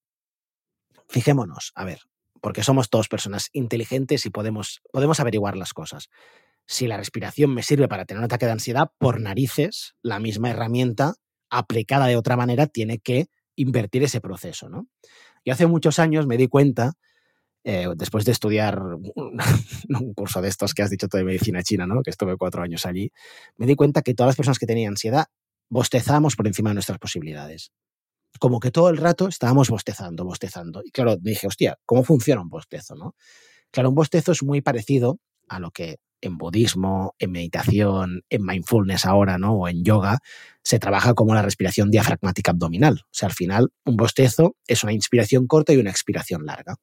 Fijémonos, 1.09 1.73
a 1.75 1.85
ver, 1.85 2.03
porque 2.41 2.63
somos 2.63 2.89
todos 2.89 3.09
personas 3.09 3.51
inteligentes 3.53 4.25
y 4.27 4.31
podemos, 4.31 4.81
podemos 4.93 5.19
averiguar 5.19 5.57
las 5.57 5.75
cosas 5.75 6.09
si 6.71 6.87
la 6.87 6.97
respiración 6.97 7.53
me 7.53 7.65
sirve 7.65 7.89
para 7.89 8.05
tener 8.05 8.21
un 8.21 8.27
ataque 8.27 8.47
de 8.47 8.53
ansiedad, 8.53 8.93
por 8.97 9.21
narices, 9.21 9.97
la 10.03 10.21
misma 10.21 10.51
herramienta 10.51 11.15
aplicada 11.51 12.07
de 12.07 12.17
otra 12.17 12.37
manera 12.37 12.69
tiene 12.69 13.01
que 13.01 13.27
invertir 13.57 14.05
ese 14.05 14.21
proceso. 14.21 14.69
¿no? 14.69 14.87
Y 15.43 15.51
hace 15.51 15.67
muchos 15.67 15.99
años 15.99 16.29
me 16.29 16.37
di 16.37 16.47
cuenta, 16.47 16.93
eh, 17.65 17.89
después 17.97 18.25
de 18.25 18.31
estudiar 18.31 18.81
un, 18.81 19.37
curso 20.15 20.41
de 20.41 20.49
estos 20.49 20.73
que 20.73 20.83
has 20.83 20.91
dicho 20.91 21.09
de 21.09 21.25
medicina 21.25 21.65
china, 21.65 21.87
¿no? 21.87 22.03
que 22.05 22.11
estuve 22.11 22.37
cuatro 22.37 22.63
años 22.63 22.87
allí, 22.87 23.11
me 23.57 23.67
di 23.67 23.75
cuenta 23.75 24.03
que 24.03 24.15
todas 24.15 24.29
las 24.29 24.37
personas 24.37 24.61
que 24.61 24.67
tenían 24.67 24.93
ansiedad 24.93 25.27
bostezamos 25.69 26.37
por 26.37 26.47
encima 26.47 26.71
de 26.71 26.75
nuestras 26.75 27.01
posibilidades. 27.01 27.73
Como 28.39 28.61
que 28.61 28.71
todo 28.71 28.91
el 28.91 28.97
rato 28.97 29.27
estábamos 29.27 29.71
bostezando, 29.71 30.25
bostezando. 30.25 30.83
Y 30.85 30.93
claro, 30.93 31.17
dije, 31.17 31.49
hostia, 31.49 31.81
¿cómo 31.85 32.05
funciona 32.05 32.41
un 32.43 32.49
bostezo? 32.49 32.95
¿no? 32.95 33.17
Claro, 33.73 33.89
un 33.89 33.97
bostezo 33.97 34.31
es 34.31 34.45
muy 34.45 34.61
parecido 34.61 35.19
a 35.49 35.59
lo 35.59 35.73
que 35.73 35.99
en 36.21 36.39
budismo, 36.39 37.15
en 37.19 37.33
meditación, 37.33 38.23
en 38.29 38.45
mindfulness 38.45 39.07
ahora, 39.07 39.39
¿no? 39.39 39.55
O 39.55 39.69
en 39.69 39.85
yoga, 39.85 40.19
se 40.63 40.79
trabaja 40.79 41.15
como 41.15 41.35
la 41.35 41.43
respiración 41.43 41.91
diafragmática 41.91 42.51
abdominal. 42.51 43.03
O 43.05 43.09
sea, 43.13 43.29
al 43.29 43.35
final, 43.35 43.73
un 43.85 43.97
bostezo 43.97 44.57
es 44.67 44.83
una 44.83 44.93
inspiración 44.93 45.47
corta 45.47 45.73
y 45.73 45.79
una 45.79 45.91
expiración 45.91 46.45
larga. 46.45 46.77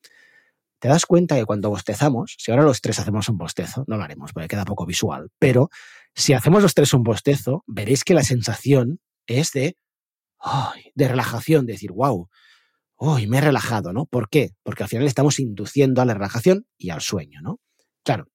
Te 0.80 0.88
das 0.88 1.06
cuenta 1.06 1.36
que 1.36 1.46
cuando 1.46 1.70
bostezamos, 1.70 2.36
si 2.38 2.52
ahora 2.52 2.64
los 2.64 2.82
tres 2.82 3.00
hacemos 3.00 3.30
un 3.30 3.38
bostezo, 3.38 3.84
no 3.88 3.98
lo 3.98 4.04
haremos 4.04 4.32
porque 4.32 4.48
queda 4.48 4.66
poco 4.66 4.86
visual, 4.86 5.30
pero 5.40 5.70
si 6.14 6.34
hacemos 6.34 6.62
los 6.62 6.74
tres 6.74 6.94
un 6.94 7.04
bostezo, 7.04 7.64
veréis 7.66 8.04
que 8.04 8.14
la 8.14 8.24
sensación 8.24 9.00
es 9.26 9.52
de, 9.54 9.76
de 10.94 11.08
relajación, 11.08 11.66
de 11.66 11.74
decir, 11.74 11.92
wow, 11.92 12.30
hoy 12.96 13.28
me 13.28 13.40
he 13.40 13.42
relajado, 13.42 13.92
¿no? 13.92 14.06
¿Por 14.06 14.30
qué? 14.30 14.52
Porque 14.64 14.84
al 14.84 14.90
final 14.90 15.08
estamos 15.08 15.40
induciendo 15.40 16.02
a 16.02 16.06
la 16.06 16.14
relajación 16.14 16.68
y 16.78 16.92
al 16.92 17.02
sueño, 17.02 17.42
¿no? 17.42 17.60
Claro, 18.04 18.28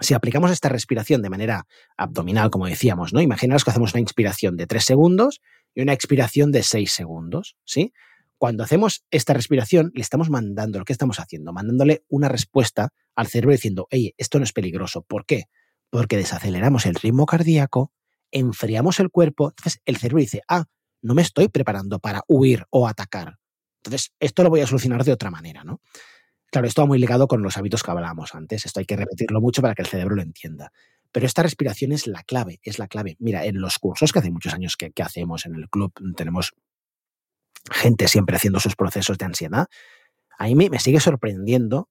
si 0.00 0.14
aplicamos 0.14 0.50
esta 0.50 0.68
respiración 0.68 1.22
de 1.22 1.30
manera 1.30 1.66
abdominal, 1.96 2.50
como 2.50 2.66
decíamos, 2.66 3.12
¿no? 3.12 3.20
Imaginaos 3.20 3.64
que 3.64 3.70
hacemos 3.70 3.92
una 3.94 4.00
inspiración 4.00 4.56
de 4.56 4.66
3 4.66 4.84
segundos 4.84 5.40
y 5.74 5.82
una 5.82 5.92
expiración 5.92 6.52
de 6.52 6.62
6 6.62 6.90
segundos, 6.90 7.56
¿sí? 7.64 7.92
Cuando 8.38 8.62
hacemos 8.62 9.04
esta 9.10 9.34
respiración, 9.34 9.90
le 9.94 10.02
estamos 10.02 10.30
mandando, 10.30 10.78
¿lo 10.78 10.84
que 10.84 10.92
estamos 10.92 11.18
haciendo? 11.18 11.52
Mandándole 11.52 12.04
una 12.08 12.28
respuesta 12.28 12.90
al 13.16 13.26
cerebro 13.26 13.52
diciendo, 13.52 13.88
hey, 13.90 14.14
esto 14.16 14.38
no 14.38 14.44
es 14.44 14.52
peligroso. 14.52 15.02
¿Por 15.02 15.26
qué? 15.26 15.44
Porque 15.90 16.16
desaceleramos 16.16 16.86
el 16.86 16.94
ritmo 16.94 17.26
cardíaco, 17.26 17.92
enfriamos 18.30 19.00
el 19.00 19.10
cuerpo, 19.10 19.48
entonces 19.48 19.80
el 19.84 19.96
cerebro 19.96 20.20
dice, 20.20 20.42
ah, 20.48 20.66
no 21.02 21.14
me 21.14 21.22
estoy 21.22 21.48
preparando 21.48 21.98
para 21.98 22.22
huir 22.28 22.64
o 22.70 22.86
atacar. 22.86 23.38
Entonces, 23.78 24.12
esto 24.20 24.42
lo 24.42 24.50
voy 24.50 24.60
a 24.60 24.66
solucionar 24.66 25.04
de 25.04 25.12
otra 25.12 25.30
manera, 25.30 25.64
¿no? 25.64 25.80
Claro, 26.50 26.66
esto 26.66 26.82
va 26.82 26.86
muy 26.86 26.98
ligado 26.98 27.28
con 27.28 27.42
los 27.42 27.56
hábitos 27.58 27.82
que 27.82 27.90
hablábamos 27.90 28.34
antes. 28.34 28.64
Esto 28.64 28.80
hay 28.80 28.86
que 28.86 28.96
repetirlo 28.96 29.40
mucho 29.40 29.60
para 29.60 29.74
que 29.74 29.82
el 29.82 29.88
cerebro 29.88 30.16
lo 30.16 30.22
entienda. 30.22 30.72
Pero 31.12 31.26
esta 31.26 31.42
respiración 31.42 31.92
es 31.92 32.06
la 32.06 32.22
clave, 32.22 32.60
es 32.62 32.78
la 32.78 32.88
clave. 32.88 33.16
Mira, 33.18 33.44
en 33.44 33.60
los 33.60 33.78
cursos 33.78 34.12
que 34.12 34.18
hace 34.18 34.30
muchos 34.30 34.54
años 34.54 34.76
que, 34.76 34.92
hacemos 35.02 35.46
en 35.46 35.54
el 35.54 35.68
club, 35.68 35.92
tenemos 36.16 36.54
gente 37.70 38.08
siempre 38.08 38.36
haciendo 38.36 38.60
sus 38.60 38.76
procesos 38.76 39.18
de 39.18 39.26
ansiedad. 39.26 39.66
A 40.38 40.44
mí 40.44 40.54
me, 40.54 40.78
sigue 40.78 41.00
sorprendiendo 41.00 41.90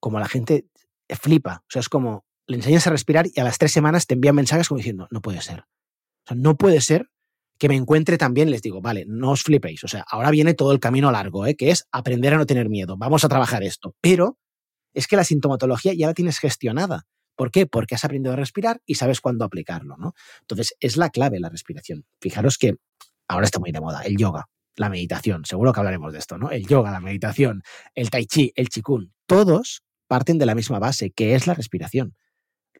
como 0.00 0.18
la 0.18 0.28
gente 0.28 0.66
flipa. 1.08 1.62
O 1.66 1.70
sea, 1.70 1.80
es 1.80 1.88
como 1.88 2.24
le 2.46 2.56
enseñas 2.56 2.86
a 2.86 2.90
respirar 2.90 3.26
y 3.32 3.40
a 3.40 3.44
las 3.44 3.58
tres 3.58 3.72
semanas 3.72 4.06
te 4.06 4.14
envían 4.14 4.34
mensajes 4.34 4.68
como 4.68 4.78
diciendo, 4.78 5.08
no 5.10 5.20
puede 5.20 5.40
ser. 5.40 5.60
O 5.60 6.28
sea, 6.28 6.36
no 6.36 6.56
puede 6.56 6.80
ser 6.80 7.10
que 7.58 7.68
me 7.68 7.74
encuentre 7.74 8.18
también, 8.18 8.50
les 8.50 8.62
digo, 8.62 8.80
vale, 8.80 9.04
no 9.06 9.32
os 9.32 9.42
flipéis. 9.42 9.82
O 9.84 9.88
sea, 9.88 10.04
ahora 10.08 10.30
viene 10.30 10.54
todo 10.54 10.72
el 10.72 10.80
camino 10.80 11.10
largo, 11.10 11.46
¿eh? 11.46 11.56
que 11.56 11.70
es 11.70 11.86
aprender 11.90 12.34
a 12.34 12.38
no 12.38 12.46
tener 12.46 12.68
miedo. 12.68 12.96
Vamos 12.96 13.24
a 13.24 13.28
trabajar 13.28 13.62
esto. 13.62 13.94
Pero 14.00 14.38
es 14.94 15.06
que 15.06 15.16
la 15.16 15.24
sintomatología 15.24 15.92
ya 15.94 16.06
la 16.06 16.14
tienes 16.14 16.38
gestionada. 16.38 17.06
¿Por 17.36 17.50
qué? 17.50 17.66
Porque 17.66 17.94
has 17.94 18.04
aprendido 18.04 18.32
a 18.32 18.36
respirar 18.36 18.80
y 18.84 18.94
sabes 18.94 19.20
cuándo 19.20 19.44
aplicarlo, 19.44 19.96
¿no? 19.96 20.12
Entonces, 20.40 20.74
es 20.80 20.96
la 20.96 21.10
clave 21.10 21.38
la 21.40 21.48
respiración. 21.48 22.04
Fijaros 22.20 22.58
que 22.58 22.74
ahora 23.28 23.46
está 23.46 23.60
muy 23.60 23.70
de 23.70 23.80
moda 23.80 24.02
el 24.02 24.16
yoga, 24.16 24.46
la 24.76 24.88
meditación, 24.88 25.44
seguro 25.44 25.72
que 25.72 25.80
hablaremos 25.80 26.12
de 26.12 26.18
esto, 26.18 26.38
¿no? 26.38 26.50
El 26.50 26.66
yoga, 26.66 26.90
la 26.90 27.00
meditación, 27.00 27.62
el 27.94 28.10
tai 28.10 28.26
chi, 28.26 28.52
el 28.56 28.68
chikun, 28.68 29.12
todos 29.26 29.82
parten 30.08 30.38
de 30.38 30.46
la 30.46 30.54
misma 30.54 30.78
base, 30.78 31.10
que 31.10 31.34
es 31.34 31.46
la 31.46 31.54
respiración. 31.54 32.16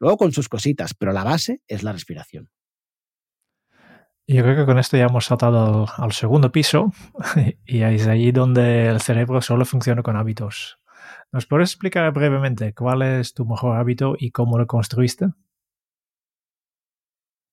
Luego 0.00 0.16
con 0.16 0.32
sus 0.32 0.48
cositas, 0.48 0.94
pero 0.94 1.12
la 1.12 1.24
base 1.24 1.60
es 1.68 1.82
la 1.82 1.92
respiración. 1.92 2.50
Yo 4.30 4.42
creo 4.42 4.56
que 4.56 4.66
con 4.66 4.78
esto 4.78 4.98
ya 4.98 5.06
hemos 5.06 5.24
saltado 5.24 5.86
al, 5.96 6.12
segundo 6.12 6.52
piso 6.52 6.92
y 7.64 7.80
es 7.80 8.06
ahí 8.06 8.30
donde 8.30 8.86
el 8.88 9.00
cerebro 9.00 9.40
solo 9.40 9.64
funciona 9.64 10.02
con 10.02 10.18
hábitos. 10.18 10.78
¿Nos 11.32 11.46
puedes 11.46 11.70
explicar 11.70 12.12
brevemente 12.12 12.74
cuál 12.74 13.00
es 13.00 13.32
tu 13.32 13.46
mejor 13.46 13.78
hábito 13.78 14.16
y 14.18 14.30
cómo 14.30 14.58
lo 14.58 14.66
construiste? 14.66 15.28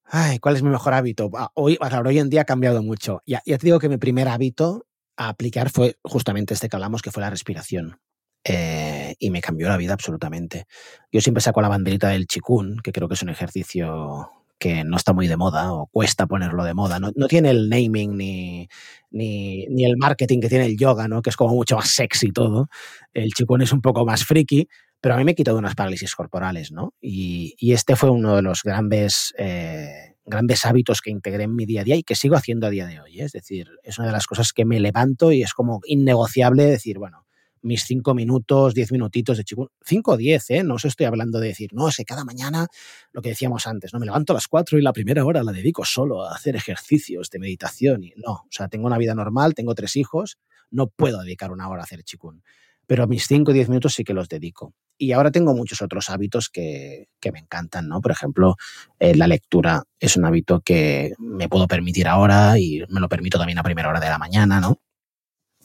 Ay, 0.04 0.40
¿cuál 0.40 0.58
es 0.58 0.64
mi 0.64 0.70
mejor 0.70 0.94
hábito? 0.94 1.32
Ah, 1.38 1.50
hoy, 1.54 1.80
hoy 1.80 2.20
en 2.20 2.30
día 2.30 2.42
ha 2.42 2.46
cambiado 2.46 2.84
mucho. 2.84 3.24
Ya, 3.26 3.42
ya 3.46 3.58
te 3.58 3.68
digo 3.68 3.80
que 3.80 3.88
mi 3.88 3.98
primer 3.98 4.28
hábito 4.28 4.86
a 5.16 5.30
aplicar 5.30 5.70
fue 5.70 5.98
justamente 6.04 6.56
este 6.56 6.68
que 6.68 6.76
hablamos, 6.76 7.02
que 7.02 7.12
fue 7.12 7.22
la 7.22 7.30
respiración. 7.30 8.02
Eh, 8.44 9.16
y 9.18 9.30
me 9.30 9.40
cambió 9.40 9.70
la 9.70 9.78
vida 9.78 9.94
absolutamente. 9.94 10.66
Yo 11.10 11.22
siempre 11.22 11.42
saco 11.42 11.62
la 11.62 11.70
banderita 11.70 12.10
del 12.10 12.28
chikun, 12.28 12.82
que 12.84 12.92
creo 12.92 13.08
que 13.08 13.14
es 13.14 13.24
un 13.24 13.30
ejercicio 13.30 14.45
que 14.58 14.84
no 14.84 14.98
está 14.98 15.14
muy 15.14 15.28
de 15.28 15.38
moda 15.38 15.74
o 15.74 15.88
cuesta 15.88 16.28
ponerlo 16.28 16.64
de 16.64 16.74
moda. 16.74 17.00
No, 17.00 17.12
tiene 17.28 17.50
el 17.50 17.70
naming 17.70 18.18
ni, 18.18 18.68
ni, 19.12 19.66
ni, 19.68 19.86
el 19.86 19.98
marketing 19.98 20.40
que 20.40 20.50
tiene 20.50 20.66
el 20.66 20.78
yoga, 20.78 21.08
¿no? 21.08 21.22
que 21.22 21.30
es 21.30 21.36
como 21.36 21.54
mucho 21.54 21.76
más 21.76 21.90
sexy 21.90 22.32
todo. 22.32 22.70
El 23.14 23.32
chikun 23.34 23.62
es 23.62 23.72
un 23.72 23.82
poco 23.82 24.06
más 24.06 24.24
friki, 24.26 24.68
pero 25.02 25.16
a 25.16 25.18
mí 25.18 25.24
me 25.24 25.32
he 25.32 25.36
quitado 25.36 25.58
unas 25.58 25.76
parálisis 25.76 26.16
corporales. 26.16 26.72
¿no? 26.72 26.94
Y, 27.02 27.56
y 27.58 27.74
este 27.74 27.96
fue 27.96 28.10
uno 28.10 28.36
de 28.36 28.42
los 28.42 28.64
grandes, 28.64 29.34
eh, 29.38 30.16
grandes 30.26 30.66
hábitos 30.66 31.02
que 31.02 31.12
integré 31.12 31.44
en 31.44 31.56
mi 31.56 31.66
día 31.66 31.82
a 31.82 31.84
día 31.84 31.96
y 31.96 32.04
que 32.04 32.16
sigo 32.16 32.36
haciendo 32.36 32.68
a 32.68 32.70
día 32.70 32.88
de 32.88 33.02
hoy. 33.02 33.20
¿eh? 33.20 33.26
Es 33.26 33.34
decir, 33.34 33.68
es 33.84 33.98
una 34.00 34.08
de 34.08 34.14
las 34.14 34.26
cosas 34.26 34.54
que 34.54 34.66
me 34.66 34.80
levanto 34.80 35.32
y 35.32 35.44
es 35.44 35.54
como 35.54 35.82
innegociable 35.86 36.66
decir, 36.66 36.98
bueno, 36.98 37.25
mis 37.66 37.84
cinco 37.84 38.14
minutos, 38.14 38.76
diez 38.76 38.92
minutitos 38.92 39.38
de 39.38 39.44
chikun. 39.44 39.70
Cinco 39.84 40.12
o 40.12 40.18
diez, 40.18 40.50
¿eh? 40.52 40.64
No 40.64 40.76
os 40.76 40.86
estoy 40.86 41.08
hablando 41.08 41.40
de 41.40 41.48
decir, 41.48 41.72
no, 41.74 41.90
sé, 41.90 42.06
cada 42.06 42.24
mañana, 42.24 42.68
lo 43.12 43.22
que 43.22 43.30
decíamos 43.30 43.66
antes, 43.66 43.92
no 43.92 44.00
me 44.00 44.06
levanto 44.06 44.34
a 44.34 44.36
las 44.36 44.48
cuatro 44.48 44.78
y 44.78 44.84
la 44.84 44.94
primera 44.94 45.26
hora 45.26 45.44
la 45.44 45.52
dedico 45.52 45.84
solo 45.84 46.24
a 46.24 46.36
hacer 46.36 46.56
ejercicios 46.56 47.30
de 47.32 47.40
meditación. 47.40 48.04
Y 48.04 48.14
no, 48.18 48.34
o 48.34 48.48
sea, 48.52 48.68
tengo 48.68 48.86
una 48.86 49.00
vida 49.00 49.16
normal, 49.16 49.56
tengo 49.56 49.74
tres 49.74 49.96
hijos, 49.96 50.38
no 50.70 50.88
puedo 50.88 51.24
dedicar 51.24 51.52
una 51.52 51.68
hora 51.68 51.82
a 51.82 51.86
hacer 51.86 52.04
chikun. 52.04 52.44
Pero 52.86 53.08
mis 53.08 53.26
cinco 53.26 53.50
o 53.50 53.54
diez 53.54 53.68
minutos 53.68 53.96
sí 53.96 54.04
que 54.04 54.14
los 54.14 54.30
dedico. 54.30 54.76
Y 54.96 55.12
ahora 55.12 55.32
tengo 55.32 55.56
muchos 55.56 55.82
otros 55.82 56.12
hábitos 56.12 56.50
que, 56.50 57.10
que 57.20 57.32
me 57.32 57.40
encantan, 57.40 57.88
¿no? 57.88 58.00
Por 58.00 58.12
ejemplo, 58.12 58.58
eh, 59.00 59.16
la 59.16 59.26
lectura 59.26 59.84
es 60.00 60.16
un 60.18 60.26
hábito 60.26 60.62
que 60.62 61.14
me 61.18 61.50
puedo 61.50 61.68
permitir 61.68 62.08
ahora 62.08 62.60
y 62.60 62.84
me 62.90 63.00
lo 63.00 63.10
permito 63.10 63.40
también 63.40 63.58
a 63.58 63.64
primera 63.64 63.90
hora 63.90 64.00
de 64.00 64.10
la 64.10 64.20
mañana, 64.20 64.62
¿no? 64.62 64.80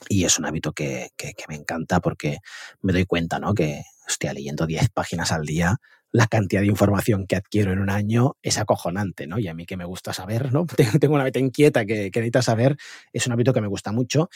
Y 0.08 0.24
es 0.24 0.38
un 0.38 0.46
hábito 0.46 0.72
que, 0.72 1.10
me 1.48 1.56
encanta 1.56 2.00
porque 2.00 2.38
me 2.82 2.92
doy 2.92 3.04
cuenta, 3.04 3.38
¿no? 3.38 3.54
Que, 3.54 3.82
estoy 4.08 4.34
leyendo 4.34 4.66
10 4.66 4.88
páginas 4.90 5.30
al 5.32 5.46
día, 5.46 5.76
la 6.12 6.26
cantidad 6.26 6.60
de 6.62 6.66
información 6.66 7.26
que 7.26 7.36
adquiero 7.36 7.72
en 7.72 7.78
un 7.78 7.90
año 7.90 8.36
es 8.42 8.58
acojonante, 8.58 9.26
¿no? 9.26 9.38
Y 9.38 9.46
a 9.48 9.54
mí 9.54 9.66
que 9.66 9.76
me 9.76 9.84
gusta 9.84 10.12
saber, 10.12 10.52
¿no? 10.52 10.66
Tengo 11.00 11.14
una 11.14 11.24
mente 11.24 11.38
inquieta 11.38 11.84
que, 11.84 12.10
que 12.10 12.20
necesita 12.20 12.42
saber, 12.42 12.76
es 13.12 13.26
un 13.26 13.32
hábito 13.32 13.52
que 13.52 13.60
me 13.60 13.68
gusta 13.68 13.92
mucho. 13.92 14.28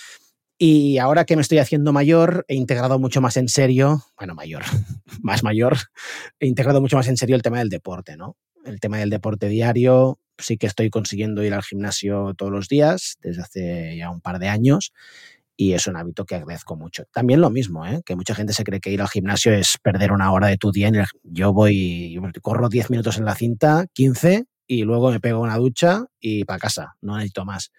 Y 0.56 0.98
ahora 0.98 1.24
que 1.24 1.34
me 1.34 1.42
estoy 1.42 1.58
haciendo 1.58 1.92
mayor, 1.92 2.44
he 2.46 2.54
integrado 2.54 3.00
mucho 3.00 3.20
más 3.20 3.36
en 3.36 3.48
serio, 3.48 4.04
bueno, 4.16 4.34
mayor, 4.34 4.62
más 5.22 5.42
mayor, 5.42 5.76
he 6.38 6.46
integrado 6.46 6.80
mucho 6.80 6.96
más 6.96 7.08
en 7.08 7.16
serio 7.16 7.34
el 7.34 7.42
tema 7.42 7.58
del 7.58 7.70
deporte, 7.70 8.16
¿no? 8.16 8.36
El 8.64 8.78
tema 8.78 8.98
del 8.98 9.10
deporte 9.10 9.48
diario, 9.48 10.20
sí 10.38 10.56
que 10.56 10.66
estoy 10.66 10.90
consiguiendo 10.90 11.42
ir 11.42 11.54
al 11.54 11.62
gimnasio 11.62 12.34
todos 12.34 12.52
los 12.52 12.68
días 12.68 13.18
desde 13.20 13.42
hace 13.42 13.96
ya 13.96 14.10
un 14.10 14.20
par 14.20 14.38
de 14.38 14.48
años 14.48 14.92
y 15.56 15.72
es 15.72 15.86
un 15.86 15.96
hábito 15.96 16.24
que 16.24 16.34
agradezco 16.34 16.76
mucho. 16.76 17.04
También 17.12 17.40
lo 17.40 17.50
mismo, 17.50 17.86
¿eh? 17.86 18.02
que 18.04 18.16
mucha 18.16 18.34
gente 18.34 18.52
se 18.52 18.64
cree 18.64 18.80
que 18.80 18.90
ir 18.90 19.00
al 19.00 19.08
gimnasio 19.08 19.52
es 19.52 19.78
perder 19.82 20.12
una 20.12 20.32
hora 20.32 20.48
de 20.48 20.56
tu 20.56 20.72
día. 20.72 20.90
Yo 21.22 21.52
voy, 21.52 22.18
corro 22.42 22.68
10 22.68 22.90
minutos 22.90 23.18
en 23.18 23.24
la 23.24 23.34
cinta, 23.34 23.86
15, 23.92 24.44
y 24.66 24.82
luego 24.82 25.10
me 25.10 25.20
pego 25.20 25.40
una 25.40 25.56
ducha 25.56 26.04
y 26.20 26.44
para 26.44 26.58
casa, 26.58 26.96
no 27.00 27.16
necesito 27.16 27.44
más. 27.44 27.70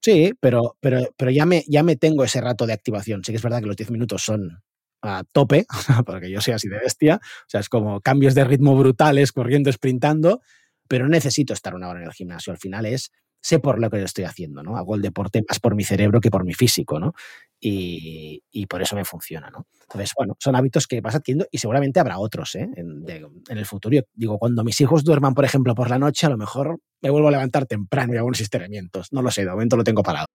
Sí, 0.00 0.32
pero, 0.40 0.76
pero, 0.80 1.00
pero 1.16 1.30
ya, 1.30 1.46
me, 1.46 1.64
ya 1.68 1.84
me 1.84 1.94
tengo 1.96 2.24
ese 2.24 2.40
rato 2.40 2.66
de 2.66 2.72
activación. 2.72 3.22
Sí 3.24 3.32
que 3.32 3.36
es 3.36 3.42
verdad 3.42 3.60
que 3.60 3.66
los 3.66 3.76
10 3.76 3.92
minutos 3.92 4.22
son 4.22 4.62
a 5.02 5.22
tope, 5.32 5.66
para 6.06 6.20
que 6.20 6.30
yo 6.30 6.40
sea 6.40 6.56
así 6.56 6.68
de 6.68 6.78
bestia. 6.78 7.20
O 7.22 7.48
sea, 7.48 7.60
es 7.60 7.68
como 7.68 8.00
cambios 8.00 8.34
de 8.34 8.44
ritmo 8.44 8.76
brutales, 8.76 9.30
corriendo, 9.32 9.70
sprintando, 9.72 10.40
pero 10.88 11.08
necesito 11.08 11.52
estar 11.52 11.74
una 11.74 11.88
hora 11.88 12.00
en 12.00 12.06
el 12.06 12.12
gimnasio. 12.12 12.52
Al 12.52 12.58
final 12.58 12.86
es 12.86 13.12
sé 13.42 13.58
por 13.58 13.80
lo 13.80 13.90
que 13.90 13.98
lo 13.98 14.04
estoy 14.04 14.24
haciendo, 14.24 14.62
¿no? 14.62 14.76
Hago 14.76 14.94
el 14.94 15.02
deporte 15.02 15.42
más 15.46 15.58
por 15.58 15.74
mi 15.74 15.84
cerebro 15.84 16.20
que 16.20 16.30
por 16.30 16.44
mi 16.44 16.54
físico, 16.54 16.98
¿no? 16.98 17.12
Y, 17.60 18.40
por 18.68 18.80
eso 18.80 18.96
me 18.96 19.04
funciona, 19.04 19.50
¿no? 19.50 19.66
Entonces, 19.82 20.12
bueno, 20.16 20.36
son 20.38 20.56
hábitos 20.56 20.86
que 20.86 21.00
vas 21.00 21.14
adquiriendo 21.14 21.46
y 21.50 21.58
seguramente 21.58 22.00
habrá 22.00 22.18
otros, 22.18 22.54
¿eh? 22.54 22.68
En, 22.76 23.04
el 23.48 23.66
futuro. 23.66 24.00
digo, 24.14 24.38
cuando 24.38 24.64
mis 24.64 24.80
hijos 24.80 25.04
duerman, 25.04 25.34
por 25.34 25.44
ejemplo, 25.44 25.74
por 25.74 25.90
la 25.90 25.98
noche, 25.98 26.26
a 26.26 26.30
lo 26.30 26.38
mejor 26.38 26.78
me 27.02 27.10
vuelvo 27.10 27.28
a 27.28 27.32
levantar 27.32 27.66
temprano 27.66 28.14
y 28.14 28.16
hago 28.16 28.28
unos 28.28 28.40
estiramientos. 28.40 29.12
No 29.12 29.20
lo 29.20 29.30
sé, 29.30 29.44
de 29.44 29.50
momento 29.50 29.76
lo 29.76 29.84
tengo 29.84 30.02
parado. 30.02 30.26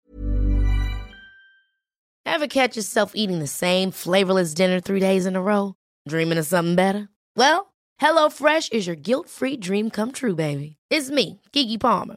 Ever 2.24 2.48
catch 2.48 2.76
yourself 2.76 3.12
eating 3.14 3.38
the 3.38 3.46
same 3.46 3.92
flavorless 3.92 4.52
dinner 4.52 4.80
three 4.80 5.00
days 5.00 5.26
in 5.26 5.36
a 5.36 5.40
row? 5.40 5.74
Dreaming 6.08 6.38
of 6.38 6.46
something 6.46 6.74
better? 6.74 7.08
Well, 7.36 7.72
HelloFresh 8.00 8.72
is 8.72 8.86
your 8.86 8.96
guilt-free 8.96 9.56
dream 9.58 9.90
come 9.90 10.12
true, 10.12 10.34
baby. 10.34 10.76
It's 10.90 11.10
me, 11.10 11.40
Kiki 11.52 11.78
Palmer. 11.78 12.16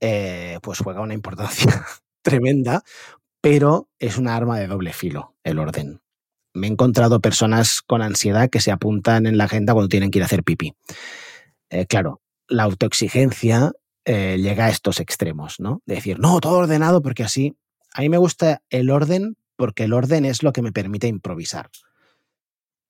Eh, 0.00 0.58
pues 0.62 0.78
juega 0.80 1.00
una 1.00 1.14
importancia 1.14 1.84
tremenda, 2.22 2.82
pero 3.40 3.88
es 3.98 4.18
una 4.18 4.36
arma 4.36 4.58
de 4.58 4.66
doble 4.66 4.92
filo 4.92 5.34
el 5.44 5.58
orden. 5.58 6.00
Me 6.54 6.66
he 6.66 6.70
encontrado 6.70 7.20
personas 7.20 7.82
con 7.82 8.02
ansiedad 8.02 8.50
que 8.50 8.60
se 8.60 8.72
apuntan 8.72 9.26
en 9.26 9.36
la 9.36 9.44
agenda 9.44 9.72
cuando 9.72 9.88
tienen 9.88 10.10
que 10.10 10.18
ir 10.18 10.22
a 10.22 10.26
hacer 10.26 10.42
pipí. 10.42 10.74
Eh, 11.70 11.86
claro, 11.86 12.22
la 12.48 12.62
autoexigencia 12.62 13.72
eh, 14.04 14.38
llega 14.38 14.66
a 14.66 14.70
estos 14.70 15.00
extremos, 15.00 15.60
¿no? 15.60 15.82
De 15.84 15.96
decir, 15.96 16.18
no, 16.18 16.40
todo 16.40 16.58
ordenado 16.58 17.02
porque 17.02 17.24
así. 17.24 17.56
A 17.92 18.02
mí 18.02 18.08
me 18.08 18.18
gusta 18.18 18.62
el 18.70 18.90
orden 18.90 19.36
porque 19.56 19.84
el 19.84 19.92
orden 19.92 20.24
es 20.24 20.42
lo 20.42 20.52
que 20.52 20.62
me 20.62 20.72
permite 20.72 21.08
improvisar. 21.08 21.70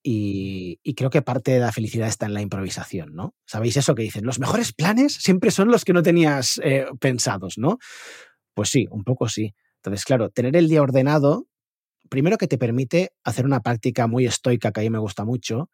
Y, 0.09 0.95
creo 0.95 1.11
que 1.11 1.21
parte 1.21 1.51
de 1.51 1.59
la 1.59 1.73
felicidad 1.73 2.07
está 2.07 2.27
en 2.27 2.35
la 2.35 2.41
improvisación, 2.41 3.17
¿no? 3.17 3.35
¿Sabéis 3.45 3.77
eso 3.77 3.97
que 3.97 4.05
dicen? 4.05 4.25
Los 4.25 4.39
mejores 4.39 4.73
planes 4.73 5.15
siempre 5.15 5.51
son 5.51 5.69
los 5.69 5.85
que 5.85 5.93
no 5.93 6.05
tenías 6.05 6.61
eh, 6.63 6.87
pensados, 7.01 7.59
¿no? 7.59 7.79
Pues 8.55 8.69
sí, 8.69 8.87
un 8.93 9.03
poco 9.03 9.29
sí. 9.29 9.57
Entonces, 9.79 10.05
claro, 10.05 10.31
tener 10.31 10.55
el 10.55 10.69
día 10.69 10.81
ordenado, 10.81 11.49
primero 12.09 12.39
que 12.39 12.47
te 12.47 12.57
permite 12.57 13.11
hacer 13.25 13.47
una 13.47 13.63
práctica 13.63 14.07
muy 14.07 14.27
estoica 14.27 14.71
que 14.71 14.79
a 14.79 14.85
mí 14.85 14.91
me 14.91 15.01
gusta 15.01 15.25
mucho, 15.25 15.71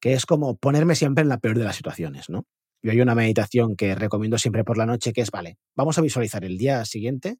que 0.00 0.14
es 0.14 0.26
como 0.26 0.56
ponerme 0.56 0.96
siempre 0.96 1.22
en 1.22 1.28
la 1.28 1.38
peor 1.38 1.56
de 1.56 1.64
las 1.64 1.76
situaciones, 1.76 2.28
¿no? 2.28 2.44
Yo 2.82 2.90
hay 2.90 3.00
una 3.00 3.14
meditación 3.14 3.76
que 3.76 3.94
recomiendo 3.94 4.36
siempre 4.36 4.64
por 4.64 4.78
la 4.78 4.86
noche 4.86 5.12
que 5.12 5.20
es, 5.20 5.30
vale, 5.30 5.58
vamos 5.76 5.96
a 5.96 6.02
visualizar 6.02 6.44
el 6.44 6.58
día 6.58 6.84
siguiente 6.86 7.36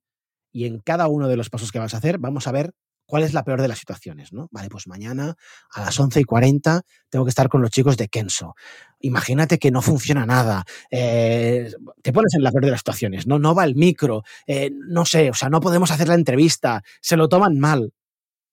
y 0.53 0.67
en 0.67 0.79
cada 0.79 1.09
uno 1.09 1.27
de 1.27 1.37
los 1.37 1.51
pasos 1.51 1.73
que 1.73 1.81
vas 1.81 1.95
a 1.95 1.97
hacer 1.97 2.19
vamos 2.19 2.47
a 2.47 2.53
ver 2.53 2.73
¿Cuál 3.07 3.23
es 3.23 3.33
la 3.33 3.45
peor 3.45 3.63
de 3.63 3.69
las 3.69 3.79
situaciones? 3.79 4.33
¿no? 4.33 4.49
Vale, 4.51 4.69
pues 4.69 4.89
mañana 4.89 5.37
a 5.73 5.81
las 5.81 5.99
11 5.99 6.21
y 6.21 6.25
40 6.25 6.83
tengo 7.09 7.25
que 7.25 7.29
estar 7.29 7.49
con 7.49 7.63
los 7.63 7.71
chicos 7.71 7.97
de 7.97 8.09
Kenso. 8.09 8.55
Imagínate 9.01 9.59
que 9.59 9.71
no 9.71 9.81
funciona 9.81 10.27
nada. 10.27 10.65
Eh, 10.91 11.73
te 12.03 12.13
pones 12.13 12.35
en 12.35 12.43
la 12.43 12.51
peor 12.51 12.65
de 12.65 12.73
las 12.73 12.81
situaciones, 12.81 13.27
¿no? 13.29 13.39
No 13.39 13.55
va 13.55 13.65
el 13.65 13.77
micro, 13.77 14.25
eh, 14.47 14.71
no 14.73 15.05
sé, 15.05 15.31
o 15.31 15.35
sea, 15.35 15.49
no 15.49 15.61
podemos 15.61 15.91
hacer 15.93 16.09
la 16.09 16.15
entrevista, 16.15 16.83
se 17.01 17.17
lo 17.17 17.29
toman 17.29 17.59
mal. 17.59 17.93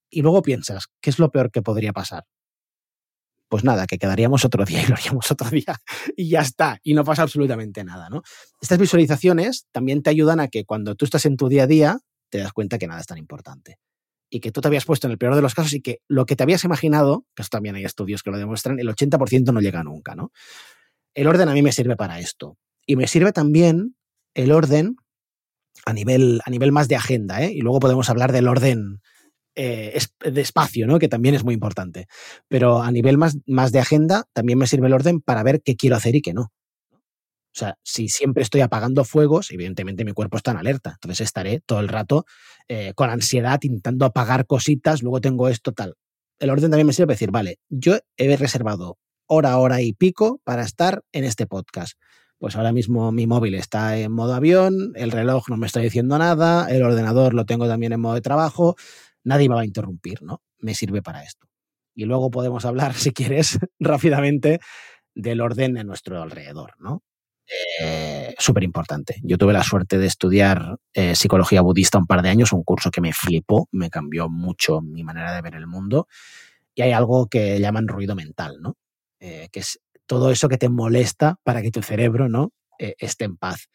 Y 0.10 0.22
luego 0.22 0.44
piensas, 0.44 0.86
¿qué 1.02 1.10
es 1.10 1.18
lo 1.18 1.32
peor 1.32 1.50
que 1.50 1.64
podría 1.64 1.92
pasar? 1.92 2.26
Pues 3.50 3.64
nada, 3.64 3.88
que 3.88 3.98
quedaríamos 3.98 4.46
otro 4.46 4.66
día 4.66 4.84
y 4.84 4.88
lo 4.88 4.96
haríamos 4.96 5.32
otro 5.32 5.50
día 5.50 5.80
y 6.16 6.30
ya 6.30 6.42
está, 6.42 6.80
y 6.84 6.94
no 6.94 7.04
pasa 7.04 7.24
absolutamente 7.24 7.84
nada, 7.84 8.10
¿no? 8.10 8.22
Estas 8.62 8.78
visualizaciones 8.78 9.66
también 9.72 10.04
te 10.04 10.12
ayudan 10.12 10.40
a 10.40 10.48
que 10.48 10.66
cuando 10.66 10.96
tú 10.96 11.06
estás 11.06 11.26
en 11.26 11.38
tu 11.38 11.50
día 11.50 11.64
a 11.64 11.68
día, 11.68 12.00
te 12.30 12.38
das 12.40 12.54
cuenta 12.54 12.78
que 12.78 12.88
nada 12.88 13.02
es 13.02 13.08
tan 13.08 13.18
importante 13.18 13.80
y 14.34 14.40
que 14.40 14.52
tú 14.52 14.62
te 14.62 14.68
habías 14.68 14.86
puesto 14.86 15.06
en 15.06 15.12
el 15.12 15.20
peor 15.20 15.36
de 15.36 15.44
los 15.44 15.54
casos 15.54 15.74
y 15.74 15.82
que 15.82 16.00
lo 16.08 16.26
que 16.26 16.36
te 16.36 16.42
habías 16.42 16.64
imaginado, 16.64 17.28
que 17.36 17.44
esto 17.44 17.58
también 17.58 17.76
hay 17.76 17.86
estudios 17.86 18.24
que 18.24 18.32
lo 18.32 18.40
demuestran, 18.40 18.80
el 18.80 18.90
80% 18.90 19.54
no 19.54 19.62
llega 19.62 19.84
nunca, 19.84 20.16
¿no? 20.16 20.32
El 21.14 21.28
orden 21.28 21.50
a 21.50 21.54
mí 21.54 21.62
me 21.62 21.72
sirve 21.72 21.96
para 21.96 22.18
esto. 22.18 22.58
Y 22.88 22.96
me 22.96 23.06
sirve 23.06 23.32
también 23.32 23.96
el 24.34 24.52
orden 24.52 24.96
a 25.86 25.94
nivel, 25.94 26.42
a 26.46 26.50
nivel 26.50 26.72
más 26.72 26.88
de 26.88 26.96
agenda, 26.96 27.44
¿eh? 27.44 27.52
Y 27.54 27.62
luego 27.62 27.80
podemos 27.80 28.10
hablar 28.10 28.32
del 28.32 28.48
orden 28.48 29.02
eh, 29.54 30.00
de 30.26 30.42
espacio, 30.42 30.88
¿no? 30.88 30.98
Que 30.98 31.10
también 31.10 31.36
es 31.36 31.44
muy 31.44 31.54
importante. 31.54 32.08
Pero 32.48 32.82
a 32.82 32.92
nivel 32.92 33.20
más, 33.20 33.38
más 33.46 33.72
de 33.72 33.82
agenda, 33.82 34.26
también 34.34 34.58
me 34.58 34.66
sirve 34.66 34.88
el 34.88 34.94
orden 34.94 35.22
para 35.22 35.44
ver 35.44 35.62
qué 35.62 35.76
quiero 35.76 35.96
hacer 35.96 36.16
y 36.16 36.24
qué 36.24 36.34
no. 36.34 36.52
O 37.56 37.60
sea, 37.60 37.78
si 37.84 38.10
siempre 38.10 38.42
estoy 38.42 38.62
apagando 38.62 39.04
fuegos, 39.04 39.52
evidentemente 39.52 40.04
mi 40.04 40.14
cuerpo 40.14 40.38
está 40.38 40.52
en 40.52 40.58
alerta. 40.58 40.92
Entonces 40.96 41.22
estaré 41.22 41.62
todo 41.64 41.80
el 41.82 41.88
rato 41.88 42.26
eh, 42.68 42.94
con 42.96 43.12
ansiedad 43.12 43.60
intentando 43.62 44.06
apagar 44.06 44.48
cositas, 44.48 45.04
luego 45.04 45.22
tengo 45.22 45.48
esto 45.50 45.72
tal. 45.72 45.94
El 46.40 46.50
orden 46.50 46.72
también 46.72 46.88
me 46.88 46.94
sirve 46.94 47.08
para 47.08 47.14
decir, 47.14 47.32
vale, 47.32 47.60
yo 47.70 47.98
he 48.18 48.36
reservado 48.38 48.98
hora, 49.28 49.58
hora 49.60 49.82
y 49.82 49.94
pico 49.94 50.42
para 50.44 50.64
estar 50.64 51.04
en 51.12 51.26
este 51.26 51.46
podcast. 51.46 51.94
Pues 52.40 52.56
ahora 52.56 52.74
mismo 52.74 53.12
mi 53.12 53.28
móvil 53.28 53.54
está 53.54 53.98
en 53.98 54.12
modo 54.12 54.34
avión, 54.34 54.92
el 54.96 55.12
reloj 55.12 55.50
no 55.50 55.58
me 55.58 55.68
está 55.68 55.80
diciendo 55.80 56.18
nada, 56.18 56.68
el 56.70 56.82
ordenador 56.82 57.36
lo 57.36 57.46
tengo 57.46 57.68
también 57.68 57.94
en 57.94 58.02
modo 58.02 58.16
de 58.16 58.22
trabajo, 58.22 58.76
nadie 59.24 59.48
me 59.48 59.56
va 59.56 59.62
a 59.62 59.66
interrumpir, 59.66 60.24
¿no? 60.24 60.42
Me 60.58 60.74
sirve 60.74 61.02
para 61.02 61.24
esto. 61.24 61.48
Y 61.96 62.06
luego 62.06 62.32
podemos 62.32 62.66
hablar, 62.66 62.94
si 62.96 63.12
quieres, 63.12 63.60
rápidamente 63.80 64.60
del 65.16 65.40
orden 65.40 65.78
en 65.78 65.86
nuestro 65.86 66.22
alrededor, 66.22 66.74
¿no? 66.80 67.04
Eh, 67.48 68.34
Súper 68.38 68.64
importante. 68.64 69.16
Yo 69.24 69.38
tuve 69.38 69.54
la 69.54 69.64
suerte 69.64 69.98
de 69.98 70.08
estudiar 70.08 70.78
eh, 70.94 71.16
psicología 71.16 71.62
budista 71.62 71.98
un 71.98 72.08
par 72.08 72.22
de 72.22 72.30
años, 72.30 72.54
un 72.54 72.64
curso 72.64 72.92
que 72.92 73.02
me 73.02 73.14
flipó, 73.14 73.68
me 73.72 73.90
cambió 73.90 74.30
mucho 74.30 74.82
mi 74.82 75.04
manera 75.04 75.34
de 75.34 75.42
ver 75.42 75.56
el 75.56 75.68
mundo. 75.68 76.08
Y 76.76 76.82
hay 76.82 76.92
algo 76.92 77.28
que 77.28 77.60
llaman 77.60 77.88
ruido 77.88 78.16
mental, 78.16 78.58
¿no? 78.62 78.78
Eh, 79.20 79.50
que 79.52 79.60
es 79.60 79.80
todo 80.06 80.32
eso 80.32 80.50
que 80.50 80.58
te 80.58 80.70
molesta 80.70 81.38
para 81.44 81.62
que 81.62 81.72
tu 81.72 81.82
cerebro 81.82 82.28
¿no? 82.28 82.52
esté 82.78 83.24
en 83.24 83.38
paz. 83.38 83.70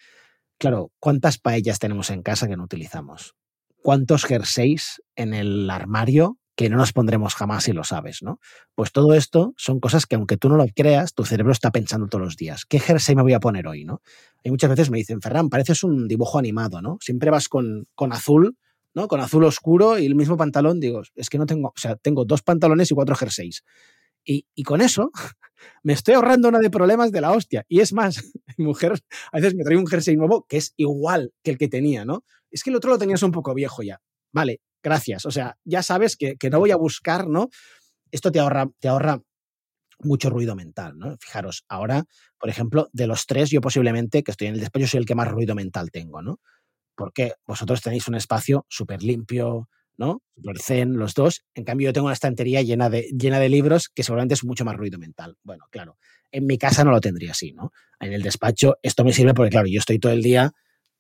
Claro, 0.59 0.91
¿cuántas 0.99 1.39
paellas 1.39 1.79
tenemos 1.79 2.11
en 2.11 2.23
casa 2.23 2.47
que 2.49 2.57
no 2.57 2.65
utilizamos? 2.65 3.35
¿Cuántos 3.83 4.25
jerseys 4.27 5.01
en 5.17 5.33
el 5.33 5.71
armario 5.71 6.39
que 6.59 6.69
no 6.69 6.77
nos 6.77 6.93
pondremos 6.93 7.37
jamás 7.37 7.63
si 7.63 7.73
lo 7.73 7.85
sabes, 7.85 8.21
¿no? 8.21 8.41
Pues 8.75 8.91
todo 8.91 9.15
esto 9.15 9.55
son 9.57 9.79
cosas 9.79 10.07
que 10.07 10.17
aunque 10.17 10.37
tú 10.37 10.49
no 10.49 10.57
lo 10.57 10.67
creas, 10.75 11.15
tu 11.15 11.25
cerebro 11.25 11.53
está 11.53 11.71
pensando 11.71 12.09
todos 12.09 12.25
los 12.25 12.37
días. 12.37 12.65
¿Qué 12.67 12.81
jersey 12.81 13.15
me 13.15 13.23
voy 13.23 13.33
a 13.33 13.39
poner 13.39 13.69
hoy, 13.69 13.85
no? 13.85 14.03
Y 14.43 14.51
muchas 14.51 14.69
veces 14.69 14.91
me 14.91 14.99
dicen, 14.99 15.21
Ferran, 15.21 15.51
pareces 15.51 15.85
un 15.85 16.09
dibujo 16.09 16.37
animado, 16.37 16.83
¿no? 16.83 16.99
Siempre 17.01 17.31
vas 17.31 17.49
con, 17.49 17.87
con 17.95 18.13
azul, 18.13 18.59
¿no? 18.93 19.07
Con 19.07 19.21
azul 19.21 19.45
oscuro 19.45 20.01
y 20.01 20.07
el 20.07 20.17
mismo 20.17 20.37
pantalón. 20.37 20.81
Digo, 20.81 21.03
es 21.15 21.31
que 21.31 21.39
no 21.39 21.47
tengo, 21.47 21.69
o 21.69 21.79
sea, 21.79 21.95
tengo 21.95 22.25
dos 22.25 22.43
pantalones 22.43 22.91
y 22.91 22.95
cuatro 22.97 23.15
jerseys. 23.15 23.63
Y, 24.25 24.45
y 24.53 24.65
con 24.65 24.81
eso 24.81 25.13
me 25.85 25.93
estoy 25.93 26.15
ahorrando 26.15 26.49
una 26.49 26.59
de 26.59 26.71
problemas 26.71 27.13
de 27.13 27.21
la 27.21 27.31
hostia. 27.31 27.65
Y 27.69 27.79
es 27.79 27.93
más, 27.93 28.21
mujer 28.59 28.95
a 29.31 29.37
veces 29.37 29.55
me 29.55 29.63
trae 29.63 29.77
un 29.77 29.87
jersey 29.87 30.17
nuevo 30.17 30.45
que 30.49 30.57
es 30.57 30.75
igual 30.77 31.33
que 31.45 31.53
el 31.53 31.57
que 31.57 31.69
tenía, 31.69 32.05
¿no? 32.05 32.25
Es 32.51 32.65
que 32.65 32.71
el 32.71 32.77
otro 32.77 32.91
lo 32.91 32.99
tenías 32.99 33.23
un 33.23 33.31
poco 33.31 33.55
viejo 33.55 33.85
ya. 33.85 34.01
Vale, 34.33 34.61
gracias. 34.89 35.27
O 35.27 35.31
sea, 35.31 35.57
ya 35.65 35.83
sabes 35.83 36.17
que, 36.17 36.37
no 36.51 36.59
voy 36.59 36.71
a 36.71 36.77
buscar, 36.77 37.29
¿no? 37.29 37.49
Esto 38.11 38.33
te 38.33 38.41
ahorra, 38.41 38.69
te 38.81 38.89
ahorra 38.89 39.21
mucho 40.01 40.31
ruido 40.31 40.55
mental, 40.55 40.99
¿no? 40.99 41.17
Fijaros, 41.19 41.65
ahora, 41.69 42.05
por 42.39 42.49
ejemplo, 42.49 42.89
de 42.93 43.07
los 43.07 43.27
tres, 43.27 43.51
yo 43.51 43.61
posiblemente, 43.61 44.23
que 44.23 44.31
estoy 44.31 44.49
en 44.49 44.55
el 44.55 44.61
despacho, 44.61 44.87
soy 44.87 44.99
el 44.99 45.07
que 45.07 45.15
más 45.15 45.29
ruido 45.29 45.55
mental 45.55 45.91
tengo, 45.91 46.23
¿no? 46.23 46.41
Porque 46.97 47.35
vosotros 47.47 47.83
tenéis 47.83 48.09
un 48.09 48.15
espacio 48.15 48.65
súper 48.69 49.03
limpio, 49.03 49.69
¿no? 49.97 50.23
Súper 50.37 50.59
zen, 50.61 50.97
los 50.97 51.15
dos. 51.15 51.43
En 51.55 51.65
cambio, 51.65 51.89
yo 51.89 51.93
tengo 51.93 52.07
una 52.07 52.15
estantería 52.15 52.63
llena 52.63 52.89
de, 52.89 53.09
llena 53.19 53.39
de 53.41 53.49
libros 53.49 53.89
que 53.89 54.03
seguramente 54.03 54.35
es 54.35 54.45
mucho 54.45 54.65
más 54.65 54.77
ruido 54.77 54.99
mental. 54.99 55.37
Bueno, 55.43 55.67
claro, 55.71 55.99
en 56.33 56.47
mi 56.47 56.59
casa 56.59 56.85
no 56.85 56.91
lo 56.91 57.01
tendría 57.01 57.33
así, 57.33 57.53
¿no? 57.53 57.73
En 58.01 58.13
el 58.13 58.23
despacho 58.23 58.77
esto 58.83 59.05
me 59.05 59.13
sirve 59.13 59.35
porque, 59.35 59.51
claro, 59.51 59.67
yo 59.69 59.81
estoy 59.81 59.99
todo 59.99 60.13
el 60.13 60.23
día 60.23 60.53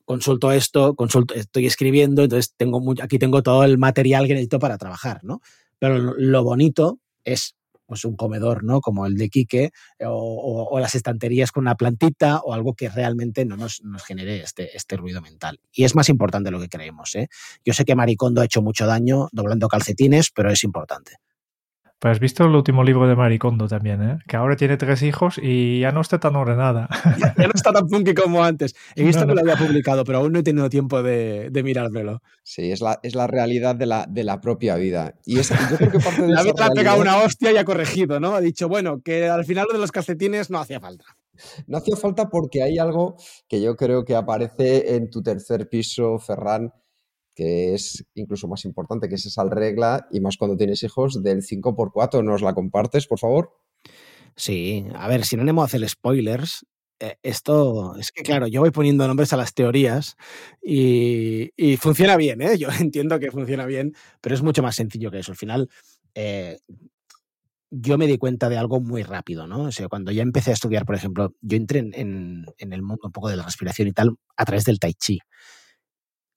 consulto 0.08 0.52
esto, 0.52 0.94
consulto, 0.94 1.34
estoy 1.34 1.66
escribiendo, 1.66 2.22
entonces 2.22 2.54
tengo 2.56 2.94
aquí 3.02 3.18
tengo 3.18 3.42
todo 3.42 3.62
el 3.64 3.76
material 3.76 4.26
que 4.26 4.32
necesito 4.32 4.58
para 4.58 4.78
trabajar, 4.78 5.20
¿no? 5.22 5.42
Pero 5.78 5.98
lo 5.98 6.42
bonito 6.42 6.98
es 7.24 7.56
pues 7.84 8.06
un 8.06 8.16
comedor, 8.16 8.64
¿no? 8.64 8.80
Como 8.80 9.04
el 9.04 9.16
de 9.16 9.28
Quique, 9.28 9.70
o, 10.00 10.78
las 10.80 10.94
estanterías 10.94 11.52
con 11.52 11.64
una 11.64 11.74
plantita, 11.74 12.38
o 12.38 12.54
algo 12.54 12.72
que 12.72 12.88
realmente 12.88 13.44
no 13.44 13.58
nos, 13.58 13.82
nos, 13.82 14.02
genere 14.02 14.40
este, 14.40 14.74
este 14.74 14.96
ruido 14.96 15.20
mental. 15.20 15.60
Y 15.72 15.84
es 15.84 15.94
más 15.94 16.08
importante 16.08 16.50
lo 16.50 16.58
que 16.58 16.70
creemos, 16.70 17.14
¿eh? 17.14 17.28
Yo 17.62 17.74
sé 17.74 17.84
que 17.84 17.94
Maricondo 17.94 18.40
ha 18.40 18.46
hecho 18.46 18.62
mucho 18.62 18.86
daño 18.86 19.28
doblando 19.32 19.68
calcetines, 19.68 20.30
pero 20.34 20.50
es 20.50 20.64
importante. 20.64 21.18
Pues 21.98 22.12
has 22.12 22.20
visto 22.20 22.44
el 22.44 22.54
último 22.54 22.84
libro 22.84 23.08
de 23.08 23.16
Maricondo 23.16 23.66
también, 23.66 24.02
¿eh? 24.02 24.18
Que 24.28 24.36
ahora 24.36 24.54
tiene 24.54 24.76
tres 24.76 25.02
hijos 25.02 25.40
y 25.42 25.80
ya 25.80 25.90
no 25.90 26.00
está 26.00 26.20
tan 26.20 26.36
ordenada. 26.36 26.88
Ya, 27.18 27.34
no 27.36 27.52
está 27.52 27.72
tan 27.72 27.88
funky 27.88 28.14
como 28.14 28.44
antes. 28.44 28.76
He 28.94 29.02
visto 29.02 29.26
que 29.26 29.34
lo 29.34 29.40
había 29.40 29.56
publicado, 29.56 30.04
pero 30.04 30.18
aún 30.18 30.32
no 30.32 30.38
he 30.38 30.42
tenido 30.44 30.70
tiempo 30.70 31.02
de, 31.02 31.48
de 31.50 31.62
mirármelo. 31.64 32.22
Sí, 32.44 32.70
es 32.70 32.80
la, 32.80 33.00
es 33.02 33.16
la 33.16 33.26
realidad 33.26 33.74
de 33.74 33.86
la, 33.86 34.06
de 34.08 34.22
la 34.22 34.40
propia 34.40 34.76
vida. 34.76 35.14
Y 35.26 35.40
es, 35.40 35.48
yo 35.48 35.76
creo 35.76 35.90
que 35.90 35.98
parte 35.98 36.22
de 36.22 36.28
La 36.32 36.44
vida 36.44 36.66
ha 36.66 36.70
pegado 36.70 37.00
una 37.00 37.16
hostia 37.18 37.50
y 37.50 37.56
ha 37.56 37.64
corregido, 37.64 38.20
¿no? 38.20 38.36
Ha 38.36 38.40
dicho, 38.40 38.68
bueno, 38.68 39.00
que 39.02 39.28
al 39.28 39.44
final 39.44 39.66
lo 39.68 39.74
de 39.74 39.80
los 39.80 39.90
calcetines 39.90 40.50
no 40.50 40.60
hacía 40.60 40.78
falta. 40.78 41.04
No 41.66 41.78
hacía 41.78 41.96
falta 41.96 42.28
porque 42.28 42.62
hay 42.62 42.78
algo 42.78 43.16
que 43.48 43.60
yo 43.60 43.74
creo 43.74 44.04
que 44.04 44.14
aparece 44.14 44.94
en 44.94 45.10
tu 45.10 45.22
tercer 45.22 45.68
piso, 45.68 46.18
Ferran, 46.18 46.72
que 47.38 47.72
es 47.72 48.04
incluso 48.16 48.48
más 48.48 48.64
importante 48.64 49.08
que 49.08 49.14
es 49.14 49.24
esa 49.24 49.44
regla, 49.44 50.08
y 50.10 50.18
más 50.18 50.36
cuando 50.36 50.56
tienes 50.56 50.82
hijos, 50.82 51.22
del 51.22 51.44
5x4. 51.44 52.24
¿Nos 52.24 52.42
la 52.42 52.52
compartes, 52.52 53.06
por 53.06 53.20
favor? 53.20 53.52
Sí, 54.34 54.84
a 54.92 55.06
ver, 55.06 55.24
si 55.24 55.36
no 55.36 55.44
le 55.44 55.52
a 55.52 55.64
hacer 55.64 55.88
spoilers, 55.88 56.66
eh, 56.98 57.14
esto 57.22 57.94
es 57.94 58.10
que, 58.10 58.24
claro, 58.24 58.48
yo 58.48 58.60
voy 58.60 58.72
poniendo 58.72 59.06
nombres 59.06 59.32
a 59.32 59.36
las 59.36 59.54
teorías 59.54 60.16
y, 60.60 61.52
funciona 61.78 62.16
bien, 62.16 62.42
¿eh? 62.42 62.58
Yo 62.58 62.70
entiendo 62.80 63.20
que 63.20 63.30
funciona 63.30 63.66
bien, 63.66 63.94
pero 64.20 64.34
es 64.34 64.42
mucho 64.42 64.64
más 64.64 64.74
sencillo 64.74 65.12
que 65.12 65.20
eso. 65.20 65.30
Al 65.30 65.38
final, 65.38 65.70
eh, 66.16 66.58
yo 67.70 67.98
me 67.98 68.08
di 68.08 68.18
cuenta 68.18 68.48
de 68.48 68.58
algo 68.58 68.80
muy 68.80 69.04
rápido, 69.04 69.46
¿no? 69.46 69.68
O 69.68 69.88
cuando 69.88 70.10
ya 70.10 70.22
empecé 70.22 70.50
a 70.50 70.54
estudiar, 70.54 70.84
por 70.84 70.96
ejemplo, 70.96 71.36
yo 71.40 71.56
entré 71.56 71.78
en, 71.78 72.46
en 72.58 72.72
el 72.72 72.82
mundo 72.82 73.02
un 73.04 73.12
poco 73.12 73.28
de 73.28 73.36
la 73.36 73.44
respiración 73.44 73.86
y 73.86 73.92
tal 73.92 74.16
a 74.36 74.44
través 74.44 74.64
del 74.64 74.80
tai 74.80 74.94
chi 74.94 75.20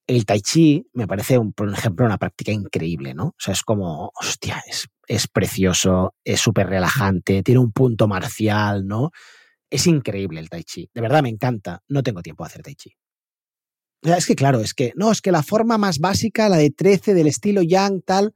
el 0.07 0.25
tai 0.25 0.41
chi 0.41 0.85
me 0.93 1.07
parece, 1.07 1.37
un, 1.37 1.53
por 1.53 1.71
ejemplo, 1.71 2.05
una 2.05 2.17
práctica 2.17 2.51
increíble, 2.51 3.13
¿no? 3.13 3.27
O 3.27 3.35
sea, 3.37 3.53
es 3.53 3.63
como, 3.63 4.11
hostia, 4.19 4.63
es, 4.67 4.87
es 5.07 5.27
precioso, 5.27 6.15
es 6.23 6.39
súper 6.39 6.67
relajante, 6.67 7.43
tiene 7.43 7.59
un 7.59 7.71
punto 7.71 8.07
marcial, 8.07 8.85
¿no? 8.87 9.11
Es 9.69 9.87
increíble 9.87 10.39
el 10.39 10.49
tai 10.49 10.63
chi. 10.63 10.89
De 10.93 11.01
verdad 11.01 11.23
me 11.23 11.29
encanta. 11.29 11.81
No 11.87 12.03
tengo 12.03 12.21
tiempo 12.21 12.43
de 12.43 12.47
hacer 12.47 12.61
tai 12.61 12.75
chi. 12.75 12.91
O 14.03 14.07
sea, 14.07 14.17
es 14.17 14.25
que 14.25 14.35
claro, 14.35 14.59
es 14.59 14.73
que, 14.73 14.93
no, 14.95 15.11
es 15.11 15.21
que 15.21 15.31
la 15.31 15.43
forma 15.43 15.77
más 15.77 15.99
básica, 15.99 16.49
la 16.49 16.57
de 16.57 16.71
13 16.71 17.13
del 17.13 17.27
estilo 17.27 17.61
yang, 17.61 18.01
tal, 18.01 18.33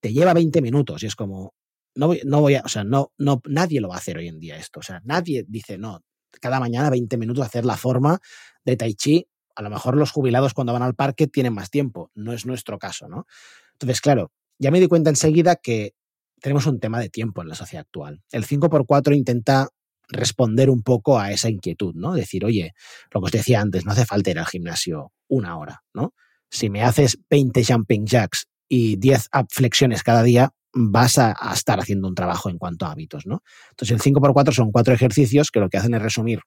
te 0.00 0.12
lleva 0.12 0.32
20 0.32 0.62
minutos 0.62 1.02
y 1.02 1.06
es 1.06 1.16
como, 1.16 1.54
no 1.94 2.06
voy, 2.08 2.20
no 2.24 2.40
voy 2.40 2.54
a, 2.54 2.62
o 2.64 2.68
sea, 2.68 2.84
no, 2.84 3.12
no, 3.18 3.42
nadie 3.48 3.80
lo 3.80 3.88
va 3.88 3.96
a 3.96 3.98
hacer 3.98 4.18
hoy 4.18 4.28
en 4.28 4.38
día 4.38 4.56
esto. 4.56 4.80
O 4.80 4.82
sea, 4.82 5.00
nadie 5.04 5.44
dice, 5.48 5.76
no, 5.76 6.00
cada 6.40 6.60
mañana 6.60 6.90
20 6.90 7.16
minutos 7.18 7.44
hacer 7.44 7.64
la 7.64 7.76
forma 7.76 8.20
de 8.64 8.76
tai 8.76 8.94
chi 8.94 9.26
a 9.54 9.62
lo 9.62 9.70
mejor 9.70 9.96
los 9.96 10.10
jubilados 10.10 10.54
cuando 10.54 10.72
van 10.72 10.82
al 10.82 10.94
parque 10.94 11.26
tienen 11.26 11.54
más 11.54 11.70
tiempo, 11.70 12.10
no 12.14 12.32
es 12.32 12.46
nuestro 12.46 12.78
caso, 12.78 13.08
¿no? 13.08 13.26
Entonces, 13.72 14.00
claro, 14.00 14.32
ya 14.58 14.70
me 14.70 14.80
di 14.80 14.88
cuenta 14.88 15.10
enseguida 15.10 15.56
que 15.56 15.94
tenemos 16.40 16.66
un 16.66 16.80
tema 16.80 17.00
de 17.00 17.08
tiempo 17.08 17.42
en 17.42 17.48
la 17.48 17.54
sociedad 17.54 17.82
actual. 17.82 18.22
El 18.30 18.46
5x4 18.46 19.16
intenta 19.16 19.68
responder 20.08 20.70
un 20.70 20.82
poco 20.82 21.18
a 21.18 21.30
esa 21.32 21.48
inquietud, 21.48 21.94
¿no? 21.94 22.12
Decir, 22.12 22.44
oye, 22.44 22.74
lo 23.12 23.20
que 23.20 23.26
os 23.26 23.32
decía 23.32 23.60
antes, 23.60 23.84
no 23.84 23.92
hace 23.92 24.04
falta 24.04 24.30
ir 24.30 24.38
al 24.38 24.46
gimnasio 24.46 25.12
una 25.28 25.56
hora, 25.58 25.82
¿no? 25.94 26.14
Si 26.50 26.68
me 26.68 26.82
haces 26.82 27.18
20 27.30 27.64
jumping 27.64 28.06
jacks 28.06 28.46
y 28.68 28.96
10 28.96 29.28
up 29.38 29.46
flexiones 29.50 30.02
cada 30.02 30.22
día, 30.22 30.50
vas 30.74 31.18
a, 31.18 31.34
a, 31.38 31.54
estar 31.54 31.80
haciendo 31.80 32.08
un 32.08 32.14
trabajo 32.14 32.50
en 32.50 32.58
cuanto 32.58 32.86
a 32.86 32.92
hábitos, 32.92 33.26
¿no? 33.26 33.42
Entonces, 33.70 33.94
el 33.94 34.12
5x4 34.12 34.52
son 34.52 34.72
cuatro 34.72 34.92
ejercicios 34.92 35.50
que 35.50 35.60
lo 35.60 35.68
que 35.68 35.78
hacen 35.78 35.94
es 35.94 36.02
resumir 36.02 36.40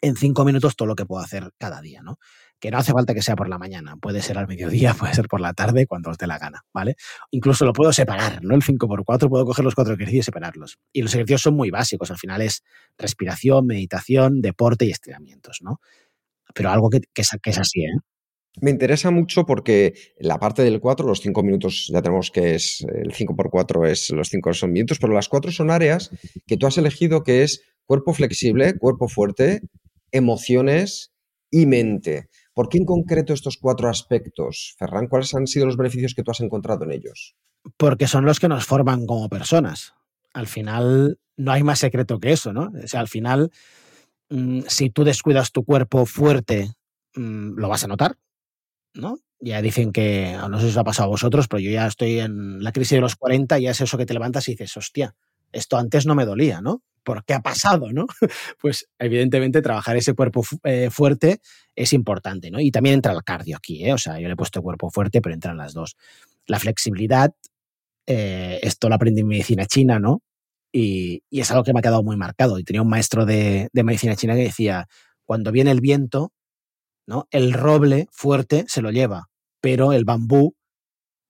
en 0.00 0.16
cinco 0.16 0.44
minutos 0.44 0.76
todo 0.76 0.88
lo 0.88 0.94
que 0.94 1.06
puedo 1.06 1.22
hacer 1.22 1.50
cada 1.58 1.80
día, 1.80 2.02
¿no? 2.02 2.18
Que 2.58 2.70
no 2.70 2.78
hace 2.78 2.92
falta 2.92 3.14
que 3.14 3.22
sea 3.22 3.36
por 3.36 3.48
la 3.48 3.58
mañana, 3.58 3.96
puede 3.96 4.22
ser 4.22 4.38
al 4.38 4.48
mediodía, 4.48 4.94
puede 4.98 5.14
ser 5.14 5.28
por 5.28 5.40
la 5.40 5.52
tarde, 5.52 5.86
cuando 5.86 6.10
os 6.10 6.18
dé 6.18 6.26
la 6.26 6.38
gana, 6.38 6.62
¿vale? 6.72 6.96
Incluso 7.30 7.64
lo 7.64 7.72
puedo 7.72 7.92
separar, 7.92 8.42
¿no? 8.42 8.54
El 8.54 8.62
5x4 8.62 9.28
puedo 9.28 9.44
coger 9.44 9.64
los 9.64 9.74
cuatro 9.74 9.94
ejercicios 9.94 10.24
y 10.24 10.26
separarlos. 10.26 10.78
Y 10.92 11.02
los 11.02 11.14
ejercicios 11.14 11.42
son 11.42 11.54
muy 11.54 11.70
básicos, 11.70 12.10
al 12.10 12.18
final 12.18 12.42
es 12.42 12.62
respiración, 12.98 13.66
meditación, 13.66 14.40
deporte 14.40 14.86
y 14.86 14.90
estiramientos, 14.90 15.58
¿no? 15.62 15.80
Pero 16.54 16.70
algo 16.70 16.88
que, 16.88 17.00
que, 17.12 17.22
es, 17.22 17.58
así, 17.58 17.80
¿eh? 17.80 17.98
Me 18.62 18.70
interesa 18.70 19.10
mucho 19.10 19.44
porque 19.44 19.92
la 20.18 20.38
parte 20.38 20.62
del 20.62 20.80
4, 20.80 21.06
los 21.06 21.20
5 21.20 21.42
minutos, 21.42 21.90
ya 21.92 22.00
tenemos 22.00 22.30
que 22.30 22.54
es 22.54 22.86
el 22.94 23.12
5x4 23.12 23.86
es 23.86 24.10
los 24.12 24.28
5 24.30 24.54
son 24.54 24.72
minutos, 24.72 24.98
pero 24.98 25.12
las 25.12 25.28
4 25.28 25.52
son 25.52 25.70
áreas 25.70 26.10
que 26.46 26.56
tú 26.56 26.66
has 26.66 26.78
elegido 26.78 27.22
que 27.22 27.42
es 27.42 27.60
cuerpo 27.84 28.14
flexible, 28.14 28.78
cuerpo 28.78 29.08
fuerte, 29.08 29.60
emociones 30.12 31.12
y 31.50 31.66
mente. 31.66 32.28
¿Por 32.54 32.68
qué 32.68 32.78
en 32.78 32.84
concreto 32.84 33.32
estos 33.32 33.58
cuatro 33.58 33.88
aspectos, 33.88 34.74
Ferran? 34.78 35.08
¿Cuáles 35.08 35.34
han 35.34 35.46
sido 35.46 35.66
los 35.66 35.76
beneficios 35.76 36.14
que 36.14 36.22
tú 36.22 36.30
has 36.30 36.40
encontrado 36.40 36.84
en 36.84 36.92
ellos? 36.92 37.36
Porque 37.76 38.06
son 38.06 38.24
los 38.24 38.40
que 38.40 38.48
nos 38.48 38.64
forman 38.64 39.06
como 39.06 39.28
personas. 39.28 39.94
Al 40.32 40.46
final, 40.46 41.18
no 41.36 41.52
hay 41.52 41.62
más 41.62 41.78
secreto 41.78 42.18
que 42.18 42.32
eso, 42.32 42.52
¿no? 42.52 42.72
O 42.82 42.88
sea, 42.88 43.00
al 43.00 43.08
final, 43.08 43.50
mm, 44.30 44.60
si 44.68 44.90
tú 44.90 45.04
descuidas 45.04 45.52
tu 45.52 45.64
cuerpo 45.64 46.06
fuerte, 46.06 46.72
mm, 47.14 47.58
lo 47.58 47.68
vas 47.68 47.84
a 47.84 47.88
notar, 47.88 48.16
¿no? 48.94 49.18
ya 49.40 49.62
dicen 49.62 49.92
que, 49.92 50.36
no 50.48 50.58
sé 50.58 50.66
si 50.66 50.70
os 50.70 50.76
ha 50.76 50.84
pasado 50.84 51.06
a 51.06 51.10
vosotros, 51.10 51.48
pero 51.48 51.60
yo 51.60 51.70
ya 51.70 51.86
estoy 51.86 52.20
en 52.20 52.62
la 52.62 52.72
crisis 52.72 52.96
de 52.96 53.00
los 53.00 53.16
40 53.16 53.58
y 53.58 53.64
ya 53.64 53.70
es 53.70 53.80
eso 53.80 53.98
que 53.98 54.06
te 54.06 54.14
levantas 54.14 54.48
y 54.48 54.52
dices, 54.52 54.76
hostia, 54.76 55.14
esto 55.56 55.76
antes 55.78 56.06
no 56.06 56.14
me 56.14 56.24
dolía, 56.24 56.60
¿no? 56.60 56.82
¿Por 57.02 57.24
qué 57.24 57.34
ha 57.34 57.40
pasado, 57.40 57.92
no? 57.92 58.06
Pues 58.60 58.88
evidentemente 58.98 59.62
trabajar 59.62 59.96
ese 59.96 60.14
cuerpo 60.14 60.42
eh, 60.64 60.90
fuerte 60.90 61.40
es 61.74 61.92
importante, 61.92 62.50
¿no? 62.50 62.60
Y 62.60 62.70
también 62.70 62.96
entra 62.96 63.12
el 63.12 63.22
cardio 63.22 63.56
aquí, 63.56 63.84
¿eh? 63.84 63.92
O 63.92 63.98
sea, 63.98 64.18
yo 64.20 64.28
le 64.28 64.34
he 64.34 64.36
puesto 64.36 64.62
cuerpo 64.62 64.90
fuerte, 64.90 65.20
pero 65.20 65.34
entran 65.34 65.56
las 65.56 65.72
dos. 65.72 65.96
La 66.46 66.58
flexibilidad, 66.58 67.34
eh, 68.06 68.58
esto 68.62 68.88
lo 68.88 68.96
aprendí 68.96 69.20
en 69.20 69.28
medicina 69.28 69.66
china, 69.66 69.98
¿no? 69.98 70.22
Y, 70.72 71.22
es 71.30 71.50
algo 71.50 71.64
que 71.64 71.72
me 71.72 71.78
ha 71.78 71.82
quedado 71.82 72.02
muy 72.02 72.16
marcado. 72.16 72.58
Y 72.58 72.64
tenía 72.64 72.82
un 72.82 72.88
maestro 72.88 73.24
de, 73.24 73.68
de 73.72 73.84
medicina 73.84 74.16
china 74.16 74.34
que 74.34 74.42
decía, 74.42 74.88
cuando 75.24 75.52
viene 75.52 75.70
el 75.70 75.80
viento, 75.80 76.32
¿no? 77.06 77.28
El 77.30 77.52
roble 77.52 78.08
fuerte 78.10 78.64
se 78.68 78.82
lo 78.82 78.90
lleva, 78.90 79.28
pero 79.60 79.92
el 79.92 80.04
bambú 80.04 80.54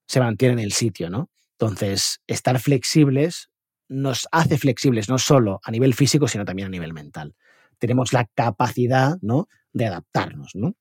se 0.09 0.21
mantiene 0.21 0.55
en 0.55 0.61
el 0.61 0.73
sitio, 0.73 1.11
¿no? 1.11 1.31
Entonces, 1.59 2.21
estar 2.27 2.59
flexibles 2.61 3.51
nos 3.89 4.29
hace 4.33 4.59
flexibles 4.59 5.09
no 5.09 5.19
solo 5.19 5.61
a 5.63 5.71
nivel 5.71 5.95
físico, 5.95 6.29
sino 6.29 6.45
también 6.45 6.67
a 6.67 6.71
nivel 6.71 6.93
mental. 6.93 7.35
Tenemos 7.79 8.13
la 8.13 8.27
capacidad, 8.35 9.17
¿no? 9.21 9.49
De 9.73 9.87
adaptarnos, 9.87 10.53
¿no? 10.55 10.75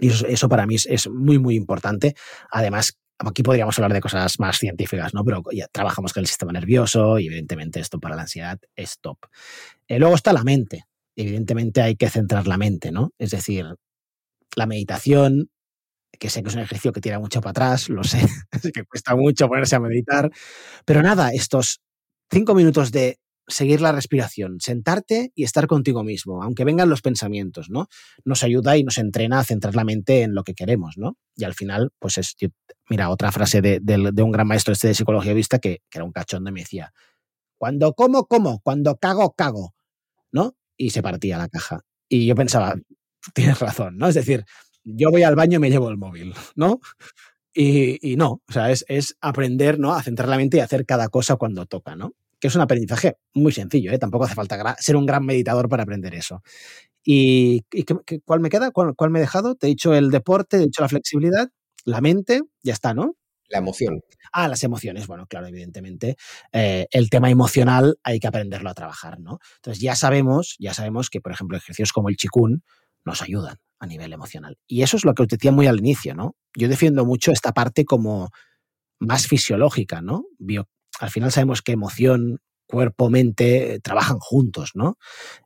Y 0.00 0.08
eso, 0.08 0.48
para 0.48 0.66
mí 0.66 0.76
es, 0.76 1.08
muy, 1.08 1.38
muy 1.38 1.54
importante. 1.54 2.14
Además, 2.50 2.98
aquí 3.18 3.42
podríamos 3.42 3.78
hablar 3.78 3.92
de 3.92 4.00
cosas 4.00 4.38
más 4.38 4.58
científicas, 4.58 5.14
¿no? 5.14 5.24
Pero 5.24 5.42
ya 5.52 5.66
trabajamos 5.68 6.12
con 6.12 6.22
el 6.22 6.26
sistema 6.26 6.52
nervioso 6.52 7.18
y 7.18 7.26
evidentemente 7.26 7.80
esto 7.80 7.98
para 7.98 8.16
la 8.16 8.22
ansiedad 8.22 8.58
es 8.76 8.98
top. 9.00 9.18
Eh, 9.86 9.98
luego 9.98 10.14
está 10.14 10.32
la 10.32 10.44
mente. 10.44 10.84
Evidentemente 11.16 11.82
hay 11.82 11.96
que 11.96 12.10
centrar 12.10 12.46
la 12.46 12.58
mente, 12.58 12.92
¿no? 12.92 13.12
Es 13.18 13.30
decir, 13.30 13.66
la 14.54 14.66
meditación, 14.66 15.50
que 16.18 16.30
sé 16.30 16.42
que 16.42 16.48
es 16.48 16.54
un 16.54 16.60
ejercicio 16.60 16.92
que 16.92 17.00
tira 17.00 17.18
mucho 17.18 17.40
para 17.40 17.50
atrás, 17.50 17.88
lo 17.88 18.04
sé, 18.04 18.20
que 18.74 18.84
cuesta 18.84 19.16
mucho 19.16 19.48
ponerse 19.48 19.76
a 19.76 19.80
meditar, 19.80 20.30
pero 20.84 21.02
nada, 21.02 21.30
estos 21.30 21.80
cinco 22.30 22.54
minutos 22.54 22.92
de 22.92 23.18
seguir 23.48 23.80
la 23.80 23.92
respiración, 23.92 24.60
sentarte 24.60 25.32
y 25.34 25.44
estar 25.44 25.66
contigo 25.66 26.04
mismo, 26.04 26.42
aunque 26.42 26.64
vengan 26.64 26.90
los 26.90 27.00
pensamientos, 27.00 27.70
¿no? 27.70 27.88
Nos 28.24 28.42
ayuda 28.42 28.76
y 28.76 28.84
nos 28.84 28.98
entrena 28.98 29.40
a 29.40 29.44
centrar 29.44 29.74
la 29.74 29.84
mente 29.84 30.22
en 30.22 30.34
lo 30.34 30.44
que 30.44 30.54
queremos, 30.54 30.98
¿no? 30.98 31.16
Y 31.34 31.44
al 31.44 31.54
final, 31.54 31.90
pues 31.98 32.18
es, 32.18 32.36
mira, 32.90 33.08
otra 33.10 33.32
frase 33.32 33.62
de, 33.62 33.80
un 34.22 34.32
gran 34.32 34.46
maestro 34.46 34.72
este 34.72 34.88
de 34.88 34.94
psicología 34.94 35.32
vista 35.32 35.58
que, 35.58 35.80
que 35.90 35.98
era 35.98 36.04
un 36.04 36.12
cachondo 36.12 36.50
y 36.50 36.52
me 36.52 36.60
decía, 36.60 36.92
cuando 37.56 37.94
como, 37.94 38.26
como, 38.26 38.60
cuando 38.60 38.96
cago, 38.96 39.32
cago, 39.32 39.74
¿no? 40.30 40.54
Y 40.76 40.90
se 40.90 41.02
partía 41.02 41.38
la 41.38 41.48
caja. 41.48 41.80
Y 42.08 42.26
yo 42.26 42.34
pensaba, 42.34 42.74
tienes 43.34 43.58
razón, 43.58 43.96
¿no? 43.96 44.08
Es 44.08 44.14
decir, 44.14 44.44
yo 44.84 45.10
voy 45.10 45.22
al 45.22 45.36
baño 45.36 45.56
y 45.56 45.60
me 45.60 45.70
llevo 45.70 45.88
el 45.88 45.96
móvil, 45.96 46.34
¿no? 46.54 46.80
Y, 47.54 48.16
no, 48.16 48.42
o 48.46 48.52
sea, 48.52 48.70
es, 48.70 49.16
aprender 49.20 49.78
¿no? 49.78 49.94
a 49.94 50.02
centrar 50.02 50.28
la 50.28 50.36
mente 50.36 50.58
y 50.58 50.60
hacer 50.60 50.86
cada 50.86 51.08
cosa 51.08 51.36
cuando 51.36 51.66
toca, 51.66 51.96
¿no? 51.96 52.12
Que 52.38 52.48
es 52.48 52.54
un 52.54 52.60
aprendizaje 52.60 53.16
muy 53.34 53.52
sencillo, 53.52 53.90
¿eh? 53.90 53.98
Tampoco 53.98 54.24
hace 54.24 54.34
falta 54.34 54.76
ser 54.78 54.96
un 54.96 55.06
gran 55.06 55.24
meditador 55.24 55.68
para 55.68 55.82
aprender 55.82 56.14
eso. 56.14 56.42
¿Y, 57.02 57.64
cuál 58.24 58.40
me 58.40 58.48
queda? 58.48 58.70
¿Cuál, 58.70 59.10
me 59.10 59.18
he 59.18 59.22
dejado? 59.22 59.54
Te 59.56 59.66
he 59.66 59.70
dicho 59.70 59.94
el 59.94 60.10
deporte, 60.10 60.58
te 60.58 60.62
he 60.62 60.66
dicho 60.66 60.82
la 60.82 60.88
flexibilidad, 60.88 61.48
la 61.84 62.00
mente, 62.00 62.42
ya 62.62 62.74
está, 62.74 62.94
¿no? 62.94 63.16
La 63.48 63.58
emoción. 63.58 64.02
Ah, 64.32 64.46
las 64.46 64.62
emociones. 64.62 65.06
Bueno, 65.06 65.26
claro, 65.26 65.46
evidentemente. 65.46 66.16
Eh, 66.52 66.86
el 66.90 67.08
tema 67.10 67.30
emocional 67.30 67.98
hay 68.02 68.20
que 68.20 68.26
aprenderlo 68.28 68.68
a 68.68 68.74
trabajar, 68.74 69.18
¿no? 69.20 69.38
Entonces 69.56 69.82
ya 69.82 69.96
sabemos, 69.96 70.54
ya 70.58 70.74
sabemos 70.74 71.08
que, 71.08 71.20
por 71.20 71.32
ejemplo, 71.32 71.56
ejercicios 71.56 71.92
como 71.92 72.10
el 72.10 72.16
chikun 72.16 72.62
nos 73.04 73.22
ayudan 73.22 73.56
a 73.80 73.86
nivel 73.86 74.12
emocional. 74.12 74.58
Y 74.66 74.82
eso 74.82 74.96
es 74.96 75.04
lo 75.04 75.14
que 75.14 75.22
os 75.22 75.28
decía 75.28 75.52
muy 75.52 75.66
al 75.66 75.78
inicio, 75.78 76.14
¿no? 76.14 76.34
Yo 76.56 76.68
defiendo 76.68 77.04
mucho 77.04 77.32
esta 77.32 77.52
parte 77.52 77.84
como 77.84 78.30
más 79.00 79.26
fisiológica, 79.26 80.00
¿no? 80.00 80.24
al 81.00 81.10
final 81.10 81.30
sabemos 81.30 81.62
que 81.62 81.72
emoción, 81.72 82.40
cuerpo, 82.66 83.08
mente 83.08 83.74
eh, 83.74 83.80
trabajan 83.80 84.18
juntos, 84.18 84.72
¿no? 84.74 84.98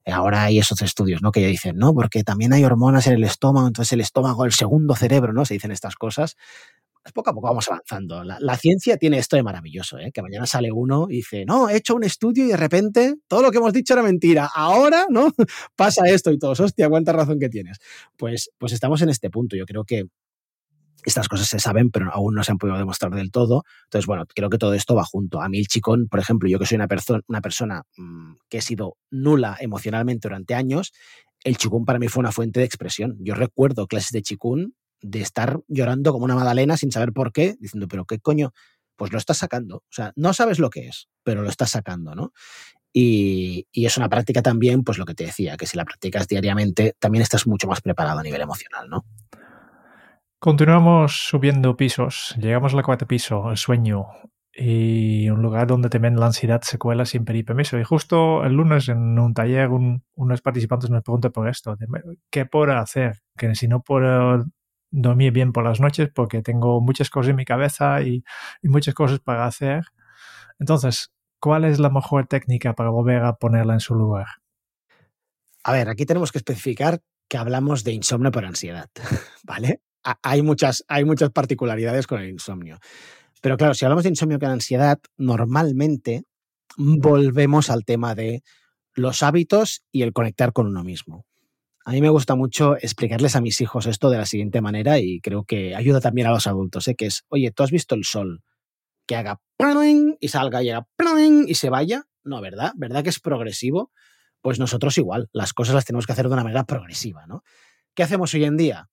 Ahora 0.06 0.44
hay 0.44 0.58
esos 0.58 0.80
estudios, 0.82 1.22
¿no? 1.22 1.30
Que 1.30 1.42
ya 1.42 1.48
dicen, 1.48 1.76
no, 1.76 1.94
porque 1.94 2.24
también 2.24 2.52
hay 2.52 2.64
hormonas 2.64 3.06
en 3.06 3.14
el 3.14 3.24
estómago, 3.24 3.66
entonces 3.66 3.92
el 3.92 4.00
estómago, 4.00 4.44
el 4.44 4.52
segundo 4.52 4.94
cerebro, 4.94 5.32
¿no? 5.32 5.44
Se 5.44 5.54
dicen 5.54 5.70
estas 5.70 5.94
cosas 5.96 6.36
poco 7.10 7.30
a 7.30 7.34
poco 7.34 7.48
vamos 7.48 7.68
avanzando. 7.68 8.22
La, 8.22 8.56
ciencia 8.56 8.96
tiene 8.96 9.18
esto 9.18 9.36
de 9.36 9.42
maravilloso, 9.42 9.98
¿eh? 9.98 10.12
que 10.12 10.22
mañana 10.22 10.46
sale 10.46 10.70
uno 10.70 11.06
y 11.08 11.16
dice, 11.16 11.44
no, 11.44 11.68
he 11.68 11.76
hecho 11.76 11.96
un 11.96 12.04
estudio 12.04 12.44
y 12.44 12.48
de 12.48 12.56
repente 12.56 13.14
todo 13.26 13.42
lo 13.42 13.50
que 13.50 13.58
hemos 13.58 13.72
dicho 13.72 13.94
era 13.94 14.02
mentira. 14.02 14.48
Ahora, 14.54 15.06
¿no? 15.08 15.32
Pasa 15.76 16.04
esto 16.06 16.30
y 16.30 16.38
todos, 16.38 16.60
hostia, 16.60 16.88
cuánta 16.88 17.12
razón 17.12 17.40
que 17.40 17.48
tienes. 17.48 17.78
Pues, 18.16 18.50
pues 18.58 18.72
estamos 18.72 19.02
en 19.02 19.08
este 19.08 19.30
punto. 19.30 19.56
Yo 19.56 19.66
creo 19.66 19.84
que 19.84 20.04
estas 21.04 21.28
cosas 21.28 21.48
se 21.48 21.58
saben, 21.58 21.90
pero 21.90 22.12
aún 22.12 22.34
no 22.34 22.44
se 22.44 22.52
han 22.52 22.58
podido 22.58 22.78
demostrar 22.78 23.12
del 23.12 23.30
todo. 23.30 23.64
Entonces, 23.84 24.06
bueno, 24.06 24.24
creo 24.32 24.50
que 24.50 24.58
todo 24.58 24.74
esto 24.74 24.94
va 24.94 25.04
junto. 25.04 25.40
A 25.42 25.48
mí 25.48 25.58
el 25.58 25.66
chicón, 25.66 26.06
por 26.08 26.20
ejemplo, 26.20 26.48
yo 26.48 26.58
que 26.58 26.66
soy 26.66 26.76
una, 26.76 26.86
persona 26.86 27.20
una 27.26 27.40
persona 27.40 27.82
mm, 27.96 28.34
que 28.48 28.58
he 28.58 28.62
sido 28.62 28.96
nula 29.10 29.56
emocionalmente 29.60 30.28
durante 30.28 30.54
años, 30.54 30.92
el 31.44 31.56
chikun 31.56 31.84
para 31.84 31.98
mí 31.98 32.06
fue 32.08 32.20
una 32.20 32.30
fuente 32.30 32.60
de 32.60 32.66
expresión. 32.66 33.16
Yo 33.18 33.34
recuerdo 33.34 33.86
clases 33.86 34.12
de 34.12 34.22
chikun 34.22 34.74
de 35.02 35.20
estar 35.20 35.60
llorando 35.68 36.12
como 36.12 36.24
una 36.24 36.34
magdalena 36.34 36.76
sin 36.76 36.92
saber 36.92 37.12
por 37.12 37.32
qué, 37.32 37.56
diciendo, 37.60 37.88
pero 37.88 38.06
qué 38.06 38.18
coño, 38.18 38.52
pues 38.96 39.12
lo 39.12 39.18
estás 39.18 39.38
sacando. 39.38 39.76
O 39.78 39.90
sea, 39.90 40.12
no 40.16 40.32
sabes 40.32 40.58
lo 40.58 40.70
que 40.70 40.88
es, 40.88 41.08
pero 41.22 41.42
lo 41.42 41.48
estás 41.48 41.70
sacando, 41.70 42.14
¿no? 42.14 42.32
Y, 42.92 43.66
es 43.72 43.96
una 43.96 44.08
práctica 44.08 44.42
también, 44.42 44.84
pues 44.84 44.98
lo 44.98 45.06
que 45.06 45.14
te 45.14 45.24
decía, 45.24 45.56
que 45.56 45.66
si 45.66 45.76
la 45.76 45.84
practicas 45.84 46.28
diariamente, 46.28 46.94
también 46.98 47.22
estás 47.22 47.46
mucho 47.46 47.66
más 47.66 47.80
preparado 47.80 48.20
a 48.20 48.22
nivel 48.22 48.42
emocional, 48.42 48.88
¿no? 48.88 49.04
Continuamos 50.38 51.26
subiendo 51.26 51.76
pisos. 51.76 52.34
Llegamos 52.38 52.74
al 52.74 52.82
cuarto 52.82 53.06
piso, 53.06 53.50
el 53.50 53.56
sueño. 53.56 54.06
Y 54.54 55.30
un 55.30 55.40
lugar 55.40 55.66
donde 55.66 55.88
también 55.88 56.16
la 56.16 56.26
ansiedad 56.26 56.60
se 56.62 56.76
cuela 56.76 57.06
sin 57.06 57.24
pedir 57.24 57.46
permiso. 57.46 57.78
Y 57.78 57.84
justo 57.84 58.44
el 58.44 58.52
lunes 58.52 58.88
en 58.88 59.18
un 59.18 59.32
taller, 59.32 59.70
unos 59.70 60.42
participantes 60.42 60.90
nos 60.90 61.02
preguntan 61.02 61.32
por 61.32 61.48
esto: 61.48 61.76
¿qué 62.30 62.44
puedo 62.44 62.72
hacer? 62.72 63.22
Que 63.36 63.54
si 63.54 63.66
no 63.66 63.82
puedo 63.82 64.44
dormir 64.92 65.32
bien 65.32 65.52
por 65.52 65.64
las 65.64 65.80
noches 65.80 66.10
porque 66.14 66.42
tengo 66.42 66.80
muchas 66.80 67.10
cosas 67.10 67.30
en 67.30 67.36
mi 67.36 67.44
cabeza 67.44 68.02
y, 68.02 68.22
muchas 68.62 68.94
cosas 68.94 69.18
para 69.18 69.46
hacer. 69.46 69.86
Entonces, 70.60 71.10
¿cuál 71.40 71.64
es 71.64 71.80
la 71.80 71.90
mejor 71.90 72.26
técnica 72.28 72.74
para 72.74 72.90
volver 72.90 73.24
a 73.24 73.34
ponerla 73.34 73.74
en 73.74 73.80
su 73.80 73.94
lugar? 73.94 74.26
A 75.64 75.72
ver, 75.72 75.88
aquí 75.88 76.06
tenemos 76.06 76.30
que 76.30 76.38
especificar 76.38 77.02
que 77.28 77.38
hablamos 77.38 77.82
de 77.82 77.92
insomnio 77.92 78.30
por 78.30 78.44
ansiedad, 78.44 78.90
¿vale? 79.44 79.80
Hay 80.22 80.42
muchas, 80.42 80.84
hay 80.88 81.04
muchas 81.04 81.30
particularidades 81.30 82.06
con 82.06 82.20
el 82.20 82.30
insomnio. 82.30 82.78
Pero 83.40 83.56
claro, 83.56 83.74
si 83.74 83.84
hablamos 83.84 84.04
de 84.04 84.10
insomnio 84.10 84.38
con 84.38 84.50
ansiedad, 84.50 85.00
normalmente 85.16 86.24
volvemos 86.76 87.70
al 87.70 87.84
tema 87.84 88.14
de 88.14 88.42
los 88.94 89.22
hábitos 89.22 89.84
y 89.90 90.02
el 90.02 90.12
conectar 90.12 90.52
con 90.52 90.66
uno 90.66 90.84
mismo. 90.84 91.24
A 91.84 91.92
mí 91.92 92.00
me 92.00 92.10
gusta 92.10 92.36
mucho 92.36 92.76
explicarles 92.76 93.34
a 93.34 93.40
mis 93.40 93.60
hijos 93.60 93.86
esto 93.86 94.08
de 94.08 94.18
la 94.18 94.26
siguiente 94.26 94.60
manera 94.60 94.98
y 94.98 95.20
creo 95.20 95.44
que 95.44 95.74
ayuda 95.74 96.00
también 96.00 96.28
a 96.28 96.30
los 96.30 96.46
adultos, 96.46 96.86
¿eh? 96.86 96.94
que 96.94 97.06
es, 97.06 97.24
oye, 97.28 97.50
¿tú 97.50 97.64
has 97.64 97.72
visto 97.72 97.94
el 97.94 98.04
sol? 98.04 98.42
Que 99.06 99.16
haga 99.16 99.40
y 100.20 100.28
salga 100.28 100.62
y 100.62 100.70
haga 100.70 100.86
y 101.46 101.54
se 101.54 101.70
vaya. 101.70 102.04
No, 102.24 102.40
¿verdad? 102.40 102.72
¿Verdad 102.76 103.02
que 103.02 103.10
es 103.10 103.18
progresivo? 103.18 103.90
Pues 104.40 104.60
nosotros 104.60 104.96
igual, 104.96 105.28
las 105.32 105.52
cosas 105.52 105.74
las 105.74 105.84
tenemos 105.84 106.06
que 106.06 106.12
hacer 106.12 106.28
de 106.28 106.34
una 106.34 106.44
manera 106.44 106.64
progresiva, 106.64 107.26
¿no? 107.26 107.42
¿Qué 107.94 108.04
hacemos 108.04 108.32
hoy 108.34 108.44
en 108.44 108.56
día? 108.56 108.88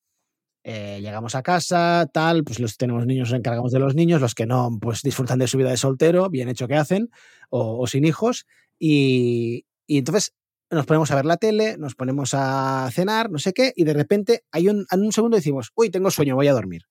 Eh, 0.64 1.00
llegamos 1.02 1.36
a 1.36 1.44
casa, 1.44 2.08
tal, 2.12 2.44
pues 2.44 2.60
los 2.60 2.78
tenemos 2.78 3.06
niños, 3.06 3.30
nos 3.30 3.40
encargamos 3.40 3.72
de 3.72 3.80
los 3.80 3.96
niños, 3.96 4.20
los 4.20 4.36
que 4.36 4.46
no, 4.46 4.78
pues 4.82 5.02
disfrutan 5.04 5.40
de 5.40 5.48
su 5.48 5.58
vida 5.58 5.70
de 5.70 5.78
soltero, 5.78 6.30
bien 6.30 6.50
hecho 6.50 6.68
que 6.68 6.76
hacen, 6.76 7.10
o, 7.50 7.86
sin 7.88 8.06
hijos, 8.06 8.46
y, 8.78 9.66
y 9.88 10.00
entonces 10.00 10.34
nos 10.72 10.86
ponemos 10.86 11.10
a 11.12 11.16
ver 11.16 11.26
la 11.26 11.38
tele, 11.38 11.78
nos 11.78 11.96
ponemos 11.96 12.32
a 12.34 12.90
cenar, 12.92 13.32
no 13.32 13.40
sé 13.40 13.54
qué, 13.54 13.74
y 13.76 13.84
de 13.84 13.94
repente 13.94 14.44
hay 14.52 14.70
un, 14.70 14.86
en 14.92 15.02
un 15.02 15.12
segundo 15.12 15.38
decimos, 15.38 15.72
uy, 15.76 15.90
tengo 15.90 16.12
sueño, 16.12 16.36
voy 16.36 16.48
a 16.48 16.54
dormir. 16.54 16.84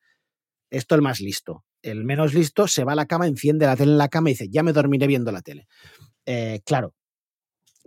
Esto 0.70 0.94
el 0.94 1.02
más 1.02 1.20
listo. 1.20 1.64
El 1.80 2.04
menos 2.04 2.34
listo 2.34 2.66
se 2.66 2.84
va 2.84 2.92
a 2.92 2.96
la 2.96 3.06
cama, 3.06 3.26
enciende 3.26 3.66
la 3.66 3.76
tele 3.76 3.92
en 3.92 3.98
la 3.98 4.08
cama 4.08 4.30
y 4.30 4.32
dice, 4.34 4.48
ya 4.48 4.62
me 4.62 4.72
dormiré 4.72 5.06
viendo 5.06 5.32
la 5.32 5.42
tele. 5.42 5.66
Eh, 6.26 6.60
claro, 6.64 6.94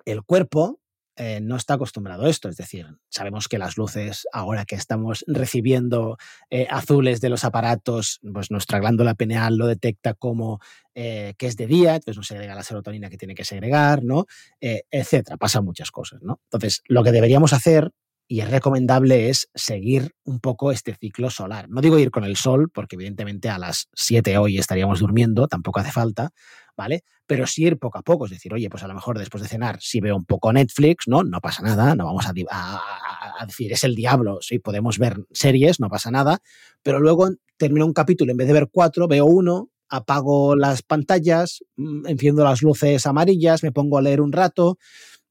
el 0.05 0.23
cuerpo 0.23 0.80
eh, 1.15 1.39
no 1.41 1.55
está 1.55 1.75
acostumbrado 1.75 2.25
a 2.25 2.29
esto. 2.29 2.49
Es 2.49 2.57
decir, 2.57 2.87
sabemos 3.09 3.47
que 3.47 3.57
las 3.57 3.77
luces, 3.77 4.27
ahora 4.31 4.65
que 4.65 4.75
estamos 4.75 5.23
recibiendo 5.27 6.17
eh, 6.49 6.67
azules 6.69 7.21
de 7.21 7.29
los 7.29 7.43
aparatos, 7.43 8.19
pues 8.33 8.51
nuestra 8.51 8.79
glándula 8.79 9.13
pineal 9.15 9.57
lo 9.57 9.67
detecta 9.67 10.13
como 10.13 10.59
eh, 10.95 11.33
que 11.37 11.47
es 11.47 11.57
de 11.57 11.67
día, 11.67 11.95
entonces 11.95 12.17
no 12.17 12.23
segrega 12.23 12.55
la 12.55 12.63
serotonina 12.63 13.09
que 13.09 13.17
tiene 13.17 13.35
que 13.35 13.45
segregar, 13.45 14.03
¿no? 14.03 14.25
etcétera. 14.59 15.37
Pasan 15.37 15.65
muchas 15.65 15.91
cosas, 15.91 16.21
¿no? 16.21 16.39
Entonces, 16.45 16.81
lo 16.87 17.03
que 17.03 17.11
deberíamos 17.11 17.53
hacer 17.53 17.91
y 18.31 18.39
es 18.39 18.49
recomendable 18.49 19.27
es 19.27 19.49
seguir 19.53 20.15
un 20.23 20.39
poco 20.39 20.71
este 20.71 20.95
ciclo 20.95 21.29
solar. 21.29 21.67
No 21.67 21.81
digo 21.81 21.99
ir 21.99 22.11
con 22.11 22.23
el 22.23 22.37
sol, 22.37 22.69
porque 22.73 22.95
evidentemente 22.95 23.49
a 23.49 23.59
las 23.59 23.89
7 23.93 24.37
hoy 24.37 24.57
estaríamos 24.57 25.01
durmiendo, 25.01 25.49
tampoco 25.49 25.81
hace 25.81 25.91
falta, 25.91 26.29
¿vale? 26.75 27.03
Pero 27.25 27.47
sí 27.47 27.63
ir 27.63 27.77
poco 27.77 27.97
a 27.97 28.01
poco, 28.01 28.25
es 28.25 28.31
decir, 28.31 28.53
oye, 28.53 28.69
pues 28.69 28.83
a 28.83 28.87
lo 28.87 28.93
mejor 28.93 29.17
después 29.17 29.43
de 29.43 29.49
cenar, 29.49 29.77
si 29.81 29.99
veo 29.99 30.15
un 30.15 30.25
poco 30.25 30.51
Netflix, 30.51 31.07
¿no? 31.07 31.23
No 31.23 31.39
pasa 31.41 31.63
nada, 31.63 31.95
no 31.95 32.05
vamos 32.05 32.25
a, 32.25 32.33
a, 32.49 33.45
decir, 33.45 33.71
es 33.71 33.83
el 33.83 33.95
diablo, 33.95 34.39
sí, 34.41 34.59
podemos 34.59 34.97
ver 34.97 35.17
series, 35.31 35.79
no 35.79 35.89
pasa 35.89 36.11
nada, 36.11 36.39
pero 36.83 36.99
luego 36.99 37.29
termino 37.57 37.85
un 37.85 37.93
capítulo, 37.93 38.31
en 38.31 38.37
vez 38.37 38.47
de 38.47 38.53
ver 38.53 38.69
cuatro, 38.71 39.07
veo 39.07 39.25
uno, 39.25 39.69
apago 39.89 40.55
las 40.55 40.81
pantallas, 40.81 41.63
mm, 41.75 42.07
enciendo 42.07 42.43
las 42.43 42.61
luces 42.61 43.05
amarillas, 43.05 43.63
me 43.63 43.71
pongo 43.71 43.97
a 43.97 44.01
leer 44.01 44.21
un 44.21 44.31
rato, 44.31 44.77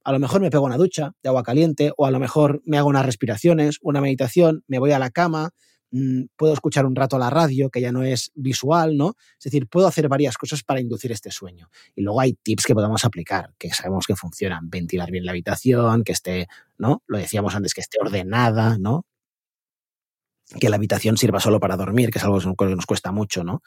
a 0.04 0.12
lo 0.12 0.18
mejor 0.18 0.40
me 0.40 0.50
pego 0.50 0.64
una 0.64 0.76
ducha 0.76 1.12
de 1.22 1.28
agua 1.28 1.42
caliente 1.42 1.92
o 1.96 2.06
a 2.06 2.10
lo 2.10 2.20
mejor 2.20 2.62
me 2.64 2.78
hago 2.78 2.88
unas 2.88 3.06
respiraciones, 3.06 3.78
una 3.82 4.00
meditación, 4.00 4.64
me 4.66 4.78
voy 4.78 4.92
a 4.92 4.98
la 4.98 5.10
cama, 5.10 5.50
puedo 6.36 6.52
escuchar 6.52 6.86
un 6.86 6.94
rato 6.94 7.18
la 7.18 7.30
radio, 7.30 7.70
que 7.70 7.80
ya 7.80 7.92
no 7.92 8.02
es 8.02 8.30
visual, 8.34 8.96
¿no? 8.96 9.14
Es 9.38 9.44
decir, 9.44 9.66
puedo 9.68 9.86
hacer 9.86 10.08
varias 10.08 10.36
cosas 10.36 10.62
para 10.62 10.80
inducir 10.80 11.12
este 11.12 11.30
sueño. 11.30 11.68
Y 11.94 12.02
luego 12.02 12.20
hay 12.20 12.34
tips 12.34 12.64
que 12.64 12.74
podemos 12.74 13.04
aplicar, 13.04 13.54
que 13.58 13.70
sabemos 13.70 14.06
que 14.06 14.16
funcionan. 14.16 14.70
Ventilar 14.70 15.10
bien 15.10 15.24
la 15.24 15.32
habitación, 15.32 16.04
que 16.04 16.12
esté, 16.12 16.46
¿no? 16.78 17.02
Lo 17.06 17.18
decíamos 17.18 17.54
antes, 17.54 17.74
que 17.74 17.80
esté 17.80 17.98
ordenada, 18.00 18.78
¿no? 18.78 19.04
Que 20.58 20.68
la 20.68 20.76
habitación 20.76 21.16
sirva 21.16 21.38
solo 21.38 21.60
para 21.60 21.76
dormir, 21.76 22.10
que 22.10 22.18
es 22.18 22.24
algo 22.24 22.38
que 22.56 22.64
nos 22.66 22.86
cuesta 22.86 23.12
mucho, 23.12 23.44
¿no? 23.44 23.62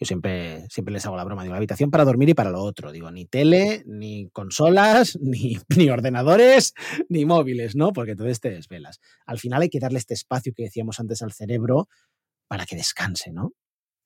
Yo 0.00 0.06
siempre, 0.06 0.66
siempre 0.70 0.94
les 0.94 1.04
hago 1.04 1.16
la 1.16 1.24
broma, 1.24 1.42
digo, 1.42 1.52
la 1.52 1.58
habitación 1.58 1.90
para 1.90 2.06
dormir 2.06 2.30
y 2.30 2.34
para 2.34 2.50
lo 2.50 2.62
otro. 2.62 2.90
Digo, 2.90 3.10
ni 3.10 3.26
tele, 3.26 3.82
ni 3.86 4.30
consolas, 4.30 5.18
ni, 5.20 5.58
ni 5.76 5.90
ordenadores, 5.90 6.72
ni 7.10 7.26
móviles, 7.26 7.76
¿no? 7.76 7.92
Porque 7.92 8.12
entonces 8.12 8.40
te 8.40 8.50
desvelas. 8.50 8.98
Al 9.26 9.38
final 9.38 9.60
hay 9.60 9.68
que 9.68 9.78
darle 9.78 9.98
este 9.98 10.14
espacio 10.14 10.54
que 10.56 10.62
decíamos 10.62 11.00
antes 11.00 11.20
al 11.20 11.32
cerebro 11.32 11.86
para 12.48 12.64
que 12.64 12.76
descanse, 12.76 13.30
¿no? 13.30 13.52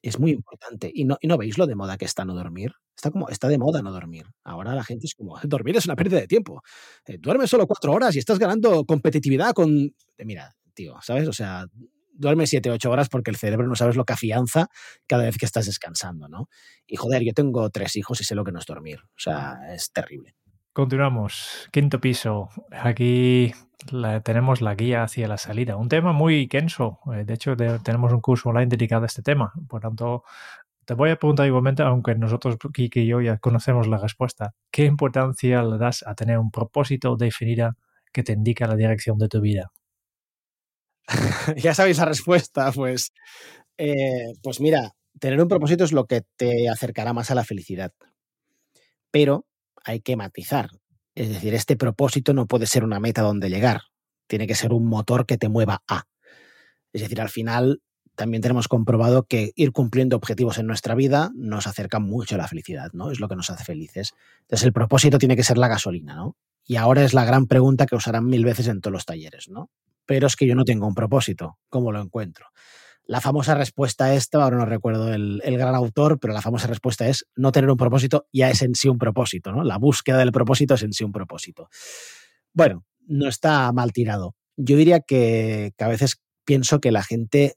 Es 0.03 0.19
muy 0.19 0.33
importante. 0.33 0.91
¿Y 0.93 1.05
no, 1.05 1.17
y 1.21 1.29
no 1.29 1.39
veis 1.39 1.57
lo 1.59 1.67
de 1.67 1.77
moda 1.77 1.97
que 1.97 2.05
está 2.05 2.25
no 2.25 2.35
dormir? 2.35 2.73
Está 2.97 3.13
como, 3.13 3.29
está 3.29 3.47
de 3.47 3.57
moda 3.57 3.81
no 3.81 3.93
dormir. 3.93 4.27
Ahora 4.43 4.75
la 4.75 4.83
gente 4.83 5.07
es 5.07 5.15
como, 5.15 5.39
dormir 5.45 5.77
es 5.77 5.87
una 5.87 5.95
pérdida 5.95 6.21
de 6.21 6.27
tiempo. 6.27 6.61
Eh, 7.07 7.19
duermes 7.19 7.51
solo 7.51 7.69
cuatro 7.69 7.93
horas 7.93 8.17
y 8.17 8.19
estás 8.19 8.41
ganando 8.41 8.85
competitividad 8.85 9.53
con... 9.53 9.95
Mira, 10.19 10.57
tío, 10.75 10.97
¿sabes? 11.03 11.29
O 11.29 11.33
sea, 11.33 11.67
duerme 12.15 12.47
7, 12.47 12.71
8 12.71 12.91
horas 12.91 13.09
porque 13.09 13.31
el 13.31 13.37
cerebro 13.37 13.67
no 13.67 13.75
sabes 13.75 13.97
lo 13.97 14.05
que 14.05 14.13
afianza 14.13 14.69
cada 15.07 15.25
vez 15.25 15.37
que 15.37 15.47
estás 15.47 15.67
descansando, 15.67 16.29
¿no? 16.29 16.49
Y 16.87 16.97
joder, 16.97 17.23
yo 17.23 17.33
tengo 17.33 17.69
tres 17.71 17.97
hijos 17.97 18.21
y 18.21 18.25
sé 18.25 18.35
lo 18.35 18.45
que 18.45 18.53
no 18.53 18.59
es 18.59 18.67
dormir. 18.67 19.01
O 19.05 19.19
sea, 19.19 19.59
es 19.73 19.93
terrible. 19.93 20.35
Continuamos. 20.73 21.69
Quinto 21.71 22.01
piso. 22.01 22.49
Aquí 22.73 23.53
tenemos 24.25 24.61
la 24.61 24.75
guía 24.75 25.05
hacia 25.05 25.29
la 25.29 25.39
salida. 25.39 25.77
Un 25.77 25.89
tema 25.89 26.13
muy 26.13 26.49
kenso. 26.49 26.99
Eh, 27.15 27.25
de 27.25 27.35
hecho, 27.35 27.57
tenemos 27.57 28.13
un 28.13 28.21
curso 28.21 28.49
online 28.49 28.67
dedicado 28.67 29.05
a 29.05 29.07
este 29.07 29.23
tema. 29.23 29.53
Por 29.69 29.83
tanto, 29.83 30.25
te 30.85 30.95
voy 30.95 31.11
a 31.11 31.17
preguntar 31.17 31.47
igualmente, 31.47 31.85
aunque 31.85 32.17
nosotros, 32.17 32.57
Kiki 32.73 33.03
y 33.03 33.07
yo, 33.07 33.21
ya 33.21 33.39
conocemos 33.39 33.87
la 33.87 33.99
respuesta. 33.99 34.55
¿Qué 34.73 34.85
importancia 34.85 35.63
le 35.63 35.79
das 35.79 36.05
a 36.07 36.17
tener 36.17 36.39
un 36.39 36.51
propósito 36.51 37.17
definido 37.17 37.75
que 38.13 38.25
te 38.25 38.33
indica 38.33 38.67
la 38.67 38.75
dirección 38.75 39.17
de 39.19 39.29
tu 39.29 39.41
vida? 39.41 39.71
ya 41.57 41.75
sabéis 41.75 41.99
la 41.99 42.07
respuesta, 42.07 42.73
pues, 42.73 43.13
eh, 43.79 44.33
pues 44.43 44.61
mira, 44.61 44.93
tener 45.19 45.41
un 45.41 45.49
propósito 45.49 45.85
es 45.85 45.93
lo 45.93 46.07
que 46.07 46.23
te 46.37 46.69
acercará 46.69 47.13
más 47.13 47.31
a 47.31 47.35
la 47.35 47.45
felicidad. 47.45 47.93
Pero 49.11 49.47
hay 49.85 50.01
que 50.01 50.17
matizar. 50.17 50.71
Es 51.15 51.29
decir, 51.29 51.55
este 51.55 51.77
propósito 51.77 52.35
no 52.35 52.47
puede 52.47 52.67
ser 52.67 52.85
una 52.85 53.01
meta 53.01 53.23
donde 53.23 53.51
llegar. 53.51 53.83
Tiene 54.27 54.47
que 54.47 54.55
ser 54.55 54.73
un 54.73 54.87
motor 54.87 55.27
que 55.27 55.39
te 55.39 55.49
mueva 55.49 55.83
a. 55.87 56.05
Es 56.93 57.03
decir, 57.03 57.21
al 57.21 57.29
final 57.29 57.83
también 58.17 58.43
tenemos 58.43 58.69
comprobado 58.69 59.25
que 59.25 59.53
ir 59.57 59.73
cumpliendo 59.73 60.17
objetivos 60.17 60.59
en 60.59 60.67
nuestra 60.67 60.95
vida 60.95 61.31
nos 61.35 61.67
acerca 61.67 61.99
mucho 61.99 62.37
a 62.37 62.39
la 62.39 62.49
felicidad, 62.49 62.91
¿no? 62.93 63.11
Es 63.11 63.21
lo 63.21 63.29
que 63.29 63.37
nos 63.37 63.51
hace 63.51 63.65
felices. 63.65 64.13
Entonces 64.43 64.65
el 64.65 64.73
propósito 64.73 65.19
tiene 65.19 65.37
que 65.37 65.43
ser 65.43 65.59
la 65.59 65.69
gasolina, 65.69 66.15
¿no? 66.15 66.37
Y 66.67 66.77
ahora 66.77 67.05
es 67.05 67.13
la 67.13 67.25
gran 67.25 67.47
pregunta 67.47 67.87
que 67.87 67.97
usarán 67.97 68.27
mil 68.27 68.45
veces 68.45 68.69
en 68.69 68.81
todos 68.81 68.93
los 68.93 69.05
talleres, 69.05 69.49
¿no? 69.49 69.71
Pero 70.07 70.27
es 70.27 70.37
que 70.37 70.47
yo 70.47 70.55
no 70.55 70.65
tengo 70.65 70.87
un 70.87 70.95
propósito. 70.95 71.59
¿Cómo 71.69 71.93
lo 71.93 72.01
encuentro? 72.01 72.47
La 73.07 73.21
famosa 73.21 73.55
respuesta 73.55 74.15
esta, 74.15 74.43
ahora 74.43 74.57
no 74.57 74.65
recuerdo 74.65 75.13
el, 75.13 75.41
gran 75.45 75.75
autor, 75.75 76.19
pero 76.19 76.33
la 76.33 76.41
famosa 76.41 76.67
respuesta 76.67 77.07
es 77.07 77.27
no 77.37 77.53
tener 77.53 77.71
un 77.71 77.77
propósito 77.77 78.27
ya 78.33 78.49
es 78.49 78.63
en 78.63 78.75
sí 78.75 78.89
un 78.89 78.99
propósito, 78.99 79.53
¿no? 79.53 79.63
La 79.63 79.77
búsqueda 79.77 80.19
del 80.19 80.33
propósito 80.33 80.75
es 80.75 80.83
en 80.83 80.93
sí 80.93 81.05
un 81.05 81.13
propósito. 81.13 81.69
Bueno, 82.55 82.85
no 83.07 83.29
está 83.29 83.71
mal 83.73 83.93
tirado. 83.93 84.35
Yo 84.57 84.77
diría 84.77 85.01
que, 85.01 85.73
que 85.77 85.85
a 85.85 85.89
veces 85.89 86.23
pienso 86.47 86.81
que 86.81 86.93
la 86.93 87.03
gente 87.03 87.57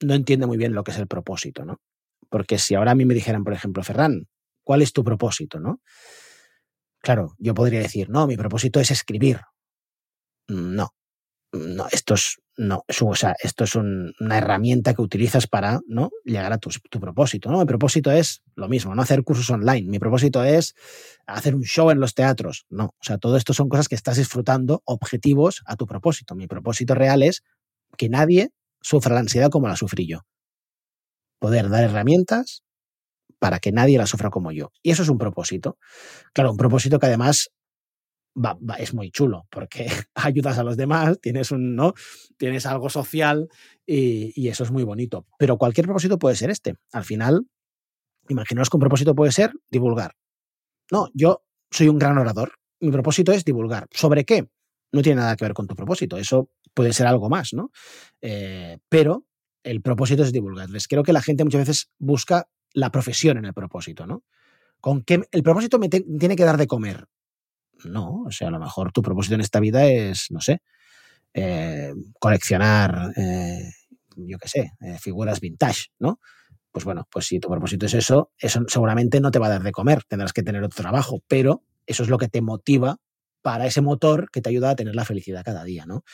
no 0.00 0.14
entiende 0.14 0.46
muy 0.46 0.58
bien 0.58 0.74
lo 0.74 0.84
que 0.84 0.92
es 0.92 0.98
el 0.98 1.08
propósito, 1.08 1.64
¿no? 1.64 1.80
Porque 2.28 2.58
si 2.58 2.74
ahora 2.74 2.92
a 2.92 2.94
mí 2.94 3.04
me 3.04 3.14
dijeran, 3.14 3.44
por 3.44 3.52
ejemplo, 3.52 3.82
Ferran, 3.82 4.28
¿cuál 4.64 4.82
es 4.82 4.92
tu 4.92 5.02
propósito, 5.02 5.58
no? 5.58 5.80
Claro, 7.00 7.34
yo 7.38 7.52
podría 7.52 7.80
decir, 7.80 8.08
no, 8.10 8.28
mi 8.28 8.36
propósito 8.36 8.78
es 8.78 8.92
escribir. 8.92 9.40
No, 10.48 10.90
no, 11.52 11.86
esto 11.92 12.14
es, 12.14 12.40
no, 12.56 12.84
o 12.88 13.14
sea, 13.14 13.34
esto 13.42 13.64
es 13.64 13.74
una 13.74 14.38
herramienta 14.38 14.94
que 14.94 15.02
utilizas 15.02 15.46
para 15.46 15.80
¿no? 15.86 16.10
llegar 16.24 16.52
a 16.52 16.58
tu, 16.58 16.70
propósito. 16.98 17.50
¿no? 17.50 17.58
Mi 17.58 17.66
propósito 17.66 18.10
es 18.10 18.42
lo 18.54 18.68
mismo, 18.68 18.94
no 18.94 19.02
hacer 19.02 19.22
cursos 19.22 19.48
online. 19.50 19.88
Mi 19.88 19.98
propósito 19.98 20.42
es 20.42 20.74
hacer 21.26 21.54
un 21.54 21.62
show 21.62 21.90
en 21.90 22.00
los 22.00 22.14
teatros. 22.14 22.66
No, 22.70 22.86
o 22.86 23.04
sea, 23.04 23.18
todo 23.18 23.36
esto 23.36 23.52
son 23.52 23.68
cosas 23.68 23.88
que 23.88 23.94
estás 23.94 24.16
disfrutando, 24.16 24.82
objetivos 24.86 25.62
a 25.66 25.76
tu 25.76 25.86
propósito. 25.86 26.34
Mi 26.34 26.46
propósito 26.46 26.94
real 26.94 27.22
es 27.22 27.42
que 27.96 28.08
nadie 28.08 28.50
sufra 28.80 29.14
la 29.14 29.20
ansiedad 29.20 29.50
como 29.50 29.68
la 29.68 29.76
sufrí 29.76 30.06
yo. 30.06 30.20
Poder 31.38 31.68
dar 31.68 31.84
herramientas 31.84 32.62
para 33.38 33.58
que 33.58 33.72
nadie 33.72 33.98
la 33.98 34.06
sufra 34.06 34.30
como 34.30 34.52
yo. 34.52 34.72
Y 34.82 34.90
eso 34.92 35.02
es 35.02 35.08
un 35.08 35.18
propósito. 35.18 35.76
Claro, 36.32 36.52
un 36.52 36.56
propósito 36.56 36.98
que 36.98 37.06
además 37.06 37.50
es 38.78 38.94
muy 38.94 39.10
chulo 39.10 39.46
porque 39.50 39.86
ayudas 40.14 40.58
a 40.58 40.64
los 40.64 40.76
demás, 40.76 41.20
tienes, 41.20 41.50
un, 41.50 41.76
¿no? 41.76 41.94
tienes 42.36 42.66
algo 42.66 42.88
social 42.88 43.48
y, 43.86 44.32
y, 44.34 44.48
eso 44.48 44.64
es 44.64 44.70
muy 44.70 44.84
bonito. 44.84 45.26
Pero 45.38 45.58
cualquier 45.58 45.86
propósito 45.86 46.18
puede 46.18 46.36
ser 46.36 46.50
este. 46.50 46.76
Al 46.92 47.04
final, 47.04 47.46
imaginaos 48.28 48.70
que 48.70 48.76
un 48.76 48.80
propósito 48.80 49.14
puede 49.14 49.32
ser 49.32 49.52
divulgar. 49.70 50.14
No, 50.90 51.08
yo 51.14 51.44
soy 51.70 51.88
un 51.88 51.98
gran 51.98 52.18
orador. 52.18 52.52
Mi 52.80 52.90
propósito 52.90 53.32
es 53.32 53.44
divulgar. 53.44 53.86
¿Sobre 53.90 54.24
qué? 54.24 54.48
No 54.92 55.02
tiene 55.02 55.20
nada 55.20 55.36
que 55.36 55.44
ver 55.44 55.54
con 55.54 55.66
tu 55.66 55.74
propósito. 55.74 56.16
Eso 56.16 56.50
puede 56.74 56.92
ser 56.92 57.06
algo 57.06 57.28
más, 57.28 57.52
¿no? 57.52 57.70
Eh, 58.20 58.78
pero 58.88 59.26
el 59.62 59.80
propósito 59.80 60.22
es 60.22 60.32
divulgarles. 60.32 60.88
Creo 60.88 61.02
que 61.02 61.12
la 61.12 61.22
gente 61.22 61.44
muchas 61.44 61.60
veces 61.60 61.90
busca 61.98 62.48
la 62.74 62.90
profesión 62.90 63.38
en 63.38 63.44
el 63.44 63.54
propósito, 63.54 64.06
¿no? 64.06 64.24
Con 64.80 65.02
qué 65.02 65.22
el 65.30 65.42
propósito 65.42 65.78
me 65.78 65.88
tiene 65.88 66.36
que 66.36 66.44
dar 66.44 66.56
de 66.56 66.66
comer. 66.66 67.06
No, 67.84 68.22
o 68.26 68.30
sea, 68.30 68.48
a 68.48 68.50
lo 68.50 68.58
mejor 68.58 68.92
tu 68.92 69.02
propósito 69.02 69.34
en 69.34 69.40
esta 69.40 69.60
vida 69.60 69.86
es, 69.86 70.26
no 70.30 70.40
sé, 70.40 70.62
eh, 71.34 71.92
coleccionar, 72.18 73.12
eh, 73.16 73.70
yo 74.16 74.38
qué 74.38 74.48
sé, 74.48 74.72
eh, 74.80 74.98
figuras 74.98 75.40
vintage, 75.40 75.86
¿no? 75.98 76.20
Pues 76.70 76.84
bueno, 76.84 77.06
pues 77.10 77.26
si 77.26 77.38
tu 77.38 77.48
propósito 77.48 77.86
es 77.86 77.94
eso, 77.94 78.32
eso 78.38 78.62
seguramente 78.68 79.20
no 79.20 79.30
te 79.30 79.38
va 79.38 79.46
a 79.46 79.50
dar 79.50 79.62
de 79.62 79.72
comer, 79.72 80.02
tendrás 80.04 80.32
que 80.32 80.42
tener 80.42 80.62
otro 80.62 80.82
trabajo, 80.82 81.22
pero 81.28 81.62
eso 81.86 82.02
es 82.02 82.08
lo 82.08 82.18
que 82.18 82.28
te 82.28 82.40
motiva 82.40 82.96
para 83.42 83.66
ese 83.66 83.80
motor 83.80 84.30
que 84.30 84.40
te 84.40 84.50
ayuda 84.50 84.70
a 84.70 84.76
tener 84.76 84.94
la 84.94 85.04
felicidad 85.04 85.44
cada 85.44 85.64
día, 85.64 85.84
¿no? 85.86 86.04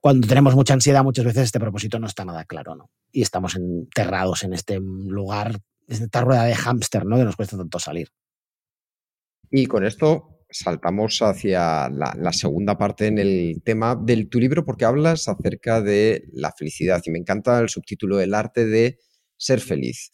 Cuando 0.00 0.28
tenemos 0.28 0.54
mucha 0.54 0.74
ansiedad, 0.74 1.02
muchas 1.02 1.24
veces 1.24 1.44
este 1.44 1.60
propósito 1.60 1.98
no 1.98 2.06
está 2.06 2.24
nada 2.24 2.44
claro, 2.44 2.76
¿no? 2.76 2.90
Y 3.12 3.22
estamos 3.22 3.56
enterrados 3.56 4.44
en 4.44 4.52
este 4.52 4.78
lugar, 4.80 5.58
en 5.88 6.02
esta 6.02 6.20
rueda 6.20 6.44
de 6.44 6.54
hámster, 6.54 7.06
¿no? 7.06 7.16
Que 7.16 7.24
nos 7.24 7.36
cuesta 7.36 7.56
tanto 7.56 7.78
salir. 7.78 8.10
Y 9.50 9.66
con 9.66 9.84
esto 9.84 10.35
saltamos 10.50 11.20
hacia 11.22 11.88
la, 11.88 12.32
segunda 12.32 12.78
parte 12.78 13.06
en 13.06 13.18
el 13.18 13.62
tema 13.64 13.96
de 13.96 14.24
tu 14.26 14.38
libro 14.38 14.64
porque 14.64 14.84
hablas 14.84 15.28
acerca 15.28 15.80
de 15.80 16.24
la 16.32 16.52
felicidad 16.52 17.02
y 17.04 17.10
me 17.10 17.18
encanta 17.18 17.58
el 17.58 17.68
subtítulo 17.68 18.20
El 18.20 18.34
arte 18.34 18.66
de 18.66 18.98
ser 19.36 19.60
feliz. 19.60 20.10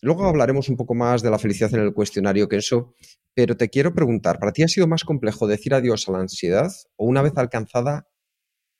Luego 0.00 0.26
hablaremos 0.26 0.68
un 0.68 0.76
poco 0.76 0.94
más 0.94 1.22
de 1.22 1.30
la 1.30 1.38
felicidad 1.38 1.74
en 1.74 1.80
el 1.80 1.92
cuestionario 1.92 2.48
que 2.48 2.56
eso, 2.56 2.94
pero 3.34 3.56
te 3.56 3.68
quiero 3.68 3.94
preguntar, 3.94 4.38
¿para 4.38 4.52
ti 4.52 4.62
ha 4.62 4.68
sido 4.68 4.86
más 4.86 5.04
complejo 5.04 5.46
decir 5.46 5.74
adiós 5.74 6.08
a 6.08 6.12
la 6.12 6.20
ansiedad 6.20 6.70
o 6.96 7.06
una 7.06 7.22
vez 7.22 7.32
alcanzada 7.36 8.08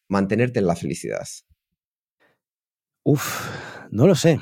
mantenerte 0.08 0.60
en 0.60 0.66
la 0.66 0.76
felicidad? 0.76 1.26
Uf, 3.04 3.48
no 3.90 4.06
lo 4.06 4.14
sé. 4.14 4.38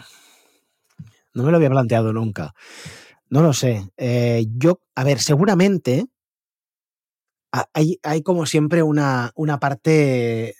No 1.35 1.45
me 1.45 1.51
lo 1.51 1.57
había 1.57 1.71
planteado 1.71 2.13
nunca. 2.13 2.55
No 3.29 3.43
lo 3.43 3.53
sé. 3.53 3.91
Eh, 3.97 4.47
yo, 4.57 4.81
a 4.95 5.05
ver, 5.05 5.21
seguramente 5.21 6.07
hay, 7.51 7.99
hay 8.03 8.23
como 8.23 8.47
siempre 8.47 8.83
una, 8.83 9.33
una 9.35 9.59
parte 9.59 10.57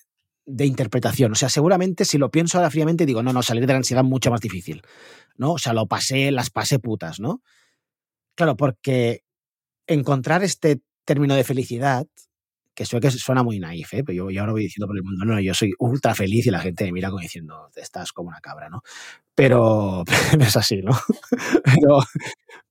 de 0.47 0.67
interpretación. 0.67 1.33
O 1.33 1.35
sea, 1.35 1.49
seguramente 1.49 2.05
si 2.05 2.19
lo 2.19 2.31
pienso 2.31 2.59
ahora 2.59 2.71
fríamente 2.71 3.07
digo, 3.07 3.23
no, 3.23 3.33
no, 3.33 3.43
salir 3.43 3.67
de 3.67 3.73
la 3.73 3.79
ansiedad 3.79 4.05
es 4.05 4.11
mucho 4.11 4.31
más 4.31 4.41
difícil, 4.41 4.83
¿no? 5.37 5.55
O 5.55 5.59
sea, 5.59 5.73
lo 5.73 5.87
pasé, 5.87 6.31
las 6.31 6.51
pasé 6.51 6.79
putas, 6.79 7.21
¿no? 7.21 7.43
Claro, 8.35 8.57
porque 8.57 9.23
encontrar 9.87 10.45
este 10.45 10.81
término 11.05 11.35
de 11.35 11.45
felicidad, 11.45 12.07
que 12.75 12.85
que 12.85 13.11
suena 13.11 13.43
muy 13.43 13.59
naif, 13.59 13.95
¿eh? 13.95 14.05
pero 14.05 14.31
yo, 14.31 14.41
ahora 14.41 14.53
voy 14.53 14.65
diciendo 14.65 14.87
por 14.87 14.97
el 14.97 15.03
mundo, 15.03 15.25
no, 15.25 15.41
yo 15.41 15.55
soy 15.55 15.73
ultra 15.79 16.15
feliz 16.15 16.47
y 16.47 16.51
la 16.51 16.61
gente 16.61 16.85
me 16.85 16.93
mira 16.93 17.09
como 17.09 17.23
diciendo, 17.23 17.71
estás 17.75 18.13
como 18.13 18.29
una 18.29 18.41
cabra, 18.41 18.69
¿no? 18.69 18.83
pero 19.37 20.03
es 20.41 20.57
así, 20.57 20.83
¿no? 20.83 20.93
Pero, 21.65 22.01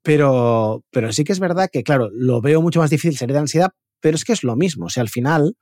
pero, 0.02 0.84
pero 0.92 1.12
sí 1.12 1.24
que 1.24 1.32
es 1.32 1.40
verdad 1.40 1.70
que, 1.72 1.84
claro, 1.84 2.10
lo 2.14 2.42
veo 2.42 2.62
mucho 2.62 2.80
más 2.80 2.90
difícil 2.90 3.18
salir 3.18 3.34
de 3.34 3.40
ansiedad, 3.40 3.72
pero 4.06 4.18
es 4.18 4.24
que 4.24 4.34
es 4.34 4.44
lo 4.44 4.56
mismo. 4.56 4.86
O 4.86 4.90
sea, 4.90 5.02
al 5.02 5.10
final, 5.10 5.58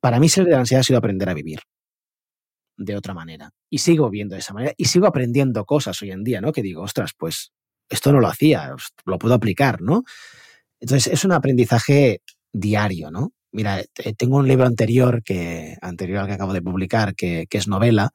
para 0.00 0.18
mí 0.18 0.30
salir 0.30 0.48
de 0.48 0.54
la 0.54 0.60
ansiedad 0.60 0.80
ha 0.80 0.84
sido 0.84 0.96
aprender 0.96 1.28
a 1.28 1.34
vivir 1.34 1.60
de 2.78 2.96
otra 2.96 3.12
manera. 3.12 3.50
Y 3.68 3.76
sigo 3.76 4.08
viendo 4.08 4.36
de 4.36 4.38
esa 4.38 4.54
manera 4.54 4.72
y 4.78 4.86
sigo 4.86 5.06
aprendiendo 5.06 5.66
cosas 5.66 6.00
hoy 6.00 6.10
en 6.10 6.24
día, 6.24 6.40
¿no? 6.40 6.50
Que 6.52 6.62
digo, 6.62 6.80
ostras, 6.80 7.10
pues 7.14 7.52
esto 7.90 8.10
no 8.10 8.20
lo 8.20 8.28
hacía, 8.28 8.74
lo 9.04 9.18
puedo 9.18 9.34
aplicar, 9.34 9.82
¿no? 9.82 10.04
Entonces, 10.80 11.12
es 11.12 11.26
un 11.26 11.32
aprendizaje 11.32 12.22
diario, 12.54 13.10
¿no? 13.10 13.34
Mira, 13.52 13.84
tengo 14.16 14.38
un 14.38 14.48
libro 14.48 14.64
anterior, 14.64 15.22
que, 15.22 15.76
anterior 15.82 16.20
al 16.20 16.26
que 16.26 16.32
acabo 16.32 16.54
de 16.54 16.62
publicar, 16.62 17.14
que, 17.14 17.44
que 17.50 17.58
es 17.58 17.68
novela, 17.68 18.12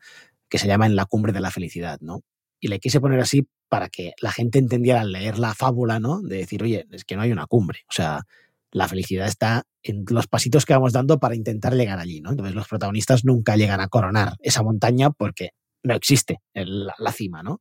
que 0.50 0.58
se 0.58 0.66
llama 0.66 0.88
En 0.88 0.96
la 0.96 1.06
cumbre 1.06 1.32
de 1.32 1.42
la 1.42 1.52
felicidad, 1.52 2.00
¿no? 2.02 2.22
Y 2.60 2.70
le 2.70 2.80
quise 2.80 3.00
poner 3.00 3.20
así 3.20 3.48
para 3.70 3.88
que 3.90 4.14
la 4.20 4.32
gente 4.32 4.58
entendiera 4.58 5.02
al 5.02 5.12
leer 5.12 5.38
la 5.38 5.54
fábula, 5.54 6.00
¿no? 6.00 6.24
De 6.24 6.38
decir, 6.38 6.64
oye, 6.64 6.88
es 6.90 7.06
que 7.06 7.16
no 7.16 7.22
hay 7.22 7.32
una 7.32 7.46
cumbre. 7.46 7.82
O 7.88 7.94
sea, 7.94 8.24
la 8.74 8.88
felicidad 8.88 9.28
está 9.28 9.64
en 9.84 10.04
los 10.10 10.28
pasitos 10.28 10.66
que 10.66 10.74
vamos 10.74 10.94
dando 10.94 11.20
para 11.20 11.36
intentar 11.36 11.74
llegar 11.74 12.00
allí, 12.00 12.22
¿no? 12.22 12.32
Entonces 12.32 12.56
los 12.56 12.68
protagonistas 12.68 13.24
nunca 13.24 13.56
llegan 13.56 13.80
a 13.80 13.88
coronar 13.88 14.34
esa 14.40 14.64
montaña 14.64 15.12
porque 15.12 15.52
no 15.84 15.94
existe 15.94 16.40
la, 16.54 16.94
la 16.98 17.12
cima, 17.12 17.44
¿no? 17.44 17.60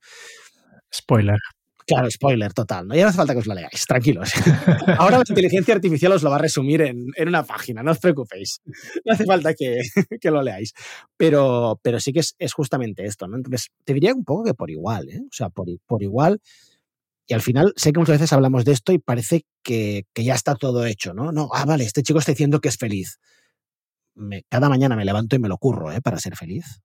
Spoiler. 0.93 1.39
Claro, 1.87 2.09
spoiler 2.11 2.53
total. 2.53 2.87
No, 2.87 2.95
ya 2.95 3.03
no 3.03 3.09
hace 3.09 3.17
falta 3.17 3.33
que 3.33 3.41
os 3.41 3.47
lo 3.47 3.55
leáis, 3.55 3.85
tranquilos. 3.87 4.31
Ahora 4.99 5.19
la 5.19 5.25
inteligencia 5.29 5.75
artificial 5.75 6.13
os 6.13 6.23
lo 6.23 6.31
va 6.31 6.37
a 6.37 6.41
resumir 6.41 6.81
en, 6.83 7.07
en 7.17 7.29
una 7.29 7.43
página, 7.45 7.83
no 7.83 7.91
os 7.91 7.99
preocupéis. 7.99 8.61
No 9.05 9.13
hace 9.13 9.25
falta 9.25 9.53
que, 9.55 9.81
que 10.21 10.31
lo 10.31 10.43
leáis. 10.43 10.73
Pero, 11.17 11.81
pero 11.83 11.99
sí 11.99 12.13
que 12.13 12.21
es, 12.21 12.35
es, 12.39 12.53
justamente 12.53 13.05
esto, 13.05 13.27
¿no? 13.27 13.37
Entonces, 13.37 13.69
te 13.85 13.95
diría 13.95 14.15
un 14.15 14.25
poco 14.25 14.45
que 14.45 14.55
por 14.55 14.71
igual, 14.71 15.09
¿eh? 15.11 15.21
O 15.25 15.33
sea, 15.33 15.51
por, 15.51 15.67
por 15.87 16.03
igual. 16.03 16.41
Y 17.33 17.35
al 17.35 17.41
final, 17.41 17.73
sé 17.77 17.95
que 17.95 17.99
muchas 17.99 18.17
veces 18.17 18.35
hablamos 18.35 18.67
de 18.67 18.73
esto 18.73 18.93
y 18.93 18.99
parece 18.99 19.47
que, 19.65 20.05
que 20.13 20.23
ya 20.23 20.35
está 20.35 20.55
todo 20.55 20.85
hecho, 20.85 21.15
¿no? 21.15 21.33
No, 21.33 21.49
ah, 21.55 21.65
vale, 21.65 21.85
este 21.85 22.03
chico 22.03 22.19
está 22.19 22.33
diciendo 22.33 22.61
que 22.61 22.69
es 22.69 22.77
feliz. 22.77 23.21
Me, 24.15 24.43
cada 24.51 24.69
mañana 24.69 24.97
me 24.97 25.07
levanto 25.07 25.35
y 25.35 25.39
me 25.39 25.49
lo 25.49 25.57
curro, 25.57 25.91
¿eh? 25.93 26.03
Para 26.03 26.19
ser 26.19 26.37
feliz. 26.37 26.83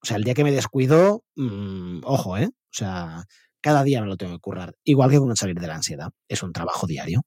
O 0.00 0.06
sea, 0.06 0.18
el 0.18 0.22
día 0.22 0.34
que 0.34 0.44
me 0.44 0.52
descuido, 0.52 1.24
mmm, 1.34 1.98
ojo, 2.04 2.38
¿eh? 2.38 2.46
O 2.46 2.70
sea, 2.70 3.24
cada 3.60 3.82
día 3.82 4.00
me 4.00 4.06
lo 4.06 4.16
tengo 4.16 4.34
que 4.34 4.38
currar. 4.38 4.76
Igual 4.84 5.10
que 5.10 5.18
con 5.18 5.34
salir 5.34 5.58
de 5.58 5.66
la 5.66 5.74
ansiedad. 5.74 6.12
Es 6.28 6.44
un 6.44 6.52
trabajo 6.52 6.86
diario. 6.86 7.22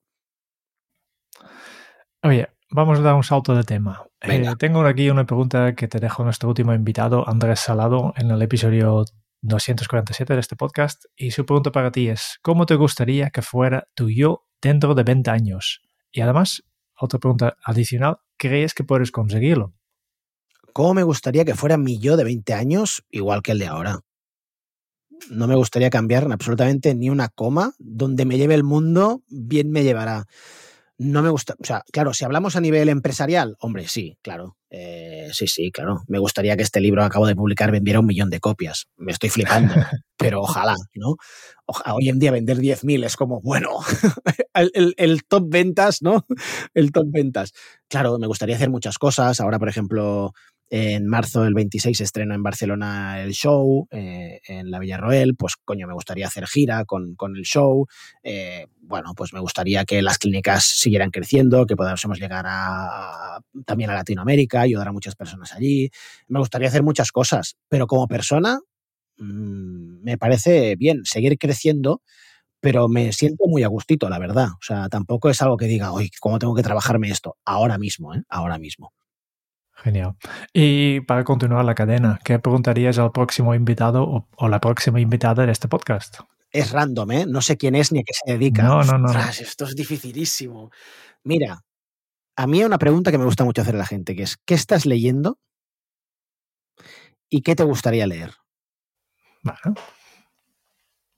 Oye, 2.24 2.48
vamos 2.70 3.00
a 3.00 3.02
dar 3.02 3.16
un 3.16 3.24
salto 3.24 3.54
de 3.54 3.66
tema. 3.66 4.08
Eh, 4.22 4.46
tengo 4.58 4.86
aquí 4.86 5.10
una 5.10 5.26
pregunta 5.26 5.76
que 5.76 5.90
te 5.90 6.00
dejo 6.00 6.24
nuestro 6.24 6.48
último 6.48 6.74
invitado, 6.74 7.28
Andrés 7.28 7.60
Salado, 7.60 8.14
en 8.16 8.32
el 8.32 8.42
episodio 8.42 9.04
247 9.48 10.34
de 10.34 10.40
este 10.40 10.56
podcast. 10.56 11.06
Y 11.16 11.32
su 11.32 11.46
pregunta 11.46 11.72
para 11.72 11.92
ti 11.92 12.10
es, 12.10 12.40
¿cómo 12.42 12.66
te 12.66 12.76
gustaría 12.76 13.30
que 13.30 13.42
fuera 13.42 13.88
tu 13.94 14.10
yo 14.10 14.46
dentro 14.62 14.96
de 14.96 15.04
20 15.04 15.30
años? 15.30 15.82
Y 16.12 16.22
además, 16.22 16.64
otra 17.00 17.20
pregunta 17.20 17.56
adicional, 17.64 18.18
¿crees 18.38 18.74
que 18.74 18.84
puedes 18.84 19.12
conseguirlo? 19.12 19.74
¿Cómo 20.74 20.94
me 20.94 21.04
gustaría 21.04 21.46
que 21.46 21.56
fuera 21.56 21.78
mi 21.78 22.00
yo 22.00 22.18
de 22.18 22.24
20 22.24 22.54
años 22.54 23.06
igual 23.10 23.42
que 23.42 23.52
el 23.52 23.60
de 23.60 23.68
ahora? 23.68 24.00
no 25.30 25.48
me 25.48 25.56
gustaría 25.56 25.90
cambiar 25.90 26.32
absolutamente 26.32 26.94
ni 26.96 27.10
una 27.10 27.30
coma. 27.30 27.74
Donde 27.80 28.26
me 28.26 28.38
lleve 28.38 28.56
el 28.56 28.64
mundo, 28.64 29.24
bien 29.28 29.72
me 29.72 29.84
llevará. 29.84 30.26
No 30.98 31.22
me 31.22 31.30
gusta, 31.30 31.56
o 31.60 31.66
sea, 31.66 31.84
claro, 31.92 32.14
si 32.14 32.24
hablamos 32.24 32.56
a 32.56 32.62
nivel 32.62 32.88
empresarial, 32.88 33.58
hombre, 33.60 33.88
sí, 33.88 34.18
claro, 34.22 34.56
eh, 34.78 35.30
sí, 35.32 35.48
sí, 35.48 35.72
claro. 35.72 36.04
Me 36.08 36.20
gustaría 36.20 36.58
que 36.58 36.64
este 36.64 36.82
libro 36.82 37.02
que 37.02 37.08
acabo 37.08 37.28
de 37.28 37.36
publicar 37.36 37.72
vendiera 37.72 38.02
un 38.02 38.06
millón 38.06 38.30
de 38.30 38.42
copias. 38.42 38.88
Me 38.98 39.14
estoy 39.14 39.30
flipando, 39.30 39.74
pero 40.18 40.42
ojalá, 40.42 40.76
¿no? 40.96 41.16
Hoy 41.94 42.10
en 42.10 42.20
día 42.20 42.32
vender 42.32 42.58
10.000 42.58 43.06
es 43.06 43.16
como, 43.16 43.40
bueno, 43.42 43.70
el, 44.54 44.72
el, 44.74 44.94
el, 44.98 45.24
top 45.24 45.46
ventas, 45.48 46.02
¿no? 46.02 46.26
El 46.74 46.92
top 46.92 47.06
ventas. 47.10 47.54
Claro, 47.88 48.18
me 48.20 48.28
gustaría 48.28 48.58
hacer 48.58 48.70
muchas 48.70 48.98
cosas. 48.98 49.40
Ahora, 49.40 49.60
por 49.60 49.70
ejemplo, 49.70 50.34
en 50.70 51.08
marzo 51.08 51.44
del 51.44 51.54
26 51.54 52.02
estreno 52.02 52.34
en 52.36 52.44
Barcelona 52.44 53.22
el 53.22 53.32
show, 53.34 53.88
eh, 53.92 54.42
en 54.48 54.72
la 54.72 54.80
Villarroel, 54.80 55.36
pues 55.36 55.56
coño, 55.64 55.88
me 55.88 55.94
gustaría 55.94 56.28
hacer 56.28 56.48
gira 56.48 56.86
con, 56.86 57.16
con 57.16 57.36
el 57.36 57.44
show. 57.44 57.88
Eh, 58.24 58.68
bueno, 58.82 59.14
pues 59.16 59.34
me 59.34 59.40
gustaría 59.40 59.86
que 59.86 60.02
las 60.02 60.18
clínicas 60.18 60.66
siguieran 60.66 61.12
creciendo, 61.12 61.66
que 61.66 61.76
podamos 61.76 62.20
llegar 62.20 62.46
a, 62.48 63.40
también 63.66 63.90
a 63.92 63.94
Latinoamérica, 63.96 64.62
ayudar 64.62 64.88
a 64.88 64.92
muchas 64.94 65.16
personas 65.16 65.54
allí. 65.54 65.90
Me 66.28 66.40
gustaría 66.40 66.68
hacer 66.68 66.84
muchas 66.84 67.12
cosas, 67.12 67.56
pero 67.70 67.88
como 67.88 68.08
persona 68.08 68.60
mmm, 69.18 70.04
me 70.04 70.18
parece 70.18 70.76
bien 70.78 71.02
seguir 71.06 71.38
creciendo, 71.38 72.02
pero 72.62 72.88
me 72.90 73.14
siento 73.14 73.46
muy 73.48 73.64
a 73.64 73.68
gustito, 73.70 74.10
la 74.10 74.20
verdad. 74.20 74.50
O 74.54 74.64
sea, 74.64 74.90
tampoco 74.90 75.30
es 75.30 75.42
algo 75.42 75.58
que 75.58 75.68
diga, 75.68 75.94
oye, 75.94 76.10
¿cómo 76.22 76.40
tengo 76.40 76.56
que 76.56 76.64
trabajarme 76.64 77.10
esto? 77.12 77.38
Ahora 77.46 77.78
mismo, 77.78 78.14
¿eh? 78.16 78.24
Ahora 78.30 78.58
mismo. 78.60 78.94
Genial. 79.86 80.16
Y 80.52 81.02
para 81.02 81.24
continuar 81.24 81.64
la 81.64 81.76
cadena, 81.76 82.20
¿qué 82.24 82.40
preguntarías 82.40 82.98
al 82.98 83.12
próximo 83.12 83.54
invitado 83.54 84.02
o, 84.02 84.28
o, 84.36 84.48
la 84.48 84.60
próxima 84.60 85.00
invitada 85.00 85.46
de 85.46 85.52
este 85.52 85.68
podcast? 85.68 86.22
Es 86.50 86.72
random, 86.72 87.12
¿eh? 87.12 87.26
No 87.28 87.40
sé 87.40 87.56
quién 87.56 87.76
es 87.76 87.92
ni 87.92 88.00
a 88.00 88.04
qué 88.04 88.14
se 88.14 88.32
dedica. 88.34 88.64
No, 88.64 88.84
no, 88.84 88.98
no. 88.98 89.06
Ostras, 89.06 89.42
esto 89.42 89.66
es 89.66 89.76
dificilísimo. 89.76 90.72
Mira, 91.24 91.62
a 92.36 92.48
mí 92.48 92.58
hay 92.62 92.66
una 92.66 92.80
pregunta 92.80 93.12
que 93.12 93.20
me 93.20 93.26
gusta 93.26 93.44
mucho 93.44 93.62
hacer 93.62 93.76
a 93.76 93.78
la 93.78 93.86
gente, 93.86 94.16
que 94.16 94.24
es, 94.24 94.38
¿qué 94.38 94.56
estás 94.56 94.88
leyendo 94.88 95.38
y 97.30 97.44
qué 97.44 97.56
te 97.56 97.64
gustaría 97.64 98.08
leer? 98.08 98.32
Bueno, 99.44 99.76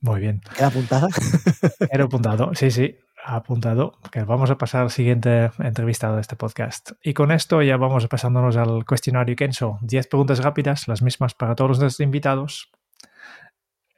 muy 0.02 0.20
bien. 0.20 0.42
¿Queda 0.58 0.68
apuntada? 0.68 1.08
Queda 1.90 2.04
apuntado, 2.04 2.54
sí, 2.54 2.70
sí 2.70 2.98
apuntado 3.36 3.98
que 4.12 4.24
vamos 4.24 4.50
a 4.50 4.58
pasar 4.58 4.84
al 4.84 4.92
siguiente 4.92 5.52
entrevistado 5.60 6.16
de 6.16 6.22
este 6.22 6.36
podcast. 6.36 6.92
Y 7.04 7.14
con 7.14 7.32
esto 7.32 7.62
ya 7.62 7.78
vamos 7.78 8.08
pasándonos 8.08 8.56
al 8.56 8.86
cuestionario 8.86 9.36
Kenso. 9.36 9.78
10 9.82 10.08
preguntas 10.08 10.40
rápidas, 10.40 10.88
las 10.88 11.02
mismas 11.02 11.34
para 11.34 11.56
todos 11.56 11.80
los 11.80 12.00
invitados. 12.00 12.72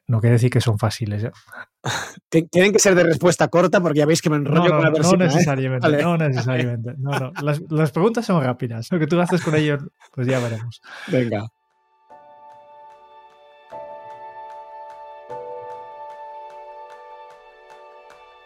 No 0.08 0.20
quiere 0.20 0.34
decir 0.34 0.50
que 0.50 0.60
son 0.60 0.78
fáciles. 0.78 1.22
¿eh? 1.22 1.30
Tienen 2.50 2.72
que 2.72 2.80
ser 2.80 2.96
de 2.96 3.04
respuesta 3.04 3.46
corta 3.46 3.80
porque 3.80 4.00
ya 4.00 4.06
veis 4.06 4.20
que 4.20 4.30
me 4.30 4.36
enrollo 4.36 4.68
no, 4.68 4.68
no, 4.68 4.76
con 4.76 4.84
la 4.84 4.92
persona. 4.92 5.26
No 5.26 5.32
necesariamente, 5.32 5.86
¿eh? 5.86 5.90
vale. 5.90 6.02
no 6.02 6.16
necesariamente. 6.16 6.94
No, 6.98 7.32
las, 7.40 7.92
preguntas 7.92 8.26
son 8.26 8.42
rápidas. 8.42 8.90
Lo 8.90 8.98
que 8.98 9.06
tú 9.06 9.20
haces 9.20 9.40
con 9.40 9.54
ellos, 9.54 9.80
pues 10.12 10.26
ya 10.26 10.40
veremos. 10.40 10.82
Venga. 11.06 11.46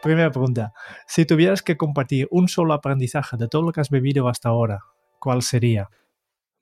Primera 0.05 0.31
pregunta. 0.31 0.75
Si 1.07 1.25
tuvieras 1.25 1.63
que 1.63 1.79
compartir 1.79 2.29
un 2.31 2.47
solo 2.49 2.75
aprendizaje 2.75 3.39
de 3.39 3.49
todo 3.49 3.63
lo 3.63 3.73
que 3.73 3.81
has 3.81 3.89
vivido 3.89 4.29
hasta 4.29 4.51
ahora, 4.51 4.81
¿cuál 5.19 5.41
sería? 5.41 5.89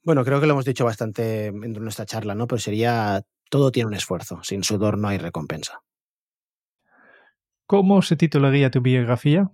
Bueno, 0.05 0.24
creo 0.24 0.40
que 0.40 0.47
lo 0.47 0.53
hemos 0.53 0.64
dicho 0.64 0.84
bastante 0.84 1.47
en 1.47 1.72
nuestra 1.72 2.07
charla, 2.07 2.36
¿no? 2.36 2.47
Pero 2.47 2.61
sería 2.61 3.26
todo 3.51 3.72
tiene 3.72 3.88
un 3.88 3.95
esfuerzo. 3.95 4.38
Sin 4.45 4.62
sudor 4.62 4.97
no 4.97 5.09
hay 5.09 5.18
recompensa. 5.18 5.82
¿Cómo 7.66 8.01
se 8.03 8.14
titularía 8.14 8.70
tu 8.70 8.80
biografía? 8.80 9.51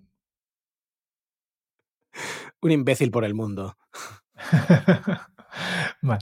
Un 2.61 2.73
imbécil 2.73 3.11
por 3.11 3.25
el 3.25 3.33
mundo. 3.33 3.79
bueno, 6.03 6.21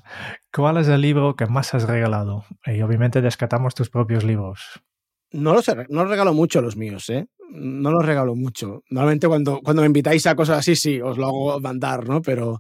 ¿Cuál 0.55 0.77
es 0.77 0.87
el 0.87 1.01
libro 1.01 1.35
que 1.35 1.47
más 1.47 1.75
has 1.75 1.83
regalado? 1.89 2.45
Y 2.65 2.81
obviamente 2.83 3.23
descatamos 3.23 3.75
tus 3.75 3.91
propios 3.91 4.23
libros. 4.23 4.85
No 5.33 5.53
los, 5.53 5.67
no 5.89 6.03
los 6.03 6.11
regalo 6.11 6.33
mucho 6.33 6.61
los 6.61 6.77
míos, 6.77 7.11
¿eh? 7.11 7.27
No 7.51 7.91
los 7.91 8.05
regalo 8.05 8.35
mucho. 8.35 8.83
Normalmente 8.91 9.29
cuando, 9.29 9.61
cuando 9.63 9.83
me 9.83 9.87
invitáis 9.87 10.27
a 10.27 10.35
cosas 10.35 10.59
así, 10.59 10.77
sí, 10.77 11.01
os 11.01 11.19
lo 11.19 11.27
hago 11.27 11.61
mandar, 11.61 12.09
¿no? 12.09 12.23
Pero, 12.23 12.59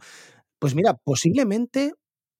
pues 0.58 0.74
mira, 0.74 0.94
posiblemente 0.94 1.92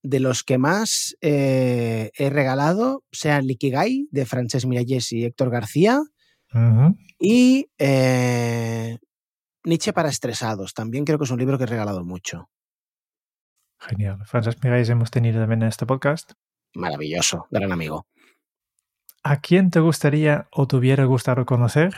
de 0.02 0.20
los 0.20 0.44
que 0.44 0.56
más 0.56 1.16
eh, 1.20 2.10
he 2.16 2.30
regalado 2.30 3.02
sean 3.10 3.46
Likigai, 3.46 4.06
de 4.10 4.26
Francesc 4.26 4.66
Miralles 4.66 5.12
y 5.12 5.24
Héctor 5.24 5.50
García, 5.50 6.00
uh 6.54 6.58
-huh. 6.58 6.96
y 7.18 7.66
eh, 7.78 8.98
Nietzsche 9.64 9.92
para 9.92 10.08
estresados. 10.08 10.74
También 10.74 11.04
creo 11.04 11.18
que 11.18 11.24
es 11.24 11.30
un 11.30 11.40
libro 11.40 11.58
que 11.58 11.64
he 11.64 11.66
regalado 11.66 12.04
mucho. 12.04 12.48
Genial. 13.80 14.24
Francesc 14.24 14.62
Miralles 14.62 14.88
hemos 14.88 15.10
tenido 15.10 15.40
también 15.40 15.62
en 15.62 15.68
este 15.68 15.86
podcast. 15.86 16.32
Maravilloso, 16.74 17.46
gran 17.50 17.72
amigo. 17.72 18.06
¿A 19.22 19.40
quién 19.40 19.70
te 19.70 19.80
gustaría 19.80 20.46
o 20.52 20.68
te 20.68 20.76
hubiera 20.76 21.04
gustado 21.04 21.44
conocer? 21.46 21.94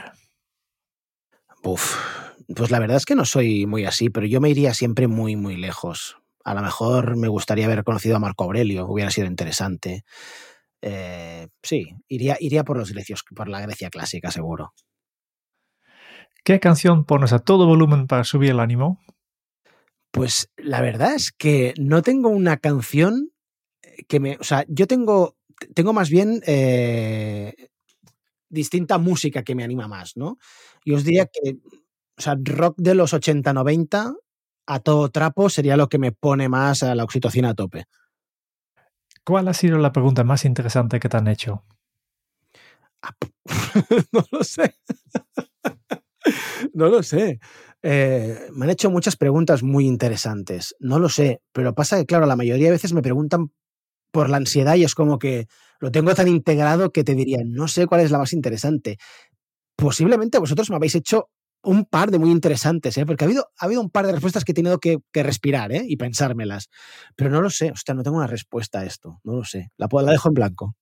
Uf, 1.70 1.96
pues 2.56 2.70
la 2.70 2.78
verdad 2.78 2.96
es 2.96 3.04
que 3.04 3.14
no 3.14 3.26
soy 3.26 3.66
muy 3.66 3.84
así, 3.84 4.08
pero 4.08 4.26
yo 4.26 4.40
me 4.40 4.48
iría 4.48 4.72
siempre 4.72 5.06
muy, 5.06 5.36
muy 5.36 5.54
lejos. 5.56 6.16
A 6.42 6.54
lo 6.54 6.62
mejor 6.62 7.18
me 7.18 7.28
gustaría 7.28 7.66
haber 7.66 7.84
conocido 7.84 8.16
a 8.16 8.20
Marco 8.20 8.44
Aurelio, 8.44 8.86
hubiera 8.86 9.10
sido 9.10 9.26
interesante. 9.26 10.02
Eh, 10.80 11.48
sí, 11.62 11.90
iría, 12.08 12.38
iría 12.40 12.64
por 12.64 12.78
los 12.78 12.90
grecios, 12.90 13.22
por 13.36 13.48
la 13.48 13.60
Grecia 13.60 13.90
clásica, 13.90 14.30
seguro. 14.30 14.72
¿Qué 16.42 16.58
canción 16.58 17.04
pones 17.04 17.34
a 17.34 17.40
todo 17.40 17.66
volumen 17.66 18.06
para 18.06 18.24
subir 18.24 18.52
el 18.52 18.60
ánimo? 18.60 18.98
Pues 20.10 20.50
la 20.56 20.80
verdad 20.80 21.16
es 21.16 21.32
que 21.32 21.74
no 21.78 22.00
tengo 22.00 22.30
una 22.30 22.56
canción 22.56 23.30
que 24.08 24.20
me. 24.20 24.38
O 24.40 24.44
sea, 24.44 24.64
yo 24.68 24.86
tengo 24.86 25.36
tengo 25.74 25.92
más 25.92 26.08
bien 26.08 26.40
eh, 26.46 27.68
distinta 28.48 28.98
música 28.98 29.42
que 29.42 29.54
me 29.54 29.64
anima 29.64 29.88
más, 29.88 30.16
¿no? 30.16 30.38
Y 30.84 30.92
os 30.92 31.04
diría 31.04 31.26
que, 31.26 31.56
o 32.16 32.20
sea, 32.20 32.36
rock 32.42 32.76
de 32.78 32.94
los 32.94 33.12
80-90 33.12 34.14
a 34.66 34.80
todo 34.80 35.08
trapo 35.08 35.48
sería 35.48 35.76
lo 35.76 35.88
que 35.88 35.98
me 35.98 36.12
pone 36.12 36.48
más 36.48 36.82
a 36.82 36.94
la 36.94 37.04
oxitocina 37.04 37.50
a 37.50 37.54
tope. 37.54 37.84
¿Cuál 39.24 39.48
ha 39.48 39.54
sido 39.54 39.78
la 39.78 39.92
pregunta 39.92 40.24
más 40.24 40.44
interesante 40.44 41.00
que 41.00 41.08
te 41.08 41.16
han 41.16 41.28
hecho? 41.28 41.64
Ah, 43.02 43.14
no 44.12 44.24
lo 44.30 44.44
sé. 44.44 44.74
no 46.74 46.88
lo 46.88 47.02
sé. 47.02 47.38
Eh, 47.82 48.48
me 48.52 48.64
han 48.64 48.70
hecho 48.70 48.90
muchas 48.90 49.16
preguntas 49.16 49.62
muy 49.62 49.86
interesantes. 49.86 50.74
No 50.80 50.98
lo 50.98 51.08
sé, 51.08 51.40
pero 51.52 51.74
pasa 51.74 51.98
que, 51.98 52.06
claro, 52.06 52.26
la 52.26 52.36
mayoría 52.36 52.66
de 52.66 52.72
veces 52.72 52.92
me 52.92 53.02
preguntan 53.02 53.52
por 54.10 54.30
la 54.30 54.38
ansiedad 54.38 54.74
y 54.76 54.84
es 54.84 54.94
como 54.94 55.18
que 55.18 55.46
lo 55.80 55.90
tengo 55.90 56.14
tan 56.14 56.28
integrado 56.28 56.90
que 56.90 57.04
te 57.04 57.14
diría, 57.14 57.38
no 57.44 57.68
sé 57.68 57.86
cuál 57.86 58.00
es 58.00 58.10
la 58.10 58.18
más 58.18 58.32
interesante. 58.32 58.98
Posiblemente 59.76 60.38
vosotros 60.38 60.70
me 60.70 60.76
habéis 60.76 60.94
hecho 60.94 61.30
un 61.62 61.84
par 61.84 62.10
de 62.10 62.18
muy 62.18 62.30
interesantes, 62.30 62.96
¿eh? 62.98 63.06
porque 63.06 63.24
ha 63.24 63.26
habido, 63.26 63.48
ha 63.58 63.64
habido 63.66 63.80
un 63.80 63.90
par 63.90 64.06
de 64.06 64.12
respuestas 64.12 64.44
que 64.44 64.52
he 64.52 64.54
tenido 64.54 64.78
que, 64.78 64.98
respirar 65.14 65.72
¿eh? 65.72 65.84
y 65.86 65.96
pensármelas, 65.96 66.68
pero 67.16 67.30
no 67.30 67.40
lo 67.40 67.50
sé, 67.50 67.72
o 67.72 67.94
no 67.94 68.02
tengo 68.02 68.16
una 68.16 68.26
respuesta 68.26 68.80
a 68.80 68.84
esto, 68.84 69.20
no 69.24 69.34
lo 69.34 69.44
sé, 69.44 69.70
la, 69.76 69.88
la 69.90 70.12
dejo 70.12 70.28
en 70.28 70.34
blanco. 70.34 70.76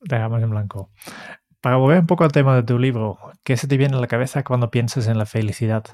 Dejamos 0.00 0.42
en 0.42 0.50
blanco. 0.50 0.90
Para 1.60 1.76
volver 1.76 2.00
un 2.00 2.06
poco 2.06 2.24
al 2.24 2.32
tema 2.32 2.56
de 2.56 2.62
tu 2.62 2.78
libro, 2.78 3.18
¿qué 3.44 3.56
se 3.56 3.68
te 3.68 3.76
viene 3.76 3.96
a 3.96 4.00
la 4.00 4.06
cabeza 4.06 4.42
cuando 4.42 4.70
piensas 4.70 5.06
en 5.06 5.18
la 5.18 5.26
felicidad? 5.26 5.84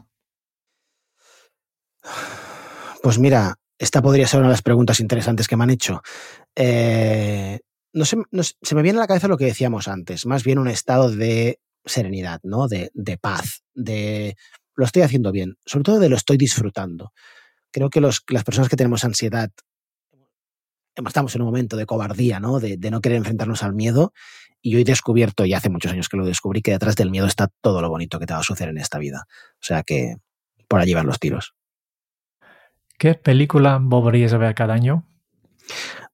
Pues 3.02 3.18
mira, 3.18 3.56
esta 3.78 4.00
podría 4.00 4.28
ser 4.28 4.40
una 4.40 4.48
de 4.48 4.52
las 4.52 4.62
preguntas 4.62 5.00
interesantes 5.00 5.48
que 5.48 5.56
me 5.56 5.64
han 5.64 5.70
hecho. 5.70 6.02
Eh, 6.54 7.58
no, 7.96 8.04
se, 8.04 8.16
se, 8.62 8.74
me 8.74 8.82
viene 8.82 8.98
a 8.98 9.02
la 9.02 9.06
cabeza 9.06 9.26
lo 9.26 9.38
que 9.38 9.46
decíamos 9.46 9.88
antes, 9.88 10.26
más 10.26 10.44
bien 10.44 10.58
un 10.58 10.68
estado 10.68 11.10
de 11.10 11.60
serenidad, 11.84 12.40
¿no? 12.42 12.68
De, 12.68 12.90
de, 12.94 13.16
paz, 13.16 13.62
de 13.74 14.36
lo 14.74 14.84
estoy 14.84 15.02
haciendo 15.02 15.32
bien, 15.32 15.56
sobre 15.64 15.84
todo 15.84 15.98
de 15.98 16.08
lo 16.08 16.16
estoy 16.16 16.36
disfrutando. 16.36 17.12
Creo 17.70 17.90
que 17.90 18.00
los, 18.00 18.22
las 18.28 18.44
personas 18.44 18.68
que 18.68 18.76
tenemos 18.76 19.04
ansiedad 19.04 19.50
estamos 21.06 21.34
en 21.34 21.42
un 21.42 21.46
momento 21.46 21.76
de 21.76 21.86
cobardía, 21.86 22.40
¿no? 22.40 22.60
De, 22.60 22.78
no 22.90 23.00
querer 23.00 23.18
enfrentarnos 23.18 23.62
al 23.62 23.74
miedo. 23.74 24.12
Y 24.62 24.74
hoy 24.74 24.82
he 24.82 24.84
descubierto, 24.84 25.44
y 25.44 25.54
hace 25.54 25.68
muchos 25.68 25.92
años 25.92 26.08
que 26.08 26.16
lo 26.16 26.26
descubrí, 26.26 26.62
que 26.62 26.72
detrás 26.72 26.96
del 26.96 27.10
miedo 27.10 27.26
está 27.26 27.48
todo 27.60 27.82
lo 27.82 27.90
bonito 27.90 28.18
que 28.18 28.26
te 28.26 28.32
va 28.32 28.40
a 28.40 28.42
suceder 28.42 28.70
en 28.70 28.78
esta 28.78 28.98
vida. 28.98 29.26
O 29.28 29.64
sea 29.64 29.82
que 29.82 30.16
por 30.68 30.80
allí 30.80 30.94
van 30.94 31.06
los 31.06 31.18
tiros. 31.18 31.54
¿Qué 32.98 33.14
película 33.14 33.78
volverías 33.80 34.32
a 34.32 34.38
ver 34.38 34.54
cada 34.54 34.74
año? 34.74 35.06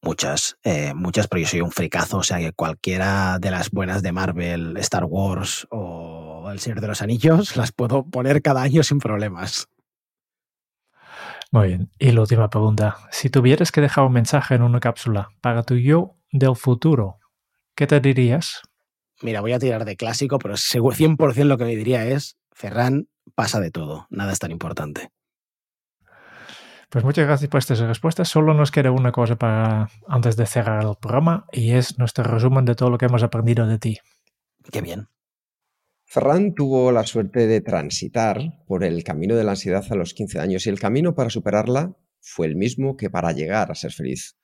Muchas, 0.00 0.56
eh, 0.64 0.94
muchas, 0.94 1.28
pero 1.28 1.42
yo 1.42 1.48
soy 1.48 1.60
un 1.60 1.70
fricazo, 1.70 2.18
o 2.18 2.22
sea 2.22 2.38
que 2.38 2.52
cualquiera 2.52 3.38
de 3.38 3.50
las 3.50 3.70
buenas 3.70 4.02
de 4.02 4.12
Marvel, 4.12 4.76
Star 4.78 5.04
Wars 5.04 5.66
o 5.70 6.50
El 6.50 6.58
Señor 6.58 6.80
de 6.80 6.88
los 6.88 7.02
Anillos 7.02 7.56
las 7.56 7.72
puedo 7.72 8.04
poner 8.04 8.42
cada 8.42 8.62
año 8.62 8.82
sin 8.82 8.98
problemas. 8.98 9.68
Muy 11.52 11.68
bien. 11.68 11.90
Y 11.98 12.12
la 12.12 12.22
última 12.22 12.48
pregunta. 12.48 12.96
Si 13.10 13.28
tuvieras 13.28 13.70
que 13.70 13.82
dejar 13.82 14.04
un 14.04 14.12
mensaje 14.12 14.54
en 14.54 14.62
una 14.62 14.80
cápsula 14.80 15.28
para 15.42 15.62
tu 15.62 15.76
yo 15.76 16.16
del 16.30 16.56
futuro, 16.56 17.18
¿qué 17.74 17.86
te 17.86 18.00
dirías? 18.00 18.62
Mira, 19.20 19.42
voy 19.42 19.52
a 19.52 19.58
tirar 19.58 19.84
de 19.84 19.96
clásico, 19.96 20.38
pero 20.38 20.54
100% 20.56 21.44
lo 21.44 21.58
que 21.58 21.64
me 21.64 21.76
diría 21.76 22.06
es, 22.06 22.38
Ferran, 22.52 23.08
pasa 23.34 23.60
de 23.60 23.70
todo, 23.70 24.06
nada 24.10 24.32
es 24.32 24.38
tan 24.38 24.50
importante. 24.50 25.10
Pues 26.92 27.06
muchas 27.06 27.24
gracias 27.24 27.48
por 27.48 27.58
estas 27.58 27.78
respuestas. 27.78 28.28
Solo 28.28 28.52
nos 28.52 28.70
queda 28.70 28.90
una 28.90 29.12
cosa 29.12 29.36
para 29.36 29.88
antes 30.06 30.36
de 30.36 30.44
cerrar 30.44 30.84
el 30.84 30.94
programa 31.00 31.46
y 31.50 31.70
es 31.70 31.98
nuestro 31.98 32.22
resumen 32.22 32.66
de 32.66 32.74
todo 32.74 32.90
lo 32.90 32.98
que 32.98 33.06
hemos 33.06 33.22
aprendido 33.22 33.66
de 33.66 33.78
ti. 33.78 33.98
Qué 34.70 34.82
bien. 34.82 35.08
Ferran 36.04 36.54
tuvo 36.54 36.92
la 36.92 37.06
suerte 37.06 37.46
de 37.46 37.62
transitar 37.62 38.62
por 38.66 38.84
el 38.84 39.04
camino 39.04 39.36
de 39.36 39.42
la 39.42 39.52
ansiedad 39.52 39.82
a 39.88 39.94
los 39.94 40.12
15 40.12 40.38
años 40.38 40.66
y 40.66 40.68
el 40.68 40.78
camino 40.78 41.14
para 41.14 41.30
superarla 41.30 41.96
fue 42.20 42.46
el 42.46 42.56
mismo 42.56 42.94
que 42.94 43.08
para 43.08 43.32
llegar 43.32 43.72
a 43.72 43.74
ser 43.74 43.92
feliz. 43.92 44.36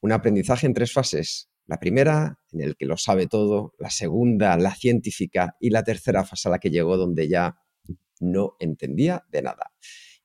Un 0.00 0.12
aprendizaje 0.12 0.68
en 0.68 0.74
tres 0.74 0.92
fases. 0.92 1.50
La 1.66 1.80
primera, 1.80 2.38
en 2.52 2.60
el 2.60 2.76
que 2.76 2.86
lo 2.86 2.98
sabe 2.98 3.26
todo, 3.26 3.74
la 3.80 3.90
segunda, 3.90 4.56
la 4.58 4.76
científica, 4.76 5.56
y 5.58 5.70
la 5.70 5.82
tercera 5.82 6.24
fase 6.24 6.48
a 6.48 6.52
la 6.52 6.60
que 6.60 6.70
llegó 6.70 6.96
donde 6.96 7.26
ya 7.26 7.58
no 8.20 8.54
entendía 8.60 9.24
de 9.28 9.42
nada 9.42 9.72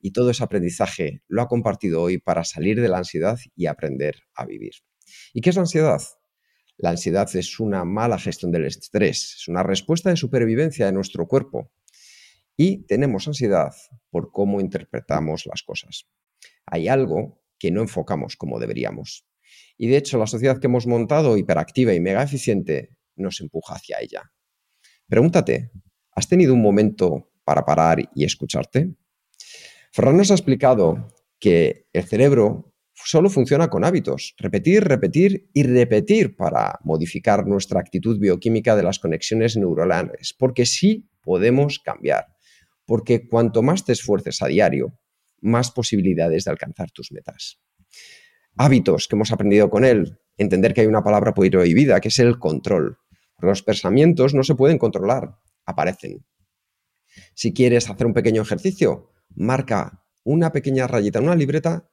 y 0.06 0.12
todo 0.12 0.30
ese 0.30 0.44
aprendizaje 0.44 1.24
lo 1.26 1.42
ha 1.42 1.48
compartido 1.48 2.00
hoy 2.00 2.18
para 2.18 2.44
salir 2.44 2.80
de 2.80 2.88
la 2.88 2.98
ansiedad 2.98 3.40
y 3.56 3.66
aprender 3.66 4.22
a 4.36 4.46
vivir. 4.46 4.74
¿Y 5.34 5.40
qué 5.40 5.50
es 5.50 5.56
la 5.56 5.62
ansiedad? 5.62 6.00
La 6.76 6.90
ansiedad 6.90 7.28
es 7.34 7.58
una 7.58 7.84
mala 7.84 8.16
gestión 8.16 8.52
del 8.52 8.66
estrés, 8.66 9.34
es 9.34 9.48
una 9.48 9.64
respuesta 9.64 10.08
de 10.08 10.16
supervivencia 10.16 10.86
de 10.86 10.92
nuestro 10.92 11.26
cuerpo. 11.26 11.72
Y 12.56 12.86
tenemos 12.86 13.26
ansiedad 13.26 13.74
por 14.08 14.30
cómo 14.30 14.60
interpretamos 14.60 15.44
las 15.44 15.64
cosas. 15.64 16.06
Hay 16.66 16.86
algo 16.86 17.42
que 17.58 17.72
no 17.72 17.80
enfocamos 17.80 18.36
como 18.36 18.60
deberíamos. 18.60 19.26
Y 19.76 19.88
de 19.88 19.96
hecho, 19.96 20.18
la 20.18 20.28
sociedad 20.28 20.60
que 20.60 20.68
hemos 20.68 20.86
montado, 20.86 21.36
hiperactiva 21.36 21.94
y 21.94 21.98
mega 21.98 22.22
eficiente, 22.22 22.96
nos 23.16 23.40
empuja 23.40 23.74
hacia 23.74 23.98
ella. 24.00 24.30
Pregúntate, 25.08 25.72
¿has 26.12 26.28
tenido 26.28 26.54
un 26.54 26.62
momento 26.62 27.32
para 27.42 27.64
parar 27.64 28.08
y 28.14 28.24
escucharte? 28.24 28.94
Ferran 29.96 30.18
nos 30.18 30.30
ha 30.30 30.34
explicado 30.34 31.08
que 31.40 31.86
el 31.94 32.04
cerebro 32.04 32.74
solo 32.92 33.30
funciona 33.30 33.70
con 33.70 33.82
hábitos, 33.82 34.34
repetir, 34.36 34.84
repetir 34.84 35.48
y 35.54 35.62
repetir 35.62 36.36
para 36.36 36.78
modificar 36.84 37.46
nuestra 37.46 37.80
actitud 37.80 38.20
bioquímica 38.20 38.76
de 38.76 38.82
las 38.82 38.98
conexiones 38.98 39.56
neuronales, 39.56 40.34
porque 40.38 40.66
sí 40.66 41.08
podemos 41.22 41.78
cambiar, 41.78 42.26
porque 42.84 43.26
cuanto 43.26 43.62
más 43.62 43.86
te 43.86 43.92
esfuerces 43.92 44.42
a 44.42 44.48
diario, 44.48 45.00
más 45.40 45.70
posibilidades 45.70 46.44
de 46.44 46.50
alcanzar 46.50 46.90
tus 46.90 47.10
metas. 47.10 47.58
Hábitos 48.54 49.08
que 49.08 49.16
hemos 49.16 49.32
aprendido 49.32 49.70
con 49.70 49.82
él, 49.82 50.18
entender 50.36 50.74
que 50.74 50.82
hay 50.82 50.88
una 50.88 51.02
palabra 51.02 51.32
prohibida, 51.32 52.02
que 52.02 52.08
es 52.08 52.18
el 52.18 52.38
control. 52.38 52.98
Los 53.38 53.62
pensamientos 53.62 54.34
no 54.34 54.42
se 54.42 54.56
pueden 54.56 54.76
controlar, 54.76 55.38
aparecen. 55.64 56.22
Si 57.32 57.54
quieres 57.54 57.88
hacer 57.88 58.06
un 58.06 58.12
pequeño 58.12 58.42
ejercicio, 58.42 59.15
marca 59.36 60.02
una 60.24 60.50
pequeña 60.50 60.86
rayita 60.86 61.20
en 61.20 61.26
una 61.26 61.36
libreta 61.36 61.88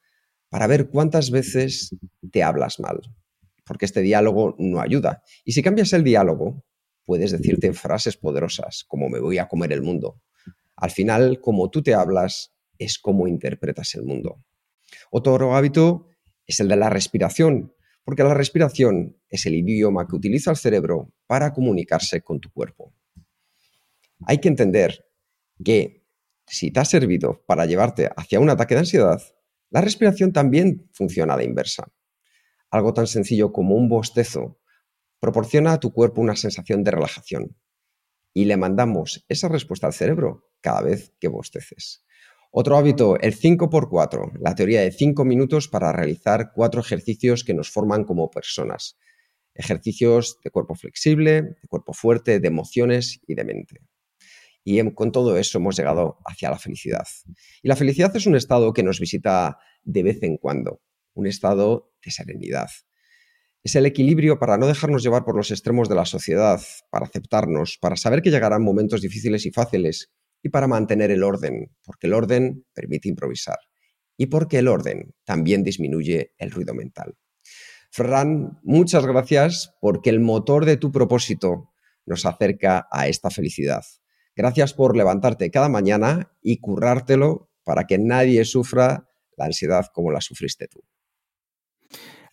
para 0.49 0.67
ver 0.67 0.89
cuántas 0.89 1.29
veces 1.29 1.95
te 2.31 2.43
hablas 2.43 2.79
mal, 2.79 3.01
porque 3.65 3.85
este 3.85 4.01
diálogo 4.01 4.55
no 4.57 4.81
ayuda. 4.81 5.23
Y 5.45 5.51
si 5.51 5.61
cambias 5.61 5.93
el 5.93 6.03
diálogo, 6.03 6.63
puedes 7.05 7.31
decirte 7.31 7.73
frases 7.73 8.17
poderosas, 8.17 8.85
como 8.87 9.09
me 9.09 9.19
voy 9.19 9.37
a 9.37 9.47
comer 9.47 9.71
el 9.73 9.81
mundo. 9.81 10.21
Al 10.75 10.91
final, 10.91 11.39
como 11.41 11.69
tú 11.69 11.83
te 11.83 11.93
hablas, 11.93 12.53
es 12.77 12.97
como 12.97 13.27
interpretas 13.27 13.93
el 13.95 14.03
mundo. 14.03 14.43
Otro 15.11 15.55
hábito 15.55 16.07
es 16.45 16.59
el 16.59 16.67
de 16.67 16.75
la 16.75 16.89
respiración, 16.89 17.73
porque 18.03 18.23
la 18.23 18.33
respiración 18.33 19.17
es 19.29 19.45
el 19.45 19.55
idioma 19.55 20.07
que 20.07 20.15
utiliza 20.15 20.51
el 20.51 20.57
cerebro 20.57 21.13
para 21.27 21.53
comunicarse 21.53 22.21
con 22.21 22.39
tu 22.39 22.51
cuerpo. 22.51 22.93
Hay 24.25 24.39
que 24.39 24.49
entender 24.49 25.05
que 25.63 26.02
si 26.45 26.71
te 26.71 26.79
ha 26.79 26.85
servido 26.85 27.43
para 27.47 27.65
llevarte 27.65 28.09
hacia 28.15 28.39
un 28.39 28.49
ataque 28.49 28.75
de 28.75 28.81
ansiedad, 28.81 29.21
la 29.69 29.81
respiración 29.81 30.31
también 30.33 30.89
funciona 30.93 31.33
a 31.33 31.37
la 31.37 31.43
inversa. 31.43 31.91
Algo 32.69 32.93
tan 32.93 33.07
sencillo 33.07 33.51
como 33.51 33.75
un 33.75 33.89
bostezo 33.89 34.59
proporciona 35.19 35.73
a 35.73 35.79
tu 35.79 35.93
cuerpo 35.93 36.21
una 36.21 36.35
sensación 36.35 36.83
de 36.83 36.91
relajación 36.91 37.55
y 38.33 38.45
le 38.45 38.57
mandamos 38.57 39.25
esa 39.29 39.47
respuesta 39.47 39.87
al 39.87 39.93
cerebro 39.93 40.49
cada 40.61 40.81
vez 40.81 41.13
que 41.19 41.27
bosteces. 41.27 42.03
Otro 42.51 42.77
hábito, 42.77 43.19
el 43.19 43.35
5x4, 43.35 44.39
la 44.39 44.53
teoría 44.53 44.81
de 44.81 44.91
5 44.91 45.25
minutos 45.25 45.67
para 45.67 45.91
realizar 45.91 46.51
cuatro 46.53 46.81
ejercicios 46.81 47.43
que 47.43 47.53
nos 47.53 47.71
forman 47.71 48.03
como 48.03 48.29
personas. 48.29 48.99
Ejercicios 49.55 50.39
de 50.43 50.51
cuerpo 50.51 50.75
flexible, 50.75 51.41
de 51.41 51.67
cuerpo 51.67 51.93
fuerte, 51.93 52.39
de 52.39 52.47
emociones 52.47 53.21
y 53.27 53.33
de 53.35 53.43
mente. 53.43 53.81
Y 54.63 54.81
con 54.93 55.11
todo 55.11 55.37
eso 55.37 55.57
hemos 55.57 55.75
llegado 55.75 56.19
hacia 56.25 56.49
la 56.49 56.57
felicidad. 56.57 57.05
Y 57.61 57.67
la 57.67 57.75
felicidad 57.75 58.15
es 58.15 58.25
un 58.25 58.35
estado 58.35 58.73
que 58.73 58.83
nos 58.83 58.99
visita 58.99 59.57
de 59.83 60.03
vez 60.03 60.23
en 60.23 60.37
cuando, 60.37 60.81
un 61.13 61.27
estado 61.27 61.91
de 62.03 62.11
serenidad. 62.11 62.69
Es 63.63 63.75
el 63.75 63.85
equilibrio 63.85 64.39
para 64.39 64.57
no 64.57 64.67
dejarnos 64.67 65.03
llevar 65.03 65.23
por 65.23 65.37
los 65.37 65.51
extremos 65.51 65.87
de 65.87 65.95
la 65.95 66.05
sociedad, 66.05 66.61
para 66.89 67.05
aceptarnos, 67.05 67.77
para 67.79 67.95
saber 67.95 68.21
que 68.21 68.29
llegarán 68.29 68.61
momentos 68.61 69.01
difíciles 69.01 69.45
y 69.45 69.51
fáciles 69.51 70.11
y 70.41 70.49
para 70.49 70.67
mantener 70.67 71.11
el 71.11 71.23
orden, 71.23 71.71
porque 71.83 72.07
el 72.07 72.13
orden 72.13 72.65
permite 72.73 73.07
improvisar 73.07 73.57
y 74.17 74.27
porque 74.27 74.59
el 74.59 74.67
orden 74.67 75.15
también 75.23 75.63
disminuye 75.63 76.33
el 76.37 76.51
ruido 76.51 76.73
mental. 76.73 77.15
Ferran, 77.89 78.59
muchas 78.63 79.05
gracias 79.05 79.73
porque 79.79 80.09
el 80.09 80.19
motor 80.19 80.65
de 80.65 80.77
tu 80.77 80.91
propósito 80.91 81.73
nos 82.05 82.25
acerca 82.25 82.87
a 82.91 83.07
esta 83.07 83.29
felicidad. 83.29 83.83
Gracias 84.35 84.73
por 84.73 84.95
levantarte 84.97 85.51
cada 85.51 85.69
mañana 85.69 86.31
y 86.41 86.57
currártelo 86.57 87.49
para 87.63 87.85
que 87.85 87.97
nadie 87.97 88.45
sufra 88.45 89.09
la 89.37 89.45
ansiedad 89.45 89.87
como 89.93 90.11
la 90.11 90.21
sufriste 90.21 90.67
tú. 90.67 90.83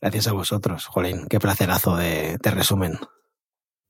Gracias 0.01 0.29
a 0.29 0.33
vosotros, 0.33 0.87
Jolín. 0.87 1.27
Qué 1.29 1.39
placerazo 1.39 1.97
de, 1.97 2.39
de 2.43 2.51
resumen. 2.51 2.99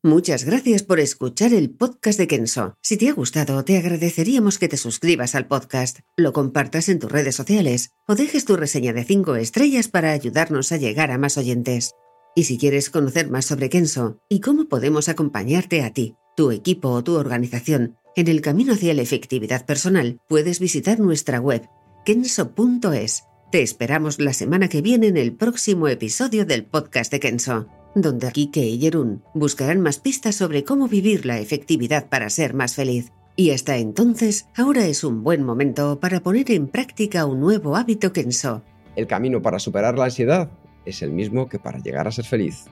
Muchas 0.03 0.45
gracias 0.45 0.83
por 0.83 0.99
escuchar 0.99 1.53
el 1.53 1.71
podcast 1.71 2.19
de 2.19 2.27
Kenso. 2.27 2.75
Si 2.81 2.97
te 2.97 3.11
ha 3.11 3.13
gustado, 3.13 3.63
te 3.67 3.77
agradeceríamos 3.77 4.59
que 4.59 4.67
te 4.67 4.79
suscribas 4.79 5.35
al 5.35 5.47
podcast, 5.47 5.99
lo 6.17 6.33
compartas 6.33 6.89
en 6.89 6.99
tus 6.99 7.13
redes 7.13 7.37
sociales 7.37 7.91
o 8.09 8.15
dejes 8.15 8.47
tu 8.47 8.57
reseña 8.57 8.95
de 8.95 9.05
5 9.05 9.37
estrellas 9.37 9.89
para 9.89 10.13
ayudarnos 10.13 10.73
a 10.73 10.79
llegar 10.79 11.11
a 11.11 11.19
más 11.19 11.37
oyentes. 11.37 11.93
Y 12.35 12.45
si 12.45 12.57
quieres 12.57 12.89
conocer 12.89 13.29
más 13.29 13.45
sobre 13.45 13.69
Kenso 13.69 14.23
y 14.31 14.41
cómo 14.41 14.69
podemos 14.69 15.11
acompañarte 15.11 15.83
a 15.83 15.93
ti, 15.93 16.17
tu 16.35 16.51
equipo 16.51 16.89
o 16.89 17.05
tu 17.05 17.17
organización 17.17 17.99
en 18.17 18.29
el 18.29 18.41
camino 18.41 18.75
hacia 18.75 18.95
la 18.95 19.03
efectividad 19.03 19.67
personal, 19.67 20.21
puedes 20.29 20.61
visitar 20.61 21.01
nuestra 21.01 21.41
web 21.41 21.69
kenso.es. 22.05 23.25
Te 23.53 23.63
esperamos 23.63 24.21
la 24.21 24.33
semana 24.33 24.69
que 24.69 24.83
viene 24.83 25.09
en 25.09 25.17
el 25.17 25.33
próximo 25.33 25.89
episodio 25.89 26.47
del 26.47 26.65
podcast 26.65 27.11
de 27.11 27.21
Kenso 27.21 27.67
donde 27.95 28.31
Kike 28.31 28.61
y 28.61 28.79
Jerún 28.79 29.23
buscarán 29.35 29.81
más 29.81 29.99
pistas 29.99 30.37
sobre 30.37 30.65
cómo 30.65 30.89
vivir 30.89 31.27
la 31.27 31.39
efectividad 31.39 32.09
para 32.09 32.31
ser 32.31 32.55
más 32.55 32.75
feliz. 32.75 33.13
Y 33.37 33.53
hasta 33.53 33.77
entonces, 33.77 34.49
ahora 34.57 34.87
es 34.87 35.05
un 35.05 35.23
buen 35.23 35.43
momento 35.43 35.99
para 35.99 36.21
poner 36.21 36.51
en 36.51 36.69
práctica 36.69 37.25
un 37.25 37.41
nuevo 37.41 37.77
hábito 37.77 38.13
Kenso. 38.13 38.63
El 38.97 39.07
camino 39.07 39.41
para 39.41 39.59
superar 39.59 39.97
la 39.97 40.05
ansiedad 40.05 40.51
es 40.85 41.03
el 41.03 41.13
mismo 41.13 41.49
que 41.49 41.59
para 41.59 41.79
llegar 41.79 42.07
a 42.07 42.13
ser 42.13 42.25
feliz. 42.25 42.67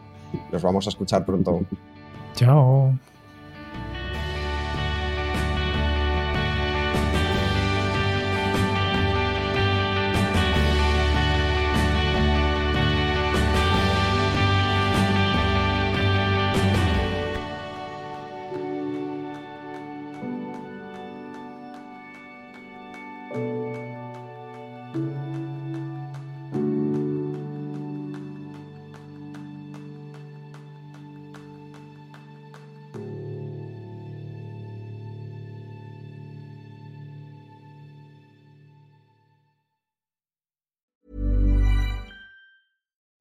Nos 0.52 0.62
vamos 0.62 0.86
a 0.86 0.90
escuchar 0.90 1.24
pronto. 1.24 1.60
Chao. 2.34 2.98